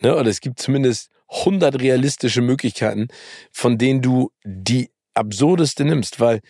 Ne? 0.00 0.14
Oder 0.14 0.30
es 0.30 0.40
gibt 0.40 0.60
zumindest 0.60 1.10
100 1.28 1.80
realistische 1.80 2.42
Möglichkeiten, 2.42 3.08
von 3.50 3.78
denen 3.78 4.00
du 4.00 4.30
die 4.44 4.90
absurdeste 5.14 5.84
nimmst, 5.84 6.20
weil 6.20 6.40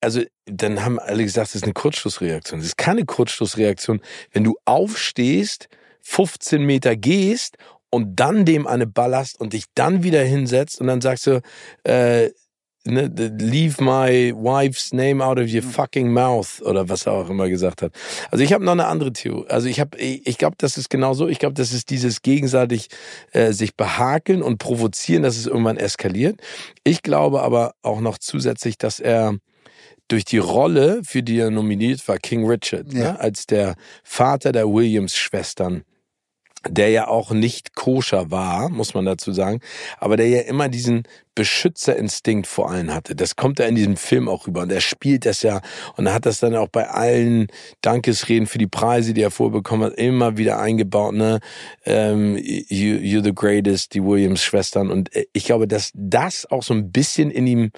also 0.00 0.22
dann 0.46 0.84
haben 0.84 1.00
alle 1.00 1.24
gesagt, 1.24 1.48
das 1.48 1.56
ist 1.56 1.64
eine 1.64 1.72
Kurzschlussreaktion. 1.72 2.60
Das 2.60 2.68
ist 2.68 2.78
keine 2.78 3.04
Kurzschlussreaktion, 3.04 4.00
wenn 4.30 4.44
du 4.44 4.56
aufstehst, 4.64 5.68
15 6.08 6.62
Meter 6.62 6.96
gehst 6.96 7.56
und 7.90 8.18
dann 8.18 8.44
dem 8.46 8.66
eine 8.66 8.86
ballerst 8.86 9.38
und 9.40 9.52
dich 9.52 9.64
dann 9.74 10.02
wieder 10.02 10.22
hinsetzt 10.24 10.80
und 10.80 10.86
dann 10.86 11.00
sagst 11.02 11.26
du, 11.26 11.42
äh, 11.84 12.30
ne, 12.84 13.10
leave 13.38 13.82
my 13.84 14.32
wife's 14.34 14.92
name 14.92 15.22
out 15.24 15.38
of 15.38 15.52
your 15.52 15.62
fucking 15.62 16.10
mouth 16.10 16.62
oder 16.62 16.88
was 16.88 17.06
er 17.06 17.12
auch 17.12 17.28
immer 17.28 17.48
gesagt 17.50 17.82
hat. 17.82 17.92
Also 18.30 18.42
ich 18.42 18.52
habe 18.54 18.64
noch 18.64 18.72
eine 18.72 18.86
andere 18.86 19.12
Theorie. 19.12 19.48
Also 19.48 19.68
ich 19.68 19.80
habe, 19.80 19.98
ich, 19.98 20.38
glaube, 20.38 20.56
das 20.58 20.78
ist 20.78 20.88
genau 20.88 21.12
so. 21.12 21.28
Ich 21.28 21.38
glaube, 21.38 21.54
das 21.54 21.72
ist 21.72 21.90
dieses 21.90 22.22
gegenseitig 22.22 22.88
äh, 23.32 23.52
sich 23.52 23.76
behakeln 23.76 24.42
und 24.42 24.58
provozieren, 24.58 25.22
dass 25.22 25.36
es 25.36 25.46
irgendwann 25.46 25.76
eskaliert. 25.76 26.40
Ich 26.84 27.02
glaube 27.02 27.42
aber 27.42 27.74
auch 27.82 28.00
noch 28.00 28.16
zusätzlich, 28.18 28.78
dass 28.78 28.98
er 28.98 29.36
durch 30.08 30.24
die 30.24 30.38
Rolle, 30.38 31.02
für 31.04 31.22
die 31.22 31.38
er 31.38 31.50
nominiert 31.50 32.08
war, 32.08 32.16
King 32.16 32.46
Richard, 32.46 32.92
Ja. 32.94 32.98
ne, 33.12 33.20
als 33.20 33.46
der 33.46 33.74
Vater 34.02 34.52
der 34.52 34.66
Williams-Schwestern, 34.66 35.82
der 36.68 36.90
ja 36.90 37.08
auch 37.08 37.30
nicht 37.30 37.74
koscher 37.74 38.30
war, 38.30 38.68
muss 38.68 38.94
man 38.94 39.04
dazu 39.04 39.32
sagen, 39.32 39.60
aber 39.98 40.16
der 40.16 40.28
ja 40.28 40.40
immer 40.40 40.68
diesen 40.68 41.04
Beschützerinstinkt 41.38 42.48
vor 42.48 42.68
allen 42.68 42.92
hatte. 42.92 43.14
Das 43.14 43.36
kommt 43.36 43.60
ja 43.60 43.66
in 43.66 43.76
diesem 43.76 43.96
Film 43.96 44.28
auch 44.28 44.48
rüber 44.48 44.62
und 44.62 44.72
er 44.72 44.80
spielt 44.80 45.24
das 45.24 45.42
ja 45.42 45.60
und 45.96 46.12
hat 46.12 46.26
das 46.26 46.40
dann 46.40 46.56
auch 46.56 46.66
bei 46.66 46.88
allen 46.88 47.46
Dankesreden 47.80 48.48
für 48.48 48.58
die 48.58 48.66
Preise, 48.66 49.14
die 49.14 49.22
er 49.22 49.30
vorbekommen 49.30 49.84
hat, 49.84 49.98
immer 49.98 50.36
wieder 50.36 50.58
eingebaut, 50.58 51.14
ne? 51.14 51.38
Ähm, 51.86 52.36
you, 52.36 52.96
you're 52.96 53.22
the 53.22 53.32
greatest, 53.32 53.94
die 53.94 54.02
Williams-Schwestern 54.02 54.90
und 54.90 55.14
äh, 55.14 55.26
ich 55.32 55.44
glaube, 55.44 55.68
dass 55.68 55.92
das 55.94 56.44
auch 56.50 56.64
so 56.64 56.74
ein 56.74 56.90
bisschen 56.90 57.30
in 57.30 57.46
ihm 57.46 57.70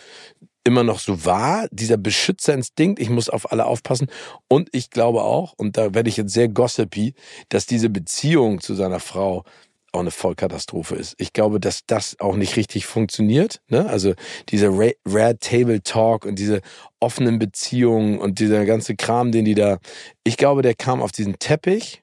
immer 0.64 0.84
noch 0.84 0.98
so 0.98 1.24
war, 1.24 1.68
dieser 1.70 1.96
Beschützerinstinkt, 1.96 3.00
ich 3.00 3.10
muss 3.10 3.28
auf 3.28 3.50
alle 3.50 3.66
aufpassen. 3.66 4.08
Und 4.48 4.68
ich 4.72 4.90
glaube 4.90 5.22
auch, 5.22 5.54
und 5.56 5.76
da 5.76 5.94
werde 5.94 6.08
ich 6.08 6.16
jetzt 6.16 6.32
sehr 6.32 6.48
gossipy, 6.48 7.14
dass 7.48 7.66
diese 7.66 7.88
Beziehung 7.88 8.60
zu 8.60 8.74
seiner 8.74 9.00
Frau 9.00 9.44
auch 9.92 10.00
eine 10.00 10.10
Vollkatastrophe 10.10 10.94
ist. 10.94 11.14
Ich 11.18 11.32
glaube, 11.32 11.58
dass 11.58 11.84
das 11.86 12.18
auch 12.20 12.36
nicht 12.36 12.56
richtig 12.56 12.86
funktioniert. 12.86 13.60
Ne? 13.68 13.88
Also 13.88 14.14
dieser 14.48 14.70
Red 14.70 15.40
Table 15.40 15.82
Talk 15.82 16.24
und 16.24 16.38
diese 16.38 16.60
offenen 17.00 17.38
Beziehungen 17.38 18.18
und 18.18 18.38
dieser 18.38 18.66
ganze 18.66 18.94
Kram, 18.94 19.32
den 19.32 19.44
die 19.44 19.54
da, 19.54 19.78
ich 20.22 20.36
glaube, 20.36 20.62
der 20.62 20.74
kam 20.74 21.02
auf 21.02 21.12
diesen 21.12 21.38
Teppich, 21.38 22.02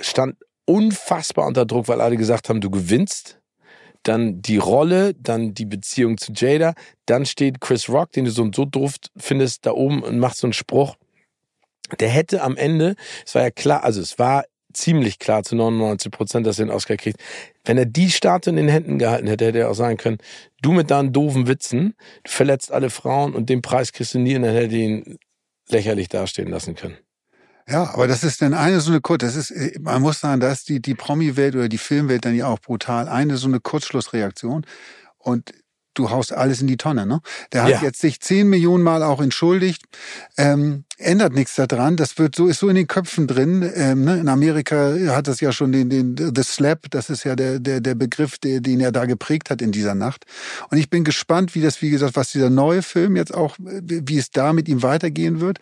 stand 0.00 0.36
unfassbar 0.66 1.46
unter 1.46 1.66
Druck, 1.66 1.88
weil 1.88 2.00
alle 2.00 2.16
gesagt 2.16 2.48
haben, 2.48 2.60
du 2.60 2.70
gewinnst. 2.70 3.38
Dann 4.04 4.40
die 4.40 4.58
Rolle, 4.58 5.14
dann 5.14 5.54
die 5.54 5.66
Beziehung 5.66 6.18
zu 6.18 6.32
Jada, 6.32 6.74
dann 7.06 7.26
steht 7.26 7.60
Chris 7.60 7.88
Rock, 7.88 8.12
den 8.12 8.24
du 8.24 8.30
so 8.30 8.42
und 8.42 8.54
so 8.54 8.64
doof 8.64 8.94
findest, 9.16 9.66
da 9.66 9.72
oben 9.72 10.02
und 10.02 10.18
macht 10.18 10.36
so 10.36 10.46
einen 10.46 10.52
Spruch. 10.52 10.96
Der 12.00 12.08
hätte 12.08 12.42
am 12.42 12.56
Ende, 12.56 12.94
es 13.26 13.34
war 13.34 13.42
ja 13.42 13.50
klar, 13.50 13.84
also 13.84 14.00
es 14.00 14.18
war 14.18 14.44
ziemlich 14.72 15.18
klar 15.18 15.42
zu 15.42 15.56
99 15.56 16.10
Prozent, 16.10 16.46
dass 16.46 16.58
er 16.58 16.66
den 16.66 16.72
Oscar 16.72 16.96
kriegt. 16.96 17.20
Wenn 17.64 17.78
er 17.78 17.86
die 17.86 18.10
Statue 18.10 18.50
in 18.50 18.56
den 18.56 18.68
Händen 18.68 18.98
gehalten 18.98 19.26
hätte, 19.26 19.46
hätte 19.46 19.58
er 19.58 19.70
auch 19.70 19.74
sagen 19.74 19.96
können, 19.96 20.18
du 20.60 20.72
mit 20.72 20.90
deinen 20.90 21.12
doofen 21.12 21.46
Witzen, 21.46 21.94
verletzt 22.26 22.72
alle 22.72 22.90
Frauen 22.90 23.34
und 23.34 23.48
den 23.48 23.62
Preis 23.62 23.92
kriegst 23.92 24.14
du 24.14 24.18
nie 24.18 24.36
und 24.36 24.42
dann 24.42 24.54
hätte 24.54 24.74
er 24.74 24.80
ihn 24.80 25.18
lächerlich 25.68 26.08
dastehen 26.08 26.48
lassen 26.48 26.74
können. 26.74 26.98
Ja, 27.68 27.94
aber 27.94 28.06
das 28.06 28.24
ist 28.24 28.42
dann 28.42 28.52
eine 28.52 28.80
so 28.80 28.90
eine 28.90 29.00
Kurz, 29.00 29.22
das 29.22 29.36
ist, 29.36 29.50
äh, 29.50 29.78
man 29.80 30.02
muss 30.02 30.20
sagen, 30.20 30.40
da 30.40 30.52
ist 30.52 30.68
die, 30.68 30.80
die 30.82 30.94
Promi-Welt 30.94 31.54
oder 31.54 31.68
die 31.68 31.78
Filmwelt 31.78 32.24
dann 32.24 32.34
ja 32.34 32.46
auch 32.46 32.58
brutal. 32.60 33.08
Eine 33.08 33.36
so 33.38 33.48
eine 33.48 33.60
Kurzschlussreaktion. 33.60 34.66
Und 35.18 35.52
du 35.94 36.10
haust 36.10 36.32
alles 36.32 36.60
in 36.60 36.66
die 36.66 36.76
Tonne, 36.76 37.06
ne? 37.06 37.20
Der 37.52 37.62
hat 37.62 37.70
Ja. 37.70 37.82
jetzt 37.82 38.00
sich 38.00 38.20
zehn 38.20 38.48
Millionen 38.48 38.82
Mal 38.82 39.02
auch 39.02 39.22
entschuldigt, 39.22 39.84
ähm, 40.36 40.84
ändert 40.98 41.32
nichts 41.34 41.54
daran. 41.54 41.96
Das 41.96 42.18
wird 42.18 42.34
so, 42.34 42.48
ist 42.48 42.58
so 42.58 42.68
in 42.68 42.74
den 42.74 42.88
Köpfen 42.88 43.26
drin. 43.28 43.70
Ähm, 43.74 44.04
ne? 44.04 44.18
In 44.18 44.28
Amerika 44.28 44.92
hat 45.10 45.28
das 45.28 45.40
ja 45.40 45.52
schon 45.52 45.70
den, 45.72 45.88
den, 45.90 46.16
the 46.34 46.42
slap, 46.42 46.90
das 46.90 47.10
ist 47.10 47.24
ja 47.24 47.36
der, 47.36 47.60
der, 47.60 47.80
der 47.80 47.94
Begriff, 47.94 48.38
der, 48.38 48.60
den 48.60 48.80
er 48.80 48.90
da 48.92 49.06
geprägt 49.06 49.50
hat 49.50 49.62
in 49.62 49.70
dieser 49.72 49.94
Nacht. 49.94 50.24
Und 50.68 50.78
ich 50.78 50.90
bin 50.90 51.04
gespannt, 51.04 51.54
wie 51.54 51.60
das, 51.62 51.80
wie 51.80 51.90
gesagt, 51.90 52.16
was 52.16 52.32
dieser 52.32 52.50
neue 52.50 52.82
Film 52.82 53.14
jetzt 53.16 53.32
auch, 53.32 53.56
wie 53.60 54.18
es 54.18 54.30
da 54.32 54.52
mit 54.52 54.68
ihm 54.68 54.82
weitergehen 54.82 55.40
wird. 55.40 55.60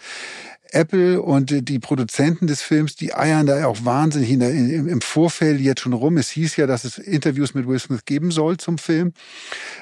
Apple 0.72 1.22
und 1.22 1.52
äh, 1.52 1.62
die 1.62 1.78
Produzenten 1.78 2.46
des 2.46 2.62
Films, 2.62 2.96
die 2.96 3.14
eiern 3.14 3.46
da 3.46 3.66
auch 3.66 3.84
wahnsinnig 3.84 4.30
in 4.30 4.40
in, 4.40 4.88
im 4.88 5.00
Vorfeld 5.00 5.60
jetzt 5.60 5.80
schon 5.80 5.92
rum. 5.92 6.16
Es 6.16 6.30
hieß 6.30 6.56
ja, 6.56 6.66
dass 6.66 6.84
es 6.84 6.98
Interviews 6.98 7.54
mit 7.54 7.66
Will 7.66 7.78
Smith 7.78 8.04
geben 8.04 8.30
soll 8.30 8.56
zum 8.56 8.78
Film. 8.78 9.12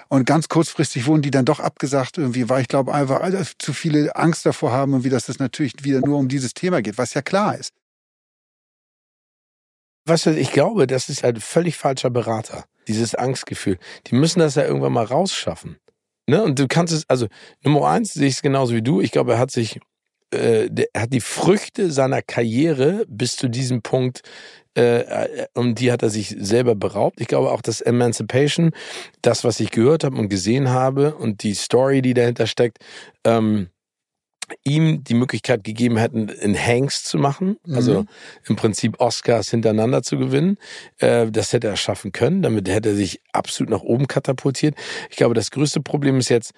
Und 0.08 0.26
ganz 0.26 0.48
kurzfristig 0.48 1.06
wurden 1.06 1.22
die 1.22 1.30
dann 1.30 1.44
doch 1.44 1.60
abgesagt, 1.60 2.18
irgendwie, 2.18 2.48
weil 2.48 2.62
ich 2.62 2.68
glaube 2.68 2.92
einfach 2.92 3.20
zu 3.58 3.72
viele 3.72 4.16
Angst 4.16 4.46
davor 4.46 4.72
haben 4.72 4.94
und 4.94 5.04
wie 5.04 5.10
dass 5.10 5.28
es 5.28 5.38
natürlich 5.38 5.84
wieder 5.84 6.00
nur 6.00 6.18
um 6.18 6.28
dieses 6.28 6.54
Thema 6.54 6.82
geht, 6.82 6.98
was 6.98 7.14
ja 7.14 7.22
klar 7.22 7.56
ist. 7.56 7.72
Weißt 10.06 10.26
du, 10.26 10.30
ich 10.36 10.52
glaube, 10.52 10.86
das 10.86 11.08
ist 11.08 11.22
halt 11.22 11.42
völlig 11.42 11.76
falscher 11.76 12.10
Berater. 12.10 12.64
Dieses 12.88 13.14
Angstgefühl. 13.14 13.78
Die 14.06 14.14
müssen 14.14 14.40
das 14.40 14.56
ja 14.56 14.64
irgendwann 14.64 14.92
mal 14.92 15.04
rausschaffen. 15.04 15.76
Ne? 16.26 16.42
Und 16.42 16.58
du 16.58 16.66
kannst 16.68 16.92
es, 16.92 17.08
also 17.08 17.28
Nummer 17.62 17.88
eins 17.88 18.14
sehe 18.14 18.28
ich 18.28 18.34
es 18.34 18.42
genauso 18.42 18.74
wie 18.74 18.82
du. 18.82 19.00
Ich 19.00 19.12
glaube, 19.12 19.32
er 19.32 19.38
hat 19.38 19.50
sich, 19.50 19.80
äh, 20.30 20.68
der, 20.70 20.86
er 20.92 21.02
hat 21.02 21.12
die 21.12 21.20
Früchte 21.20 21.90
seiner 21.90 22.22
Karriere 22.22 23.04
bis 23.08 23.36
zu 23.36 23.48
diesem 23.48 23.82
Punkt, 23.82 24.22
äh, 24.76 25.00
äh, 25.00 25.46
um 25.54 25.74
die 25.74 25.90
hat 25.90 26.02
er 26.02 26.10
sich 26.10 26.36
selber 26.38 26.74
beraubt. 26.74 27.20
Ich 27.20 27.26
glaube 27.26 27.50
auch, 27.50 27.62
dass 27.62 27.80
Emancipation, 27.80 28.70
das, 29.22 29.42
was 29.44 29.60
ich 29.60 29.70
gehört 29.70 30.04
habe 30.04 30.16
und 30.16 30.28
gesehen 30.28 30.70
habe 30.70 31.14
und 31.16 31.42
die 31.42 31.54
Story, 31.54 32.02
die 32.02 32.14
dahinter 32.14 32.46
steckt, 32.46 32.78
ähm, 33.24 33.68
ihm 34.64 35.04
die 35.04 35.14
Möglichkeit 35.14 35.62
gegeben 35.62 35.96
hätten, 35.96 36.28
in 36.28 36.58
Hanks 36.58 37.04
zu 37.04 37.18
machen, 37.18 37.56
also 37.72 38.00
Mhm. 38.00 38.08
im 38.48 38.56
Prinzip 38.56 39.00
Oscars 39.00 39.50
hintereinander 39.50 40.02
zu 40.02 40.18
gewinnen. 40.18 40.56
Äh, 40.98 41.30
das 41.30 41.52
hätte 41.52 41.68
er 41.68 41.76
schaffen 41.76 42.10
können. 42.10 42.42
Damit 42.42 42.68
hätte 42.68 42.88
er 42.90 42.94
sich 42.96 43.20
absolut 43.32 43.70
nach 43.70 43.82
oben 43.82 44.08
katapultiert. 44.08 44.74
Ich 45.08 45.16
glaube, 45.16 45.34
das 45.34 45.52
größte 45.52 45.80
Problem 45.80 46.18
ist 46.18 46.30
jetzt, 46.30 46.52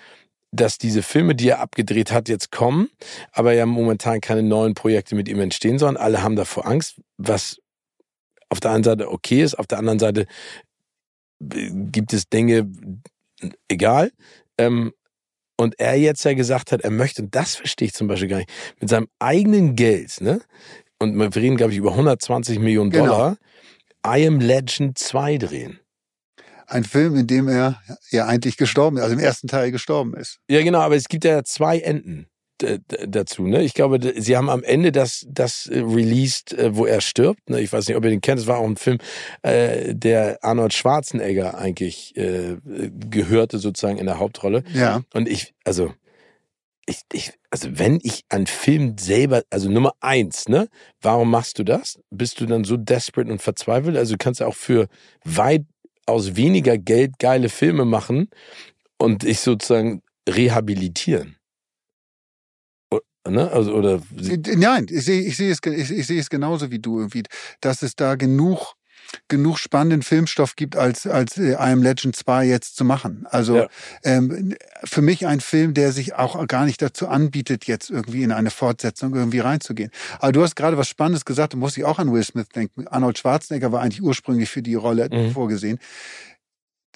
dass 0.52 0.78
diese 0.78 1.02
Filme, 1.02 1.34
die 1.34 1.48
er 1.48 1.60
abgedreht 1.60 2.12
hat, 2.12 2.28
jetzt 2.28 2.52
kommen, 2.52 2.88
aber 3.32 3.54
ja 3.54 3.66
momentan 3.66 4.20
keine 4.20 4.42
neuen 4.42 4.74
Projekte 4.74 5.14
mit 5.14 5.28
ihm 5.28 5.40
entstehen 5.40 5.78
sollen. 5.78 5.96
Alle 5.96 6.22
haben 6.22 6.36
davor 6.36 6.66
Angst, 6.66 7.00
was 7.16 7.58
auf 8.50 8.60
der 8.60 8.72
einen 8.72 8.84
Seite 8.84 9.10
okay 9.10 9.42
ist, 9.42 9.54
auf 9.54 9.66
der 9.66 9.78
anderen 9.78 9.98
Seite 9.98 10.26
äh, 11.52 11.70
gibt 11.72 12.12
es 12.12 12.28
Dinge, 12.28 12.70
egal. 13.68 14.12
Ähm, 14.58 14.92
und 15.56 15.78
er 15.78 15.96
jetzt 15.96 16.24
ja 16.24 16.34
gesagt 16.34 16.70
hat, 16.72 16.82
er 16.82 16.90
möchte, 16.90 17.22
und 17.22 17.34
das 17.34 17.54
verstehe 17.56 17.86
ich 17.86 17.94
zum 17.94 18.06
Beispiel 18.08 18.28
gar 18.28 18.38
nicht, 18.38 18.50
mit 18.78 18.90
seinem 18.90 19.08
eigenen 19.18 19.74
Geld, 19.74 20.20
ne? 20.20 20.40
Und 20.98 21.16
wir 21.16 21.34
reden, 21.34 21.56
glaube 21.56 21.72
ich, 21.72 21.78
über 21.78 21.90
120 21.92 22.58
Millionen 22.58 22.90
Genau. 22.90 23.06
Dollar, 23.06 23.36
I 24.06 24.26
Am 24.26 24.38
Legend 24.40 24.98
2 24.98 25.38
drehen. 25.38 25.80
Ein 26.72 26.85
Film, 26.85 27.16
in 27.16 27.26
dem 27.26 27.48
er 27.48 27.82
ja 28.11 28.26
eigentlich 28.26 28.56
gestorben 28.56 28.96
ist, 28.96 29.02
also 29.02 29.14
im 29.14 29.20
ersten 29.20 29.46
Teil 29.46 29.70
gestorben 29.70 30.14
ist. 30.14 30.38
Ja, 30.48 30.62
genau, 30.62 30.80
aber 30.80 30.96
es 30.96 31.08
gibt 31.08 31.24
ja 31.24 31.44
zwei 31.44 31.78
Enden 31.80 32.28
dazu. 33.08 33.46
Ne? 33.46 33.62
Ich 33.62 33.74
glaube, 33.74 33.98
sie 34.16 34.37
haben 34.37 34.48
am 34.48 34.62
Ende 34.62 34.92
das, 34.92 35.26
das 35.28 35.66
äh, 35.66 35.80
released, 35.80 36.52
äh, 36.52 36.74
wo 36.76 36.87
er 36.87 37.00
stirbt. 37.00 37.50
Ne? 37.50 37.61
Ich 37.61 37.72
weiß 37.72 37.88
nicht, 37.88 37.96
ob 37.96 38.04
ihr 38.04 38.11
den 38.11 38.20
kennt. 38.20 38.40
Es 38.40 38.46
war 38.46 38.58
auch 38.58 38.66
ein 38.66 38.76
Film, 38.76 38.98
äh, 39.42 39.94
der 39.94 40.38
Arnold 40.42 40.72
Schwarzenegger 40.72 41.58
eigentlich 41.58 42.16
äh, 42.16 42.56
gehörte 42.64 43.58
sozusagen 43.58 43.98
in 43.98 44.06
der 44.06 44.18
Hauptrolle. 44.18 44.62
Ja. 44.72 45.02
Und 45.12 45.28
ich, 45.28 45.54
also, 45.64 45.92
ich, 46.87 47.00
ich, 47.12 47.32
also 47.50 47.68
wenn 47.72 47.98
ich 48.02 48.24
einen 48.28 48.46
Film 48.46 48.96
selber, 48.98 49.42
also 49.50 49.68
Nummer 49.68 49.92
eins, 50.00 50.48
ne, 50.48 50.68
warum 51.00 51.30
machst 51.30 51.58
du 51.58 51.64
das? 51.64 51.98
Bist 52.11 52.40
du 52.40 52.46
dann 52.46 52.64
so 52.64 52.76
desperate 52.76 53.30
und 53.30 53.42
verzweifelt? 53.42 53.96
Also 53.96 54.14
du 54.14 54.18
kannst 54.18 54.40
ja 54.40 54.46
auch 54.46 54.54
für 54.54 54.88
weitaus 56.06 56.36
weniger 56.36 56.78
Geld 56.78 57.18
geile 57.18 57.48
Filme 57.48 57.84
machen 57.84 58.28
und 58.98 59.22
dich 59.22 59.40
sozusagen 59.40 60.02
rehabilitieren. 60.28 61.36
Ne? 63.28 63.50
Also, 63.52 63.72
oder 63.74 64.02
Nein, 64.10 64.86
ich 64.90 65.04
sehe, 65.04 65.20
ich 65.22 65.36
sehe 65.36 65.52
es, 65.52 65.58
ich, 65.64 65.90
ich 65.96 66.06
sehe 66.06 66.20
es 66.20 66.28
genauso 66.28 66.70
wie 66.70 66.80
du 66.80 66.98
irgendwie, 66.98 67.22
dass 67.60 67.82
es 67.82 67.94
da 67.94 68.16
genug, 68.16 68.74
genug 69.28 69.58
spannenden 69.58 70.02
Filmstoff 70.02 70.56
gibt, 70.56 70.76
als, 70.76 71.06
als 71.06 71.36
äh, 71.36 71.52
I 71.52 71.56
Am 71.56 71.82
Legend 71.82 72.16
2 72.16 72.46
jetzt 72.46 72.76
zu 72.76 72.84
machen. 72.84 73.26
Also 73.28 73.56
Ja. 73.56 73.68
ähm, 74.04 74.54
für 74.84 75.02
mich 75.02 75.26
ein 75.26 75.40
Film, 75.40 75.74
der 75.74 75.92
sich 75.92 76.14
auch 76.14 76.46
gar 76.46 76.64
nicht 76.64 76.80
dazu 76.80 77.08
anbietet, 77.08 77.66
jetzt 77.66 77.90
irgendwie 77.90 78.22
in 78.22 78.32
eine 78.32 78.50
Fortsetzung 78.50 79.14
irgendwie 79.14 79.40
reinzugehen. 79.40 79.90
Aber 80.18 80.32
du 80.32 80.42
hast 80.42 80.56
gerade 80.56 80.78
was 80.78 80.88
Spannendes 80.88 81.24
gesagt, 81.24 81.52
da 81.52 81.56
muss 81.58 81.76
ich 81.76 81.84
auch 81.84 81.98
an 81.98 82.12
Will 82.12 82.24
Smith 82.24 82.48
denken. 82.54 82.86
Arnold 82.88 83.18
Schwarzenegger 83.18 83.70
war 83.72 83.82
eigentlich 83.82 84.02
ursprünglich 84.02 84.48
für 84.50 84.62
die 84.62 84.74
Rolle 84.74 85.08
Mhm. 85.12 85.32
vorgesehen. 85.32 85.78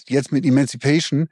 Jetzt 0.08 0.32
mit 0.32 0.44
Emancipation 0.46 1.28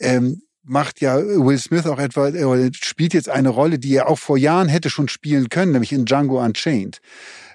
ähm, 0.00 0.42
macht 0.62 1.00
ja 1.00 1.16
Will 1.16 1.58
Smith 1.58 1.86
auch 1.86 1.98
etwa, 1.98 2.28
oder 2.28 2.68
spielt 2.74 3.14
jetzt 3.14 3.28
eine 3.28 3.50
Rolle, 3.50 3.78
die 3.78 3.94
er 3.94 4.08
auch 4.08 4.18
vor 4.18 4.36
Jahren 4.36 4.68
hätte 4.68 4.90
schon 4.90 5.08
spielen 5.08 5.48
können, 5.48 5.72
nämlich 5.72 5.92
in 5.92 6.04
Django 6.06 6.42
Unchained. 6.44 6.98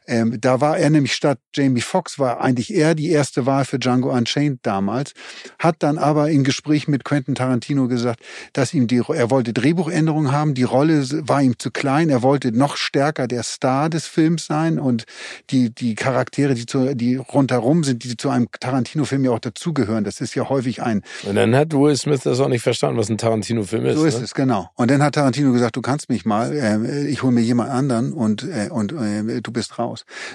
Ähm, 0.07 0.37
da 0.39 0.61
war 0.61 0.77
er 0.77 0.89
nämlich 0.89 1.13
statt 1.13 1.39
Jamie 1.55 1.81
Foxx 1.81 2.17
war 2.17 2.41
eigentlich 2.41 2.73
er 2.73 2.95
die 2.95 3.09
erste 3.09 3.45
Wahl 3.45 3.65
für 3.65 3.79
Django 3.79 4.11
Unchained 4.11 4.59
damals, 4.63 5.13
hat 5.59 5.77
dann 5.79 5.97
aber 5.97 6.29
in 6.29 6.43
Gespräch 6.43 6.87
mit 6.87 7.03
Quentin 7.03 7.35
Tarantino 7.35 7.87
gesagt, 7.87 8.21
dass 8.53 8.73
ihm 8.73 8.87
die, 8.87 9.01
er 9.07 9.29
wollte 9.29 9.53
Drehbuchänderungen 9.53 10.31
haben, 10.31 10.53
die 10.53 10.63
Rolle 10.63 11.07
war 11.27 11.41
ihm 11.41 11.57
zu 11.59 11.71
klein, 11.71 12.09
er 12.09 12.23
wollte 12.23 12.51
noch 12.51 12.77
stärker 12.77 13.27
der 13.27 13.43
Star 13.43 13.89
des 13.89 14.07
Films 14.07 14.45
sein 14.45 14.79
und 14.79 15.05
die, 15.49 15.73
die 15.73 15.95
Charaktere, 15.95 16.55
die, 16.55 16.65
zu, 16.65 16.95
die 16.95 17.15
rundherum 17.15 17.83
sind, 17.83 18.03
die 18.03 18.17
zu 18.17 18.29
einem 18.29 18.47
Tarantino-Film 18.59 19.25
ja 19.25 19.31
auch 19.31 19.39
dazugehören, 19.39 20.03
das 20.03 20.21
ist 20.21 20.35
ja 20.35 20.49
häufig 20.49 20.81
ein 20.81 21.01
und 21.23 21.35
dann 21.35 21.55
hat 21.55 21.73
Will 21.73 21.95
Smith 21.95 22.21
das 22.23 22.39
auch 22.39 22.47
nicht 22.47 22.63
verstanden, 22.63 22.97
was 22.97 23.09
ein 23.09 23.17
Tarantino-Film 23.17 23.85
ist. 23.85 23.97
so 23.97 24.05
ist 24.05 24.17
ne? 24.17 24.23
es, 24.23 24.33
genau. 24.33 24.69
Und 24.75 24.89
dann 24.89 25.03
hat 25.03 25.15
Tarantino 25.15 25.51
gesagt, 25.51 25.75
du 25.75 25.81
kannst 25.81 26.09
mich 26.09 26.25
mal, 26.25 26.53
äh, 26.53 27.07
ich 27.07 27.23
hole 27.23 27.31
mir 27.31 27.41
jemand 27.41 27.69
anderen 27.69 28.13
und, 28.13 28.43
äh, 28.43 28.69
und 28.69 28.93
äh, 28.93 29.41
du 29.41 29.51
bist 29.51 29.77
raus. 29.77 29.90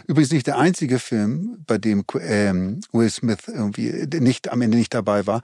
Übrigens 0.07 0.33
nicht 0.33 0.47
der 0.47 0.59
einzige 0.59 0.99
Film, 0.99 1.63
bei 1.67 1.79
dem 1.79 2.05
ähm, 2.21 2.81
Will 2.93 3.11
Smith 3.11 3.49
irgendwie 3.49 4.07
nicht 4.21 4.51
am 4.51 4.63
Ende 4.63 4.79
nicht 4.79 4.95
dabei 4.95 5.27
war. 5.27 5.43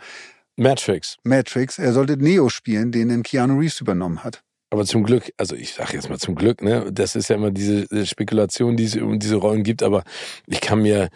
Matrix. 0.57 1.16
Matrix, 1.25 1.79
er 1.79 1.92
sollte 1.92 2.16
Neo 2.16 2.48
spielen, 2.48 2.92
den 2.92 3.09
dann 3.09 3.22
Keanu 3.22 3.59
Reeves 3.59 3.81
übernommen 3.81 4.22
hat. 4.22 4.42
Aber 4.70 4.87
zum 4.87 5.05
Glück, 5.05 5.33
also 5.37 5.55
ich 5.55 5.75
sage 5.75 5.94
jetzt 5.94 6.09
mal 6.09 6.18
zum 6.18 6.35
Glück, 6.35 6.62
ne, 6.62 6.90
das 6.90 7.14
ist 7.14 7.29
ja 7.29 7.37
immer 7.37 7.51
diese 7.51 7.83
äh, 7.90 8.07
Spekulation, 8.07 8.77
die 8.77 8.85
es 8.85 8.96
um 8.96 9.18
diese 9.18 9.37
Rollen 9.37 9.64
gibt, 9.64 9.83
aber 9.83 10.03
ich 10.46 10.61
kann 10.61 10.81
mir 10.81 11.11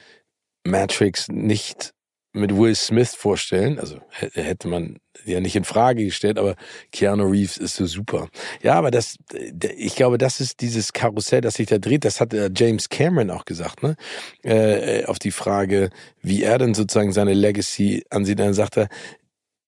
Matrix 0.64 1.28
nicht 1.28 1.94
mit 2.36 2.56
Will 2.56 2.74
Smith 2.74 3.14
vorstellen. 3.14 3.78
Also 3.78 3.96
h- 4.10 4.30
hätte 4.34 4.68
man 4.68 4.98
ja 5.24 5.40
nicht 5.40 5.56
in 5.56 5.64
Frage 5.64 6.04
gestellt, 6.04 6.38
aber 6.38 6.56
Keanu 6.92 7.24
Reeves 7.28 7.56
ist 7.56 7.76
so 7.76 7.86
super. 7.86 8.28
Ja, 8.62 8.74
aber 8.74 8.90
das, 8.90 9.16
äh, 9.34 9.52
ich 9.76 9.96
glaube, 9.96 10.18
das 10.18 10.40
ist 10.40 10.60
dieses 10.60 10.92
Karussell, 10.92 11.40
das 11.40 11.54
sich 11.54 11.66
da 11.66 11.78
dreht. 11.78 12.04
Das 12.04 12.20
hat 12.20 12.34
äh, 12.34 12.50
James 12.54 12.88
Cameron 12.88 13.30
auch 13.30 13.44
gesagt, 13.44 13.82
ne? 13.82 13.96
Äh, 14.42 15.04
auf 15.06 15.18
die 15.18 15.30
Frage, 15.32 15.90
wie 16.22 16.42
er 16.42 16.58
denn 16.58 16.74
sozusagen 16.74 17.12
seine 17.12 17.34
Legacy 17.34 18.04
ansieht. 18.10 18.38
Dann 18.38 18.54
sagt 18.54 18.76
er, 18.76 18.88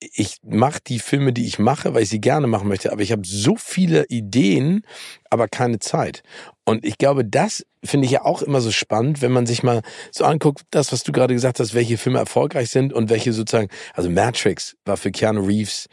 ich 0.01 0.37
mache 0.45 0.79
die 0.87 0.99
Filme, 1.01 1.33
die 1.33 1.47
ich 1.47 1.59
mache, 1.59 1.93
weil 1.95 2.03
ich 2.03 2.09
sie 2.09 2.21
gerne 2.21 2.47
machen 2.47 2.69
möchte, 2.69 2.93
aber 2.93 3.03
ich 3.03 3.11
habe 3.13 3.23
so 3.25 3.57
viele 3.57 4.07
Ideen, 4.07 4.83
aber 5.29 5.49
keine 5.49 5.81
Zeit. 5.81 6.23
Und 6.65 6.85
ich 6.85 6.99
glaube, 6.99 7.25
das 7.25 7.67
finde 7.85 8.07
ich 8.07 8.13
ja 8.13 8.25
auch 8.25 8.43
immer 8.43 8.61
so 8.61 8.71
spannend, 8.71 9.23
wenn 9.23 9.33
man 9.33 9.47
sich 9.47 9.63
mal 9.63 9.83
so 10.13 10.25
anguckt, 10.25 10.63
das, 10.71 10.93
was 10.93 11.03
du 11.03 11.13
gerade 11.13 11.35
gesagt 11.35 11.59
hast, 11.59 11.75
welche 11.75 11.99
Filme 11.99 12.19
erfolgreich 12.19 12.71
sind 12.71 12.93
und 12.93 13.11
welche 13.11 13.33
sozusagen, 13.33 13.69
also 13.95 14.09
Matrix 14.11 14.77
war 14.85 14.97
für 14.97 15.11
Keanu 15.11 15.45
Reeves, 15.45 15.87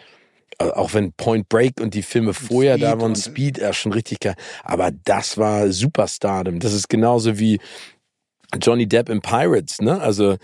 äh, 0.60 0.66
auch 0.66 0.94
wenn 0.94 1.12
Point 1.14 1.50
Break 1.50 1.82
und 1.82 1.94
die 1.94 2.04
Filme 2.04 2.34
vorher 2.34 2.78
da 2.78 2.90
Speed 2.92 3.02
waren, 3.02 3.12
und- 3.12 3.18
Speed, 3.18 3.58
ja 3.58 3.74
schon 3.74 3.94
richtig 3.94 4.20
geil, 4.20 4.36
aber 4.64 4.92
das 4.92 5.38
war 5.38 5.72
Superstardom. 5.72 6.60
Das 6.60 6.74
ist 6.74 6.90
genauso 6.90 7.40
wie 7.40 7.60
Johnny 8.62 8.88
Depp 8.88 9.10
in 9.10 9.22
Pirates, 9.22 9.82
ne? 9.82 10.00
Also 10.00 10.38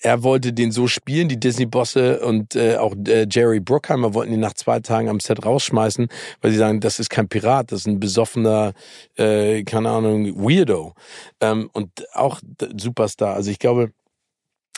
er 0.00 0.22
wollte 0.22 0.52
den 0.52 0.72
so 0.72 0.86
spielen, 0.86 1.28
die 1.28 1.40
Disney-Bosse 1.40 2.20
und 2.20 2.56
äh, 2.56 2.76
auch 2.76 2.94
äh, 3.06 3.26
Jerry 3.30 3.60
Bruckheimer 3.60 4.14
wollten 4.14 4.32
ihn 4.32 4.40
nach 4.40 4.54
zwei 4.54 4.80
Tagen 4.80 5.08
am 5.08 5.20
Set 5.20 5.44
rausschmeißen, 5.44 6.08
weil 6.40 6.50
sie 6.50 6.58
sagen, 6.58 6.80
das 6.80 6.98
ist 6.98 7.10
kein 7.10 7.28
Pirat, 7.28 7.72
das 7.72 7.80
ist 7.80 7.86
ein 7.86 8.00
besoffener, 8.00 8.72
äh, 9.16 9.62
keine 9.64 9.90
Ahnung, 9.90 10.36
Weirdo. 10.36 10.94
Ähm, 11.40 11.70
und 11.72 11.90
auch 12.14 12.40
Superstar. 12.76 13.34
Also 13.34 13.50
ich 13.50 13.58
glaube, 13.58 13.92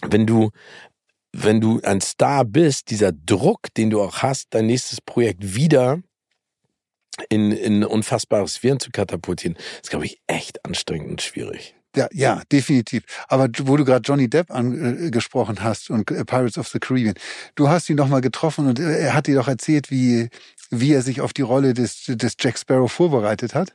wenn 0.07 0.26
du 0.26 0.51
wenn 1.32 1.61
du 1.61 1.80
ein 1.82 2.01
Star 2.01 2.45
bist, 2.45 2.91
dieser 2.91 3.12
Druck, 3.12 3.72
den 3.76 3.91
du 3.91 4.03
auch 4.03 4.18
hast, 4.18 4.49
dein 4.51 4.66
nächstes 4.66 5.01
Projekt 5.01 5.55
wieder 5.55 6.03
in, 7.28 7.53
in 7.53 7.84
unfassbares 7.84 8.62
Wirren 8.62 8.80
zu 8.80 8.91
katapultieren, 8.91 9.57
ist, 9.80 9.91
glaube 9.91 10.07
ich, 10.07 10.20
echt 10.26 10.64
anstrengend 10.64 11.11
und 11.11 11.22
schwierig. 11.22 11.76
Ja, 11.97 12.09
ja, 12.12 12.43
definitiv. 12.53 13.03
Aber 13.28 13.49
wo 13.64 13.76
du 13.76 13.84
gerade 13.84 14.03
Johnny 14.03 14.28
Depp 14.30 14.51
angesprochen 14.51 15.57
äh, 15.57 15.61
hast 15.61 15.91
und 15.91 16.11
äh, 16.11 16.24
Pirates 16.24 16.57
of 16.57 16.68
the 16.68 16.78
Caribbean, 16.78 17.14
du 17.57 17.68
hast 17.68 17.91
ihn 17.91 17.97
doch 17.97 18.09
mal 18.09 18.20
getroffen 18.20 18.68
und 18.68 18.78
äh, 18.78 19.01
er 19.01 19.14
hat 19.14 19.26
dir 19.26 19.34
doch 19.34 19.49
erzählt, 19.49 19.91
wie, 19.91 20.28
wie 20.70 20.93
er 20.93 21.03
sich 21.03 21.20
auf 21.20 21.32
die 21.32 21.43
Rolle 21.43 21.74
des, 21.74 22.05
des 22.07 22.34
Jack 22.38 22.59
Sparrow 22.59 22.91
vorbereitet 22.91 23.55
hat. 23.55 23.74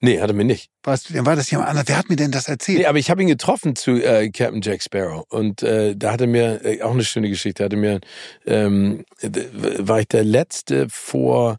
Nee, 0.00 0.20
hat 0.20 0.30
er 0.30 0.34
mir 0.34 0.44
nicht. 0.44 0.70
Was, 0.84 1.12
war 1.12 1.34
das 1.34 1.50
jemand 1.50 1.70
anderes? 1.70 1.88
Wer 1.88 1.98
hat 1.98 2.08
mir 2.08 2.14
denn 2.14 2.30
das 2.30 2.48
erzählt? 2.48 2.78
Nee, 2.78 2.86
aber 2.86 2.98
ich 2.98 3.10
habe 3.10 3.20
ihn 3.20 3.28
getroffen 3.28 3.74
zu 3.74 4.00
äh, 4.00 4.30
Captain 4.30 4.60
Jack 4.62 4.80
Sparrow 4.80 5.24
und 5.28 5.62
äh, 5.64 5.96
da 5.96 6.12
hatte 6.12 6.28
mir 6.28 6.64
äh, 6.64 6.82
auch 6.82 6.92
eine 6.92 7.02
schöne 7.02 7.28
Geschichte. 7.28 7.64
Hatte 7.64 7.76
mir 7.76 8.00
ähm, 8.46 9.04
war 9.22 9.98
ich 9.98 10.06
der 10.06 10.22
letzte 10.22 10.86
vor 10.88 11.56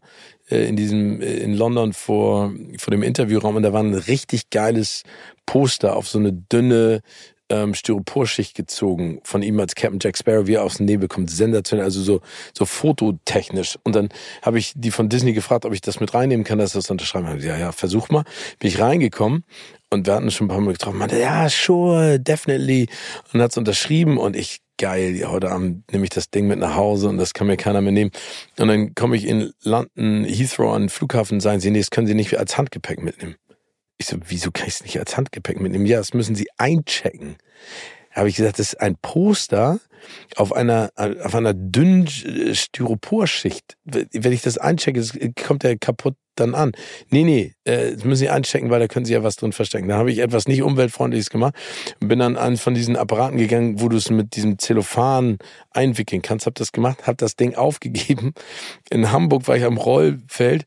in 0.50 0.76
diesem 0.76 1.20
äh, 1.20 1.36
in 1.36 1.54
London 1.54 1.92
vor 1.92 2.52
vor 2.78 2.90
dem 2.90 3.02
Interviewraum 3.02 3.56
und 3.56 3.62
da 3.62 3.72
war 3.72 3.82
ein 3.82 3.94
richtig 3.94 4.50
geiles 4.50 5.02
Poster 5.46 5.96
auf 5.96 6.08
so 6.08 6.18
eine 6.18 6.32
dünne 6.32 7.02
ähm, 7.50 7.74
Styroporschicht 7.74 8.54
gezogen 8.54 9.20
von 9.24 9.42
ihm 9.42 9.58
als 9.60 9.74
Captain 9.74 9.98
Jack 10.00 10.16
Sparrow, 10.16 10.46
wie 10.46 10.54
er 10.54 10.62
aus 10.64 10.76
dem 10.76 10.86
Nebel 10.86 11.08
kommt. 11.08 11.30
Sensationell, 11.30 11.84
also 11.84 12.00
so, 12.00 12.20
so 12.56 12.64
fototechnisch. 12.64 13.78
Und 13.82 13.94
dann 13.96 14.08
habe 14.42 14.58
ich 14.58 14.72
die 14.76 14.90
von 14.90 15.08
Disney 15.08 15.32
gefragt, 15.32 15.64
ob 15.64 15.74
ich 15.74 15.80
das 15.80 16.00
mit 16.00 16.14
reinnehmen 16.14 16.44
kann, 16.44 16.58
dass 16.58 16.72
das 16.72 16.90
unterschreiben. 16.90 17.28
Hab 17.28 17.38
ich, 17.38 17.44
ja, 17.44 17.58
ja, 17.58 17.72
versuch 17.72 18.08
mal. 18.08 18.24
Bin 18.58 18.68
ich 18.68 18.80
reingekommen 18.80 19.44
und 19.90 20.06
wir 20.06 20.14
hatten 20.14 20.30
schon 20.30 20.46
ein 20.46 20.48
paar 20.48 20.60
Mal 20.60 20.72
getroffen. 20.72 20.98
Meinte, 20.98 21.18
ja, 21.18 21.48
sure, 21.48 22.20
definitely. 22.20 22.88
Und 23.32 23.42
hat 23.42 23.50
es 23.50 23.58
unterschrieben 23.58 24.16
und 24.16 24.36
ich 24.36 24.60
geil, 24.80 25.22
heute 25.26 25.50
Abend 25.50 25.92
nehme 25.92 26.04
ich 26.04 26.10
das 26.10 26.30
Ding 26.30 26.46
mit 26.46 26.58
nach 26.58 26.74
Hause 26.74 27.10
und 27.10 27.18
das 27.18 27.34
kann 27.34 27.46
mir 27.46 27.58
keiner 27.58 27.82
mehr 27.82 27.92
nehmen. 27.92 28.10
Und 28.58 28.68
dann 28.68 28.94
komme 28.94 29.14
ich 29.14 29.26
in 29.26 29.52
London, 29.62 30.24
Heathrow 30.24 30.72
an 30.72 30.84
den 30.84 30.88
Flughafen 30.88 31.34
und 31.34 31.40
sagen 31.40 31.60
sie, 31.60 31.70
nee, 31.70 31.80
das 31.80 31.90
können 31.90 32.06
sie 32.06 32.14
nicht 32.14 32.38
als 32.38 32.56
Handgepäck 32.56 33.02
mitnehmen. 33.02 33.36
Ich 33.98 34.06
so, 34.06 34.16
wieso 34.26 34.50
kann 34.50 34.68
ich 34.68 34.74
es 34.74 34.82
nicht 34.82 34.98
als 34.98 35.18
Handgepäck 35.18 35.60
mitnehmen? 35.60 35.84
Ja, 35.84 35.98
das 35.98 36.14
müssen 36.14 36.34
sie 36.34 36.48
einchecken. 36.56 37.36
Da 38.10 38.20
habe 38.20 38.30
ich 38.30 38.36
gesagt, 38.36 38.58
das 38.58 38.72
ist 38.72 38.80
ein 38.80 38.96
Poster 38.96 39.80
auf 40.36 40.52
einer, 40.52 40.90
auf 40.96 41.34
einer 41.34 41.54
dünnen 41.54 42.06
Styroporschicht. 42.08 43.76
Wenn 43.84 44.32
ich 44.32 44.42
das 44.42 44.58
einchecke, 44.58 45.04
kommt 45.46 45.62
der 45.62 45.78
kaputt 45.78 46.14
dann 46.40 46.54
an. 46.54 46.72
Nee, 47.10 47.24
nee, 47.24 47.54
äh, 47.64 47.92
das 47.92 48.04
müssen 48.04 48.20
Sie 48.20 48.30
einchecken, 48.30 48.70
weil 48.70 48.80
da 48.80 48.88
können 48.88 49.04
Sie 49.04 49.12
ja 49.12 49.22
was 49.22 49.36
drin 49.36 49.52
verstecken. 49.52 49.88
Da 49.88 49.96
habe 49.96 50.10
ich 50.10 50.18
etwas 50.18 50.48
nicht 50.48 50.62
umweltfreundliches 50.62 51.30
gemacht 51.30 51.54
und 52.00 52.08
bin 52.08 52.18
dann 52.18 52.36
an 52.36 52.56
von 52.56 52.74
diesen 52.74 52.96
Apparaten 52.96 53.38
gegangen, 53.38 53.80
wo 53.80 53.88
du 53.88 53.96
es 53.96 54.10
mit 54.10 54.36
diesem 54.36 54.58
Zellophan 54.58 55.38
einwickeln 55.70 56.22
kannst. 56.22 56.46
Hab 56.46 56.54
das 56.54 56.72
gemacht, 56.72 57.06
hab 57.06 57.18
das 57.18 57.36
Ding 57.36 57.54
aufgegeben. 57.54 58.32
In 58.90 59.12
Hamburg 59.12 59.46
war 59.48 59.56
ich 59.56 59.64
am 59.64 59.76
Rollfeld 59.76 60.64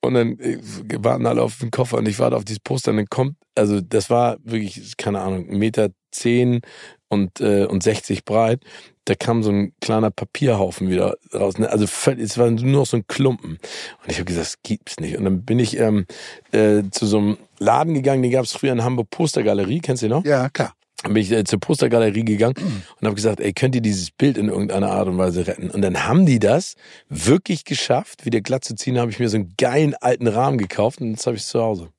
und 0.00 0.14
dann 0.14 0.38
äh, 0.38 0.58
warten 0.98 1.26
alle 1.26 1.42
auf 1.42 1.58
den 1.58 1.70
Koffer 1.70 1.98
und 1.98 2.08
ich 2.08 2.18
warte 2.18 2.36
auf 2.36 2.44
dieses 2.44 2.60
Poster 2.60 2.90
und 2.90 2.98
dann 2.98 3.06
kommt, 3.06 3.36
also 3.54 3.80
das 3.80 4.10
war 4.10 4.36
wirklich, 4.42 4.96
keine 4.96 5.20
Ahnung, 5.20 5.46
Meter 5.48 5.90
zehn 6.16 6.60
und, 7.08 7.40
äh, 7.40 7.66
und 7.66 7.82
60 7.82 8.24
breit. 8.24 8.60
Da 9.04 9.14
kam 9.14 9.42
so 9.42 9.50
ein 9.50 9.72
kleiner 9.80 10.10
Papierhaufen 10.10 10.90
wieder 10.90 11.16
raus. 11.32 11.58
Ne? 11.58 11.70
Also 11.70 11.84
es 11.84 12.38
war 12.38 12.50
nur 12.50 12.80
noch 12.80 12.86
so 12.86 12.96
ein 12.96 13.06
Klumpen. 13.06 13.52
Und 13.52 14.10
ich 14.10 14.16
habe 14.16 14.24
gesagt, 14.24 14.46
das 14.46 14.62
gibt's 14.62 14.98
nicht. 14.98 15.16
Und 15.16 15.24
dann 15.24 15.42
bin 15.42 15.60
ich 15.60 15.78
ähm, 15.78 16.06
äh, 16.50 16.82
zu 16.90 17.06
so 17.06 17.18
einem 17.18 17.38
Laden 17.58 17.94
gegangen, 17.94 18.22
den 18.22 18.32
gab 18.32 18.44
es 18.44 18.52
früher 18.52 18.72
in 18.72 18.82
Hamburg 18.82 19.10
Postergalerie, 19.10 19.80
kennst 19.80 20.02
du 20.02 20.08
den 20.08 20.16
noch? 20.16 20.24
Ja, 20.24 20.48
klar. 20.48 20.74
Dann 21.02 21.14
bin 21.14 21.22
ich 21.22 21.30
äh, 21.30 21.44
zur 21.44 21.60
Postergalerie 21.60 22.24
gegangen 22.24 22.56
und 22.56 23.06
habe 23.06 23.14
gesagt, 23.14 23.38
ey, 23.38 23.52
könnt 23.52 23.76
ihr 23.76 23.80
dieses 23.80 24.10
Bild 24.10 24.38
in 24.38 24.48
irgendeiner 24.48 24.90
Art 24.90 25.06
und 25.06 25.18
Weise 25.18 25.46
retten? 25.46 25.70
Und 25.70 25.82
dann 25.82 26.04
haben 26.04 26.26
die 26.26 26.40
das 26.40 26.74
wirklich 27.08 27.64
geschafft. 27.64 28.24
Wieder 28.24 28.40
glatt 28.40 28.64
zu 28.64 28.74
ziehen, 28.74 28.98
habe 28.98 29.12
ich 29.12 29.20
mir 29.20 29.28
so 29.28 29.36
einen 29.36 29.54
geilen 29.56 29.94
alten 29.94 30.26
Rahmen 30.26 30.58
gekauft 30.58 31.00
und 31.00 31.10
jetzt 31.10 31.26
habe 31.26 31.36
ich 31.36 31.42
es 31.42 31.48
zu 31.48 31.62
Hause. 31.62 31.90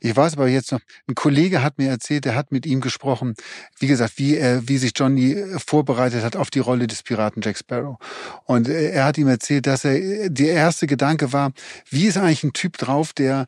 Ich 0.00 0.16
weiß 0.16 0.34
aber 0.34 0.48
jetzt 0.48 0.72
noch, 0.72 0.80
ein 1.08 1.14
Kollege 1.14 1.62
hat 1.62 1.78
mir 1.78 1.88
erzählt, 1.88 2.24
der 2.24 2.34
hat 2.34 2.52
mit 2.52 2.66
ihm 2.66 2.80
gesprochen, 2.80 3.34
wie 3.78 3.86
gesagt, 3.86 4.14
wie 4.16 4.36
er, 4.36 4.68
wie 4.68 4.78
sich 4.78 4.92
Johnny 4.96 5.32
äh, 5.32 5.58
vorbereitet 5.58 6.24
hat 6.24 6.36
auf 6.36 6.50
die 6.50 6.58
Rolle 6.58 6.86
des 6.86 7.02
Piraten 7.02 7.42
Jack 7.42 7.58
Sparrow. 7.58 7.96
Und 8.44 8.68
äh, 8.68 8.90
er 8.90 9.04
hat 9.04 9.18
ihm 9.18 9.28
erzählt, 9.28 9.66
dass 9.66 9.84
er, 9.84 10.30
der 10.30 10.52
erste 10.52 10.86
Gedanke 10.86 11.32
war, 11.32 11.52
wie 11.90 12.06
ist 12.06 12.16
eigentlich 12.16 12.44
ein 12.44 12.52
Typ 12.52 12.78
drauf, 12.78 13.12
der 13.12 13.46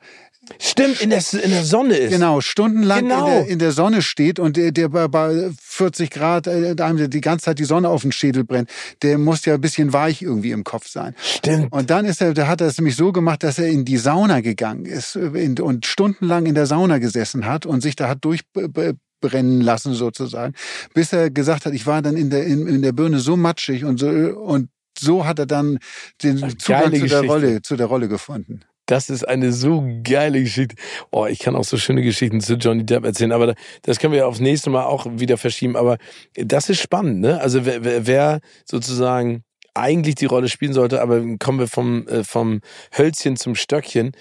Stimmt, 0.59 1.01
in 1.01 1.11
der, 1.11 1.23
in 1.43 1.51
der 1.51 1.65
Sonne 1.65 1.97
ist. 1.97 2.11
Genau, 2.11 2.41
stundenlang 2.41 3.01
genau. 3.01 3.27
In, 3.27 3.33
der, 3.33 3.47
in 3.49 3.59
der 3.59 3.73
Sonne 3.73 4.03
steht 4.03 4.39
und 4.39 4.57
der, 4.57 4.73
der 4.73 4.89
bei, 4.89 5.09
bei 5.09 5.51
40 5.61 6.11
Grad 6.11 6.47
äh, 6.47 6.75
die 7.09 7.21
ganze 7.21 7.47
Zeit 7.47 7.59
die 7.59 7.65
Sonne 7.65 7.89
auf 7.89 8.03
den 8.03 8.13
Schädel 8.13 8.45
brennt, 8.45 8.71
der 9.03 9.19
muss 9.19 9.45
ja 9.45 9.55
ein 9.55 9.61
bisschen 9.61 9.93
weich 9.93 10.23
irgendwie 10.23 10.53
im 10.53 10.65
Kopf 10.65 10.89
sein. 10.89 11.15
Stimmt. 11.23 11.73
Und 11.73 11.91
dann 11.91 12.05
ist 12.05 12.21
er, 12.21 12.35
der 12.35 12.49
hat 12.49 12.61
er 12.61 12.69
es 12.69 12.79
nämlich 12.79 12.97
so 12.97 13.13
gemacht, 13.13 13.43
dass 13.43 13.59
er 13.59 13.69
in 13.69 13.85
die 13.85 13.99
Sauna 13.99 14.41
gegangen 14.41 14.87
ist 14.87 15.17
in, 15.17 15.59
und 15.61 15.87
stundenlang 15.87 16.47
in 16.47 16.55
der 16.55 16.67
Sauna 16.67 16.99
gesessen 16.99 17.47
hat 17.47 17.67
und 17.67 17.83
sich 17.83 17.97
da 17.97 18.09
hat 18.09 18.25
durchbrennen 18.25 19.61
lassen 19.61 19.95
sozusagen, 19.95 20.55
bis 20.95 21.13
er 21.13 21.31
gesagt 21.31 21.67
hat, 21.67 21.75
ich 21.75 21.87
war 21.87 22.03
dann 22.03 22.17
in 22.17 22.31
der 22.31 22.47
in, 22.47 22.67
in 22.67 22.83
der 22.83 22.93
Birne 22.93 23.19
so 23.19 23.37
matschig 23.37 23.85
und 23.85 23.99
so 23.99 24.09
und 24.09 24.69
so 24.99 25.27
hat 25.27 25.39
er 25.39 25.47
dann 25.47 25.79
den 26.23 26.39
Zugang 26.59 26.95
zu 26.95 27.07
der 27.07 27.23
Rolle 27.23 27.63
zu 27.63 27.77
der 27.77 27.87
Rolle 27.87 28.09
gefunden. 28.09 28.61
Das 28.87 29.11
ist 29.11 29.27
eine 29.27 29.53
so 29.53 29.85
geile 30.05 30.43
Geschichte. 30.43 30.77
Oh, 31.11 31.27
ich 31.27 31.41
kann 31.41 31.57
auch 31.57 31.65
so 31.65 31.77
schöne 31.77 32.03
Geschichten 32.03 32.41
zu 32.41 32.55
Johnny 32.55 32.87
Depp 32.87 33.05
erzählen, 33.05 33.33
aber 33.33 33.55
das 33.83 33.99
können 33.99 34.13
wir 34.13 34.21
ja 34.21 34.27
aufs 34.27 34.41
nächste 34.41 34.71
Mal 34.71 34.85
auch 34.85 35.07
wieder 35.11 35.37
verschieben. 35.37 35.77
Aber 35.77 35.99
das 36.35 36.71
ist 36.71 36.81
spannend, 36.81 37.21
ne? 37.21 37.41
Also 37.41 37.67
wer, 37.67 38.07
wer 38.07 38.41
sozusagen 38.65 39.43
eigentlich 39.75 40.15
die 40.15 40.27
Rolle 40.27 40.49
spielen 40.49 40.73
sollte, 40.73 41.03
aber 41.03 41.21
kommen 41.39 41.59
wir 41.59 41.69
vom, 41.69 42.07
äh, 42.09 42.25
vom 42.25 42.61
Hölzchen 42.97 43.37
zum 43.37 43.55
Stöckchen. 43.55 44.13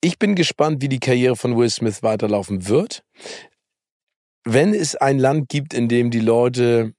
Ich 0.00 0.18
bin 0.18 0.34
gespannt, 0.34 0.82
wie 0.82 0.88
die 0.88 1.00
Karriere 1.00 1.36
von 1.36 1.56
Will 1.56 1.68
Smith 1.70 2.02
weiterlaufen 2.02 2.68
wird. 2.68 3.04
Wenn 4.44 4.74
es 4.74 4.94
ein 4.96 5.18
Land 5.18 5.48
gibt, 5.48 5.74
in 5.74 5.88
dem 5.88 6.10
die 6.10 6.20
Leute 6.20 6.94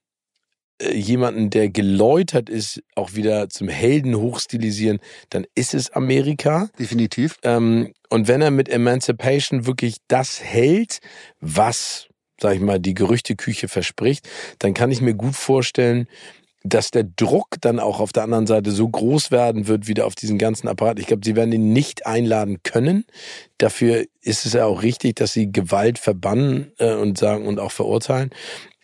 jemanden, 0.82 1.50
der 1.50 1.68
geläutert 1.68 2.50
ist, 2.50 2.82
auch 2.94 3.14
wieder 3.14 3.48
zum 3.48 3.68
Helden 3.68 4.16
hochstilisieren, 4.16 4.98
dann 5.30 5.46
ist 5.54 5.74
es 5.74 5.90
Amerika. 5.90 6.68
Definitiv. 6.78 7.38
Ähm, 7.42 7.92
und 8.10 8.28
wenn 8.28 8.42
er 8.42 8.50
mit 8.50 8.68
Emancipation 8.68 9.66
wirklich 9.66 9.96
das 10.08 10.42
hält, 10.42 11.00
was, 11.40 12.08
sag 12.40 12.54
ich 12.54 12.60
mal, 12.60 12.78
die 12.78 12.94
Gerüchteküche 12.94 13.68
verspricht, 13.68 14.28
dann 14.58 14.74
kann 14.74 14.90
ich 14.90 15.00
mir 15.00 15.14
gut 15.14 15.34
vorstellen, 15.34 16.06
dass 16.68 16.90
der 16.90 17.04
Druck 17.04 17.56
dann 17.60 17.78
auch 17.78 18.00
auf 18.00 18.12
der 18.12 18.24
anderen 18.24 18.46
Seite 18.46 18.72
so 18.72 18.88
groß 18.88 19.30
werden 19.30 19.68
wird, 19.68 19.86
wieder 19.86 20.04
auf 20.04 20.14
diesen 20.14 20.36
ganzen 20.36 20.68
Apparat. 20.68 20.98
Ich 20.98 21.06
glaube, 21.06 21.24
sie 21.24 21.36
werden 21.36 21.52
ihn 21.52 21.72
nicht 21.72 22.06
einladen 22.06 22.58
können. 22.64 23.04
Dafür 23.58 24.04
ist 24.20 24.46
es 24.46 24.54
ja 24.54 24.66
auch 24.66 24.82
richtig, 24.82 25.16
dass 25.16 25.32
sie 25.32 25.52
Gewalt 25.52 25.98
verbannen 25.98 26.72
äh, 26.78 26.94
und 26.94 27.18
sagen 27.18 27.46
und 27.46 27.60
auch 27.60 27.72
verurteilen. 27.72 28.30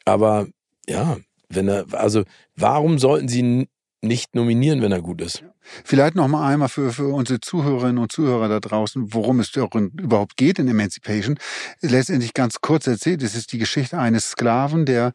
Aber 0.05 0.47
ja, 0.89 1.19
wenn 1.55 1.69
er, 1.69 1.87
also 1.93 2.25
warum 2.57 2.99
sollten 2.99 3.29
sie 3.29 3.41
ihn 3.41 3.67
nicht 4.03 4.35
nominieren, 4.35 4.83
wenn 4.83 4.93
er 4.93 5.03
gut 5.03 5.21
ist? 5.21 5.45
Vielleicht 5.85 6.15
noch 6.15 6.29
mal 6.29 6.49
einmal 6.49 6.69
für, 6.69 6.93
für 6.93 7.09
unsere 7.09 7.41
Zuhörerinnen 7.41 7.99
und 7.99 8.13
Zuhörer 8.13 8.49
da 8.49 8.61
draußen, 8.61 9.15
worum 9.15 9.41
es 9.41 9.55
überhaupt 9.55 10.37
geht 10.37 10.59
in 10.59 10.69
Emancipation. 10.69 11.39
Letztendlich 11.81 12.35
ganz 12.35 12.61
kurz 12.61 12.87
erzählt, 12.87 13.23
es 13.23 13.35
ist 13.35 13.53
die 13.53 13.59
Geschichte 13.59 13.99
eines 13.99 14.31
Sklaven, 14.31 14.87
der 14.87 15.13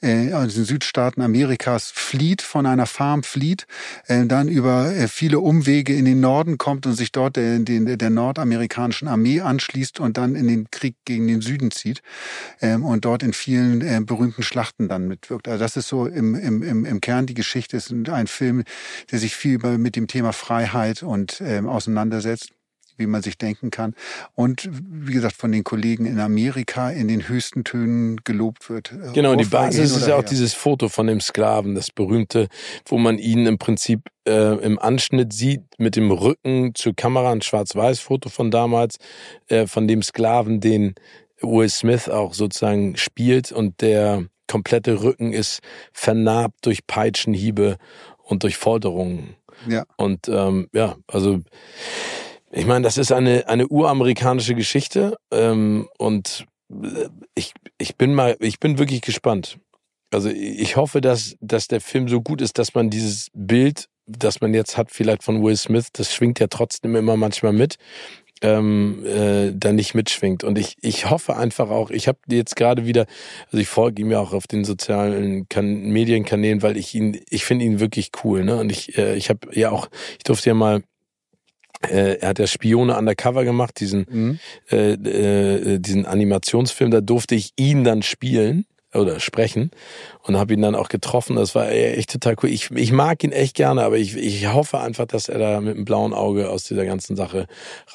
äh, 0.00 0.32
aus 0.32 0.54
den 0.54 0.64
Südstaaten 0.64 1.22
Amerikas 1.22 1.90
flieht, 1.94 2.42
von 2.42 2.66
einer 2.66 2.86
Farm 2.86 3.22
flieht, 3.22 3.66
äh, 4.06 4.26
dann 4.26 4.48
über 4.48 4.94
äh, 4.94 5.08
viele 5.08 5.40
Umwege 5.40 5.94
in 5.94 6.04
den 6.04 6.20
Norden 6.20 6.58
kommt 6.58 6.86
und 6.86 6.94
sich 6.94 7.12
dort 7.12 7.36
der, 7.36 7.58
der, 7.60 7.96
der 7.96 8.10
nordamerikanischen 8.10 9.08
Armee 9.08 9.40
anschließt 9.40 10.00
und 10.00 10.16
dann 10.16 10.34
in 10.34 10.48
den 10.48 10.70
Krieg 10.70 10.96
gegen 11.04 11.28
den 11.28 11.40
Süden 11.40 11.70
zieht 11.70 12.02
ähm, 12.60 12.84
und 12.84 13.04
dort 13.04 13.22
in 13.22 13.32
vielen 13.32 13.80
äh, 13.80 14.00
berühmten 14.04 14.42
Schlachten 14.42 14.88
dann 14.88 15.08
mitwirkt. 15.08 15.48
Also 15.48 15.62
das 15.62 15.76
ist 15.76 15.88
so 15.88 16.06
im, 16.06 16.34
im, 16.34 16.84
im, 16.84 17.00
Kern 17.00 17.26
die 17.26 17.34
Geschichte. 17.34 17.76
Es 17.76 17.90
ist 17.90 18.08
ein 18.08 18.26
Film, 18.26 18.64
der 19.10 19.18
sich 19.18 19.34
viel 19.34 19.54
über 19.54 19.71
mit 19.78 19.96
dem 19.96 20.06
Thema 20.06 20.32
Freiheit 20.32 21.02
und 21.02 21.40
ähm, 21.40 21.68
auseinandersetzt 21.68 22.52
wie 22.96 23.06
man 23.06 23.22
sich 23.22 23.38
denken 23.38 23.70
kann. 23.70 23.94
Und 24.34 24.68
wie 24.70 25.12
gesagt, 25.12 25.36
von 25.36 25.52
den 25.52 25.64
Kollegen 25.64 26.06
in 26.06 26.20
Amerika 26.20 26.90
in 26.90 27.08
den 27.08 27.28
höchsten 27.28 27.64
Tönen 27.64 28.20
gelobt 28.24 28.70
wird. 28.70 28.92
Äh, 28.92 29.12
genau, 29.12 29.34
die 29.34 29.44
Basis 29.44 29.96
ist 29.96 30.06
ja 30.06 30.16
auch 30.16 30.24
dieses 30.24 30.54
Foto 30.54 30.88
von 30.88 31.06
dem 31.06 31.20
Sklaven, 31.20 31.74
das 31.74 31.90
berühmte, 31.90 32.48
wo 32.86 32.98
man 32.98 33.18
ihn 33.18 33.46
im 33.46 33.58
Prinzip 33.58 34.08
äh, 34.26 34.56
im 34.64 34.78
Anschnitt 34.78 35.32
sieht, 35.32 35.62
mit 35.78 35.96
dem 35.96 36.10
Rücken 36.10 36.74
zur 36.74 36.94
Kamera, 36.94 37.32
ein 37.32 37.42
Schwarz-Weiß-Foto 37.42 38.28
von 38.28 38.50
damals, 38.50 38.96
äh, 39.48 39.66
von 39.66 39.88
dem 39.88 40.02
Sklaven, 40.02 40.60
den 40.60 40.94
Will 41.40 41.68
Smith 41.68 42.08
auch 42.08 42.34
sozusagen 42.34 42.96
spielt 42.96 43.50
und 43.50 43.80
der 43.80 44.26
komplette 44.46 45.02
Rücken 45.02 45.32
ist 45.32 45.60
vernarbt 45.92 46.66
durch 46.66 46.86
Peitschenhiebe 46.86 47.78
und 48.22 48.44
durch 48.44 48.56
Folterungen. 48.56 49.34
Ja. 49.68 49.84
Und 49.96 50.28
ähm, 50.28 50.68
ja, 50.72 50.96
also 51.06 51.40
ich 52.50 52.66
meine, 52.66 52.82
das 52.84 52.98
ist 52.98 53.12
eine, 53.12 53.48
eine 53.48 53.66
uramerikanische 53.68 54.54
Geschichte 54.54 55.16
ähm, 55.30 55.88
und 55.98 56.46
äh, 56.70 57.08
ich, 57.34 57.54
ich 57.78 57.96
bin 57.96 58.14
mal, 58.14 58.36
ich 58.40 58.60
bin 58.60 58.78
wirklich 58.78 59.00
gespannt. 59.00 59.58
Also 60.12 60.28
ich 60.28 60.76
hoffe, 60.76 61.00
dass, 61.00 61.36
dass 61.40 61.68
der 61.68 61.80
Film 61.80 62.08
so 62.08 62.20
gut 62.20 62.42
ist, 62.42 62.58
dass 62.58 62.74
man 62.74 62.90
dieses 62.90 63.28
Bild, 63.32 63.86
das 64.06 64.42
man 64.42 64.52
jetzt 64.52 64.76
hat, 64.76 64.90
vielleicht 64.90 65.22
von 65.22 65.42
Will 65.42 65.56
Smith, 65.56 65.88
das 65.92 66.12
schwingt 66.12 66.38
ja 66.38 66.48
trotzdem 66.48 66.94
immer 66.96 67.16
manchmal 67.16 67.54
mit, 67.54 67.76
ähm, 68.42 69.04
äh, 69.06 69.52
da 69.54 69.72
nicht 69.72 69.94
mitschwingt. 69.94 70.44
Und 70.44 70.58
ich, 70.58 70.76
ich 70.80 71.08
hoffe 71.08 71.36
einfach 71.36 71.70
auch, 71.70 71.90
ich 71.90 72.08
habe 72.08 72.18
jetzt 72.28 72.56
gerade 72.56 72.86
wieder, 72.86 73.06
also 73.46 73.58
ich 73.58 73.68
folge 73.68 74.02
ihm 74.02 74.10
ja 74.10 74.20
auch 74.20 74.32
auf 74.32 74.46
den 74.46 74.64
sozialen 74.64 75.48
kan 75.48 75.84
Medienkanälen, 75.84 76.62
weil 76.62 76.76
ich 76.76 76.94
ihn, 76.94 77.20
ich 77.30 77.44
finde 77.44 77.64
ihn 77.64 77.80
wirklich 77.80 78.10
cool. 78.24 78.44
Ne? 78.44 78.56
Und 78.56 78.70
ich, 78.70 78.98
äh, 78.98 79.14
ich 79.14 79.30
habe 79.30 79.48
ja 79.52 79.70
auch, 79.70 79.88
ich 80.18 80.24
durfte 80.24 80.50
ja 80.50 80.54
mal 80.54 80.82
äh, 81.88 82.18
er 82.20 82.28
hat 82.28 82.38
ja 82.38 82.46
Spione 82.46 82.96
undercover 82.96 83.44
gemacht, 83.44 83.80
diesen, 83.80 84.06
Mhm. 84.08 84.38
äh, 84.70 84.92
äh, 84.92 85.78
diesen 85.80 86.06
Animationsfilm, 86.06 86.92
da 86.92 87.00
durfte 87.00 87.34
ich 87.34 87.52
ihn 87.56 87.82
dann 87.82 88.02
spielen 88.02 88.66
oder 88.94 89.20
sprechen 89.20 89.70
und 90.22 90.36
habe 90.36 90.54
ihn 90.54 90.62
dann 90.62 90.74
auch 90.74 90.88
getroffen. 90.88 91.36
Das 91.36 91.54
war 91.54 91.70
echt 91.70 92.12
total 92.12 92.36
cool. 92.42 92.50
Ich, 92.50 92.70
ich 92.70 92.92
mag 92.92 93.24
ihn 93.24 93.32
echt 93.32 93.56
gerne, 93.56 93.82
aber 93.82 93.96
ich, 93.96 94.16
ich 94.16 94.52
hoffe 94.52 94.80
einfach, 94.80 95.06
dass 95.06 95.28
er 95.28 95.38
da 95.38 95.60
mit 95.60 95.76
einem 95.76 95.84
blauen 95.84 96.12
Auge 96.12 96.50
aus 96.50 96.64
dieser 96.64 96.84
ganzen 96.84 97.16
Sache 97.16 97.46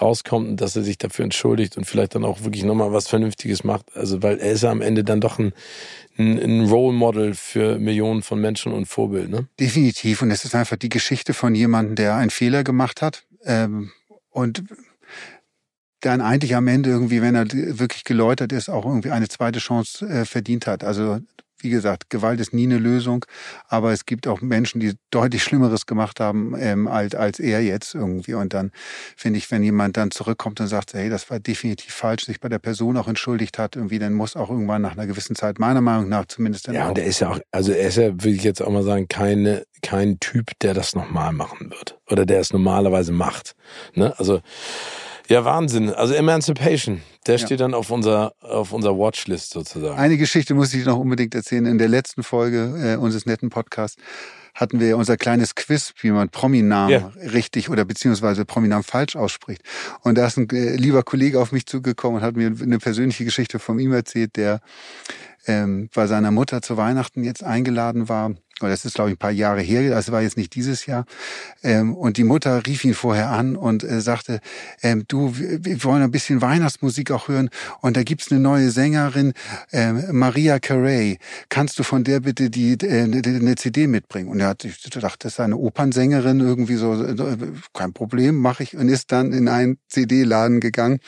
rauskommt 0.01 0.47
und 0.47 0.61
dass 0.61 0.75
er 0.75 0.83
sich 0.83 0.97
dafür 0.97 1.23
entschuldigt 1.23 1.77
und 1.77 1.85
vielleicht 1.85 2.15
dann 2.15 2.25
auch 2.25 2.43
wirklich 2.43 2.63
nochmal 2.63 2.91
was 2.91 3.07
Vernünftiges 3.07 3.63
macht. 3.63 3.85
Also 3.95 4.23
weil 4.23 4.39
er 4.39 4.51
ist 4.51 4.63
ja 4.63 4.71
am 4.71 4.81
Ende 4.81 5.03
dann 5.03 5.21
doch 5.21 5.39
ein, 5.39 5.53
ein, 6.17 6.39
ein 6.39 6.69
Role 6.69 6.93
Model 6.93 7.33
für 7.35 7.77
Millionen 7.79 8.23
von 8.23 8.39
Menschen 8.39 8.73
und 8.73 8.85
Vorbild. 8.85 9.29
Ne? 9.29 9.47
Definitiv. 9.59 10.21
Und 10.21 10.31
es 10.31 10.45
ist 10.45 10.55
einfach 10.55 10.77
die 10.77 10.89
Geschichte 10.89 11.33
von 11.33 11.53
jemandem, 11.53 11.95
der 11.95 12.15
einen 12.15 12.31
Fehler 12.31 12.63
gemacht 12.63 13.01
hat. 13.01 13.23
Ähm, 13.45 13.91
und 14.31 14.63
dann 16.01 16.21
eigentlich 16.21 16.55
am 16.55 16.67
Ende 16.67 16.89
irgendwie, 16.89 17.21
wenn 17.21 17.35
er 17.35 17.45
wirklich 17.51 18.03
geläutert 18.03 18.51
ist, 18.51 18.69
auch 18.69 18.85
irgendwie 18.85 19.11
eine 19.11 19.27
zweite 19.27 19.59
Chance 19.59 20.07
äh, 20.07 20.25
verdient 20.25 20.67
hat. 20.67 20.83
Also 20.83 21.19
wie 21.59 21.69
gesagt, 21.69 22.09
Gewalt 22.09 22.39
ist 22.39 22.53
nie 22.53 22.65
eine 22.65 22.77
Lösung, 22.77 23.25
aber 23.67 23.91
es 23.91 24.05
gibt 24.05 24.27
auch 24.27 24.41
Menschen, 24.41 24.79
die 24.79 24.93
deutlich 25.09 25.43
Schlimmeres 25.43 25.85
gemacht 25.85 26.19
haben 26.19 26.55
ähm, 26.57 26.87
als, 26.87 27.15
als 27.15 27.39
er 27.39 27.61
jetzt 27.61 27.95
irgendwie. 27.95 28.35
Und 28.35 28.53
dann 28.53 28.71
finde 29.15 29.39
ich, 29.39 29.49
wenn 29.49 29.63
jemand 29.63 29.97
dann 29.97 30.11
zurückkommt 30.11 30.59
und 30.59 30.67
sagt, 30.67 30.93
hey, 30.93 31.09
das 31.09 31.29
war 31.31 31.39
definitiv 31.39 31.93
falsch, 31.93 32.25
sich 32.25 32.39
bei 32.39 32.49
der 32.49 32.59
Person 32.59 32.95
auch 32.97 33.07
entschuldigt 33.07 33.57
hat, 33.57 33.75
irgendwie, 33.75 33.99
dann 33.99 34.13
muss 34.13 34.35
auch 34.35 34.49
irgendwann 34.49 34.81
nach 34.81 34.91
einer 34.93 35.07
gewissen 35.07 35.35
Zeit, 35.35 35.57
meiner 35.57 35.81
Meinung 35.81 36.09
nach 36.09 36.25
zumindest, 36.27 36.67
dann 36.67 36.75
Ja, 36.75 36.85
auch 36.85 36.89
und 36.89 36.99
er 36.99 37.05
ist 37.05 37.19
ja 37.21 37.29
auch, 37.31 37.39
also 37.51 37.71
er 37.71 37.87
ist 37.87 37.97
ja, 37.97 38.09
würde 38.09 38.29
ich 38.29 38.43
jetzt 38.43 38.61
auch 38.61 38.69
mal 38.69 38.83
sagen, 38.83 39.07
keine, 39.07 39.63
kein 39.81 40.19
Typ, 40.19 40.51
der 40.61 40.73
das 40.73 40.95
nochmal 40.95 41.33
machen 41.33 41.71
wird. 41.71 41.97
Oder 42.09 42.25
der 42.25 42.39
es 42.39 42.53
normalerweise 42.53 43.11
macht. 43.11 43.55
Ne? 43.95 44.13
Also, 44.19 44.41
ja, 45.27 45.43
Wahnsinn. 45.45 45.89
Also 45.89 46.13
Emancipation, 46.13 47.01
der 47.25 47.35
Ja. 47.37 47.45
steht 47.45 47.59
dann 47.59 47.73
auf 47.73 47.91
unserer, 47.91 48.33
auf 48.41 48.71
unserer 48.73 48.97
Watchlist 48.97 49.51
sozusagen. 49.51 49.97
Eine 49.97 50.17
Geschichte 50.17 50.53
muss 50.53 50.73
ich 50.73 50.85
noch 50.85 50.97
unbedingt 50.97 51.35
erzählen. 51.35 51.65
In 51.65 51.77
der 51.77 51.87
letzten 51.89 52.23
Folge 52.23 52.93
äh, 52.93 52.95
unseres 52.97 53.25
netten 53.25 53.49
Podcasts 53.49 53.97
hatten 54.55 54.79
wir 54.79 54.97
unser 54.97 55.17
kleines 55.17 55.53
Quiz, 55.53 55.93
wie 56.01 56.09
man 56.09 56.29
Prominamen 56.29 56.89
Ja. 56.91 57.11
richtig 57.31 57.69
oder 57.69 57.85
beziehungsweise 57.85 58.43
Prominamen 58.43 58.83
falsch 58.83 59.15
ausspricht. 59.15 59.61
Und 60.01 60.17
da 60.17 60.25
ist 60.25 60.37
ein 60.37 60.49
äh, 60.49 60.75
lieber 60.75 61.03
Kollege 61.03 61.39
auf 61.39 61.51
mich 61.51 61.65
zugekommen 61.67 62.17
und 62.21 62.23
hat 62.23 62.35
mir 62.35 62.47
eine 62.59 62.79
persönliche 62.79 63.23
Geschichte 63.23 63.59
von 63.59 63.77
ihm 63.77 63.93
erzählt, 63.93 64.35
der 64.35 64.61
ähm, 65.45 65.89
bei 65.93 66.07
seiner 66.07 66.31
Mutter 66.31 66.61
zu 66.61 66.77
Weihnachten 66.77 67.23
jetzt 67.23 67.43
eingeladen 67.43 68.09
war. 68.09 68.31
Oder 68.59 68.71
das 68.71 68.85
ist, 68.85 68.95
glaube 68.95 69.11
ich, 69.11 69.15
ein 69.15 69.19
paar 69.19 69.31
Jahre 69.31 69.61
her, 69.61 69.95
also 69.95 70.11
war 70.11 70.23
jetzt 70.23 70.35
nicht 70.35 70.55
dieses 70.55 70.87
Jahr. 70.87 71.05
Ähm, 71.61 71.93
und 71.93 72.17
die 72.17 72.23
Mutter 72.23 72.65
rief 72.65 72.83
ihn 72.85 72.95
vorher 72.95 73.29
an 73.29 73.55
und 73.55 73.83
äh, 73.83 74.01
sagte, 74.01 74.39
ähm, 74.81 75.03
du, 75.07 75.35
wir, 75.37 75.83
wollen 75.83 76.01
ein 76.01 76.09
bisschen 76.09 76.41
Weihnachtsmusik 76.41 77.11
auch 77.11 77.27
hören. 77.27 77.49
Und 77.81 77.97
da 77.97 78.03
gibt's 78.03 78.31
eine 78.31 78.39
neue 78.39 78.71
Sängerin, 78.71 79.33
ähm, 79.71 80.03
Maria 80.11 80.57
Carey. 80.57 81.19
Kannst 81.49 81.77
du 81.77 81.83
von 81.83 82.03
der 82.03 82.21
bitte 82.21 82.49
die, 82.49 82.73
äh, 82.73 83.03
eine, 83.03 83.21
eine 83.23 83.55
CD 83.55 83.85
mitbringen? 83.85 84.29
Und 84.29 84.39
er 84.39 84.47
hat 84.47 84.63
sich 84.63 84.81
gedacht, 84.81 85.23
das 85.23 85.33
ist 85.33 85.39
eine 85.39 85.57
Opernsängerin, 85.57 86.39
irgendwie 86.39 86.77
so, 86.77 87.03
äh, 87.03 87.37
kein 87.73 87.93
Problem, 87.93 88.37
mache 88.37 88.63
ich. 88.63 88.75
Und 88.75 88.89
ist 88.89 89.11
dann 89.11 89.33
in 89.33 89.49
einen 89.49 89.77
CD-Laden 89.87 90.61
gegangen 90.61 90.99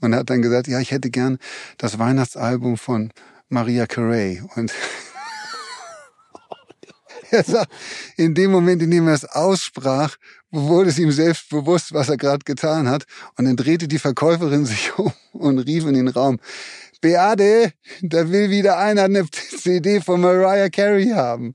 und 0.00 0.14
hat 0.14 0.30
dann 0.30 0.40
gesagt, 0.40 0.68
ja, 0.68 0.80
ich 0.80 0.90
hätte 0.90 1.10
gern 1.10 1.36
das 1.76 1.98
Weihnachtsalbum 1.98 2.78
von 2.78 3.10
Maria 3.48 3.86
Carey. 3.86 4.42
Und 4.56 4.72
er 7.30 7.44
sagt, 7.44 7.72
in 8.16 8.34
dem 8.34 8.50
Moment, 8.50 8.82
in 8.82 8.90
dem 8.90 9.08
er 9.08 9.14
es 9.14 9.24
aussprach, 9.24 10.16
wurde 10.50 10.90
es 10.90 10.98
ihm 10.98 11.10
selbst 11.10 11.48
bewusst, 11.48 11.92
was 11.92 12.08
er 12.08 12.16
gerade 12.16 12.44
getan 12.44 12.88
hat. 12.88 13.04
Und 13.36 13.46
dann 13.46 13.56
drehte 13.56 13.88
die 13.88 13.98
Verkäuferin 13.98 14.64
sich 14.64 14.92
um 14.98 15.12
und 15.32 15.58
rief 15.58 15.86
in 15.86 15.94
den 15.94 16.08
Raum, 16.08 16.38
Beate, 17.00 17.72
da 18.00 18.30
will 18.30 18.48
wieder 18.48 18.78
einer 18.78 19.02
eine 19.02 19.28
CD 19.30 20.00
von 20.00 20.22
Mariah 20.22 20.70
Carey 20.70 21.10
haben. 21.10 21.54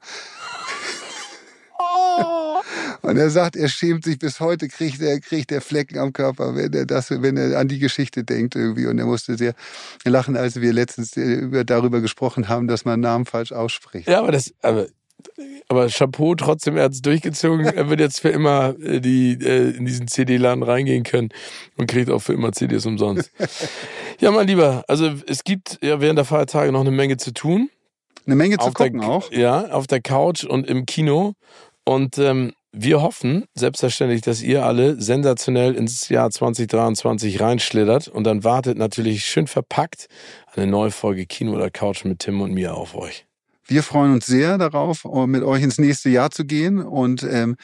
Und 3.01 3.17
er 3.17 3.29
sagt, 3.29 3.55
er 3.55 3.69
schämt 3.69 4.03
sich 4.03 4.19
bis 4.19 4.39
heute, 4.39 4.67
kriegt 4.67 5.01
er, 5.01 5.19
kriegt 5.19 5.51
er 5.51 5.61
Flecken 5.61 5.97
am 5.97 6.13
Körper, 6.13 6.55
wenn 6.55 6.73
er 6.73 6.85
das, 6.85 7.11
wenn 7.11 7.37
er 7.37 7.57
an 7.57 7.67
die 7.67 7.79
Geschichte 7.79 8.23
denkt 8.23 8.55
irgendwie. 8.55 8.87
Und 8.87 8.99
er 8.99 9.05
musste 9.05 9.37
sehr 9.37 9.53
lachen, 10.05 10.35
als 10.35 10.59
wir 10.61 10.73
letztens 10.73 11.15
äh, 11.15 11.21
über, 11.21 11.63
darüber 11.63 12.01
gesprochen 12.01 12.49
haben, 12.49 12.67
dass 12.67 12.85
man 12.85 12.99
Namen 12.99 13.25
falsch 13.25 13.51
ausspricht. 13.51 14.07
Ja, 14.07 14.19
aber 14.19 14.31
das, 14.31 14.53
aber, 14.61 14.87
aber 15.67 15.87
Chapeau, 15.87 16.35
trotzdem, 16.35 16.77
er 16.77 16.85
hat 16.85 16.93
es 16.93 17.01
durchgezogen. 17.01 17.65
Er 17.65 17.89
wird 17.89 17.99
jetzt 17.99 18.21
für 18.21 18.29
immer 18.29 18.75
äh, 18.81 18.99
die, 18.99 19.37
äh, 19.41 19.71
in 19.71 19.85
diesen 19.85 20.07
CD-Laden 20.07 20.63
reingehen 20.63 21.03
können 21.03 21.29
und 21.77 21.87
kriegt 21.87 22.09
auch 22.09 22.19
für 22.19 22.33
immer 22.33 22.51
CDs 22.51 22.85
umsonst. 22.85 23.31
ja, 24.19 24.31
mein 24.31 24.47
Lieber, 24.47 24.83
also 24.87 25.11
es 25.27 25.43
gibt 25.43 25.79
ja 25.81 26.01
während 26.01 26.17
der 26.17 26.25
Feiertage 26.25 26.71
noch 26.71 26.81
eine 26.81 26.91
Menge 26.91 27.17
zu 27.17 27.33
tun. 27.33 27.69
Eine 28.25 28.35
Menge 28.35 28.57
zu 28.57 28.65
auf 28.67 28.73
der, 28.73 28.91
gucken 28.91 29.03
auch. 29.03 29.31
Ja, 29.31 29.69
auf 29.71 29.87
der 29.87 30.01
Couch 30.01 30.43
und 30.43 30.67
im 30.67 30.85
Kino. 30.85 31.33
Und 31.83 32.17
ähm, 32.19 32.53
wir 32.71 33.01
hoffen 33.01 33.45
selbstverständlich, 33.55 34.21
dass 34.21 34.41
ihr 34.41 34.65
alle 34.65 35.01
sensationell 35.01 35.75
ins 35.75 36.09
Jahr 36.09 36.29
2023 36.29 37.41
reinschlittert 37.41 38.07
und 38.07 38.23
dann 38.25 38.43
wartet 38.43 38.77
natürlich 38.77 39.25
schön 39.25 39.47
verpackt 39.47 40.07
eine 40.53 40.67
neue 40.67 40.91
Folge 40.91 41.25
Kino 41.25 41.53
oder 41.53 41.71
Couch 41.71 42.05
mit 42.05 42.19
Tim 42.19 42.41
und 42.41 42.53
mir 42.53 42.75
auf 42.75 42.95
euch. 42.95 43.25
Wir 43.69 43.83
freuen 43.83 44.13
uns 44.13 44.25
sehr 44.25 44.57
darauf, 44.57 45.05
mit 45.27 45.43
euch 45.43 45.61
ins 45.61 45.77
nächste 45.77 46.09
Jahr 46.09 46.31
zu 46.31 46.43
gehen 46.43 46.79
und 46.79 47.21
ähm, 47.21 47.55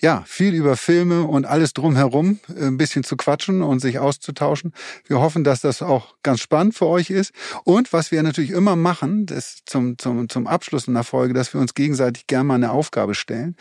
ja, 0.00 0.24
viel 0.26 0.54
über 0.54 0.74
Filme 0.74 1.24
und 1.24 1.44
alles 1.44 1.74
drumherum 1.74 2.40
äh, 2.48 2.64
ein 2.64 2.78
bisschen 2.78 3.04
zu 3.04 3.14
quatschen 3.16 3.60
und 3.60 3.80
sich 3.80 3.98
auszutauschen. 3.98 4.72
Wir 5.06 5.20
hoffen, 5.20 5.44
dass 5.44 5.60
das 5.60 5.82
auch 5.82 6.14
ganz 6.22 6.40
spannend 6.40 6.74
für 6.74 6.86
euch 6.86 7.10
ist. 7.10 7.32
Und 7.64 7.92
was 7.92 8.10
wir 8.10 8.22
natürlich 8.22 8.52
immer 8.52 8.74
machen, 8.74 9.26
das 9.26 9.58
zum, 9.66 9.98
zum, 9.98 10.30
zum 10.30 10.46
Abschluss 10.46 10.88
einer 10.88 11.04
Folge, 11.04 11.34
dass 11.34 11.52
wir 11.52 11.60
uns 11.60 11.74
gegenseitig 11.74 12.26
gerne 12.26 12.44
mal 12.44 12.54
eine 12.54 12.72
Aufgabe 12.72 13.14
stellen. 13.14 13.54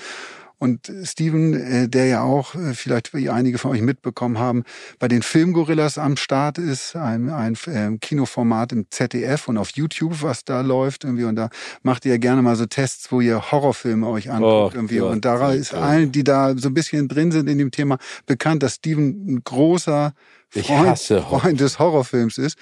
Und 0.59 0.91
Steven, 1.03 1.53
äh, 1.53 1.89
der 1.89 2.05
ja 2.07 2.21
auch, 2.21 2.53
äh, 2.53 2.73
vielleicht 2.73 3.13
wie 3.13 3.29
einige 3.29 3.57
von 3.57 3.71
euch 3.71 3.81
mitbekommen 3.81 4.37
haben, 4.37 4.63
bei 4.99 5.07
den 5.07 5.21
Filmgorillas 5.21 5.97
am 5.97 6.17
Start 6.17 6.57
ist, 6.57 6.97
ein, 6.97 7.29
ein 7.29 7.57
äh, 7.65 7.97
Kinoformat 7.97 8.73
im 8.73 8.85
ZDF 8.89 9.47
und 9.47 9.57
auf 9.57 9.71
YouTube, 9.71 10.21
was 10.21 10.43
da 10.43 10.59
läuft 10.59 11.05
irgendwie. 11.05 11.23
Und 11.23 11.37
da 11.37 11.49
macht 11.81 12.05
ihr 12.05 12.19
gerne 12.19 12.41
mal 12.41 12.57
so 12.57 12.65
Tests, 12.65 13.09
wo 13.11 13.21
ihr 13.21 13.51
Horrorfilme 13.51 14.05
euch 14.07 14.29
anguckt 14.29 14.49
Oh 14.49 14.71
irgendwie. 14.73 14.97
Gott, 14.97 15.11
und 15.13 15.25
da 15.25 15.51
ist 15.53 15.73
allen, 15.73 16.11
die 16.11 16.25
da 16.25 16.55
so 16.57 16.67
ein 16.67 16.73
bisschen 16.73 17.07
drin 17.07 17.31
sind 17.31 17.49
in 17.49 17.57
dem 17.57 17.71
Thema, 17.71 17.97
bekannt, 18.25 18.61
dass 18.61 18.75
Steven 18.75 19.35
ein 19.35 19.41
großer 19.43 20.13
Freund. 20.49 20.99
Freund 20.99 21.59
des 21.59 21.79
Horrorfilms 21.79 22.37
ist. 22.37 22.57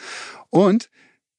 Und 0.49 0.89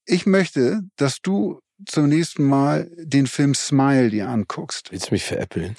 ich 0.05 0.25
möchte, 0.25 0.81
dass 0.97 1.21
du 1.21 1.61
zum 1.85 2.07
nächsten 2.09 2.43
Mal 2.45 2.89
den 2.97 3.27
Film 3.27 3.53
Smile 3.55 4.09
dir 4.09 4.27
anguckst. 4.29 4.91
Willst 4.91 5.09
du 5.09 5.13
mich 5.15 5.23
veräppeln? 5.23 5.75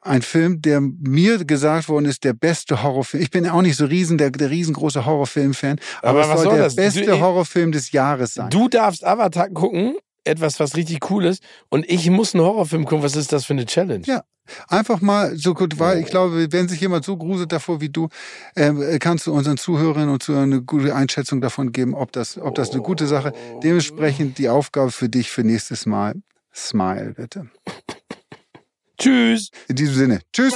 Ein 0.00 0.22
Film, 0.22 0.60
der 0.62 0.80
mir 0.80 1.44
gesagt 1.44 1.88
worden 1.88 2.06
ist, 2.06 2.24
der 2.24 2.32
beste 2.32 2.82
Horrorfilm. 2.82 3.22
Ich 3.22 3.30
bin 3.30 3.48
auch 3.48 3.62
nicht 3.62 3.76
so 3.76 3.84
riesen, 3.84 4.18
der, 4.18 4.30
der 4.30 4.50
riesengroße 4.50 5.04
Horrorfilm-Fan, 5.06 5.78
aber, 6.00 6.08
Aber 6.10 6.20
es 6.22 6.28
was 6.28 6.34
soll 6.36 6.44
soll 6.44 6.54
der 6.56 6.64
das? 6.64 6.76
beste 6.76 7.04
Du- 7.06 7.20
Horrorfilm 7.20 7.72
des 7.72 7.92
Jahres 7.92 8.34
sein. 8.34 8.50
Du 8.50 8.68
darfst 8.68 9.04
Avatar 9.04 9.48
gucken, 9.50 9.96
etwas, 10.24 10.60
was 10.60 10.76
richtig 10.76 11.10
cool 11.10 11.24
ist, 11.24 11.42
und 11.68 11.88
ich 11.88 12.08
muss 12.10 12.34
einen 12.34 12.44
Horrorfilm 12.44 12.84
gucken. 12.84 13.02
Was 13.02 13.16
ist 13.16 13.32
das 13.32 13.44
für 13.44 13.52
eine 13.52 13.66
Challenge? 13.66 14.04
Ja. 14.06 14.22
Einfach 14.68 15.00
mal 15.00 15.36
so 15.36 15.54
gut, 15.54 15.78
weil 15.78 16.00
ich 16.00 16.06
glaube, 16.06 16.52
wenn 16.52 16.68
sich 16.68 16.80
jemand 16.80 17.04
so 17.04 17.16
gruselt 17.16 17.52
davor 17.52 17.80
wie 17.80 17.90
du, 17.90 18.08
äh, 18.56 18.98
kannst 18.98 19.26
du 19.26 19.32
unseren 19.32 19.56
Zuhörerinnen 19.56 20.08
und 20.08 20.22
Zuhörern 20.22 20.52
eine 20.52 20.62
gute 20.62 20.94
Einschätzung 20.94 21.40
davon 21.40 21.70
geben, 21.70 21.94
ob 21.94 22.10
das, 22.10 22.38
ob 22.38 22.56
das 22.56 22.72
eine 22.72 22.82
gute 22.82 23.06
Sache. 23.06 23.32
Dementsprechend 23.62 24.38
die 24.38 24.48
Aufgabe 24.48 24.90
für 24.90 25.08
dich 25.08 25.30
für 25.30 25.44
nächstes 25.44 25.86
Mal. 25.86 26.16
Smile, 26.52 27.14
bitte. 27.16 27.50
Tschüss! 28.98 29.50
In 29.68 29.76
diesem 29.76 29.94
Sinne. 29.94 30.20
Tschüss. 30.32 30.54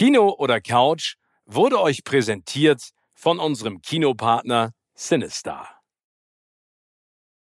Kino 0.00 0.34
oder 0.38 0.62
Couch 0.62 1.16
wurde 1.44 1.78
euch 1.78 2.04
präsentiert 2.04 2.80
von 3.12 3.38
unserem 3.38 3.82
Kinopartner 3.82 4.72
Sinistar. 4.94 5.79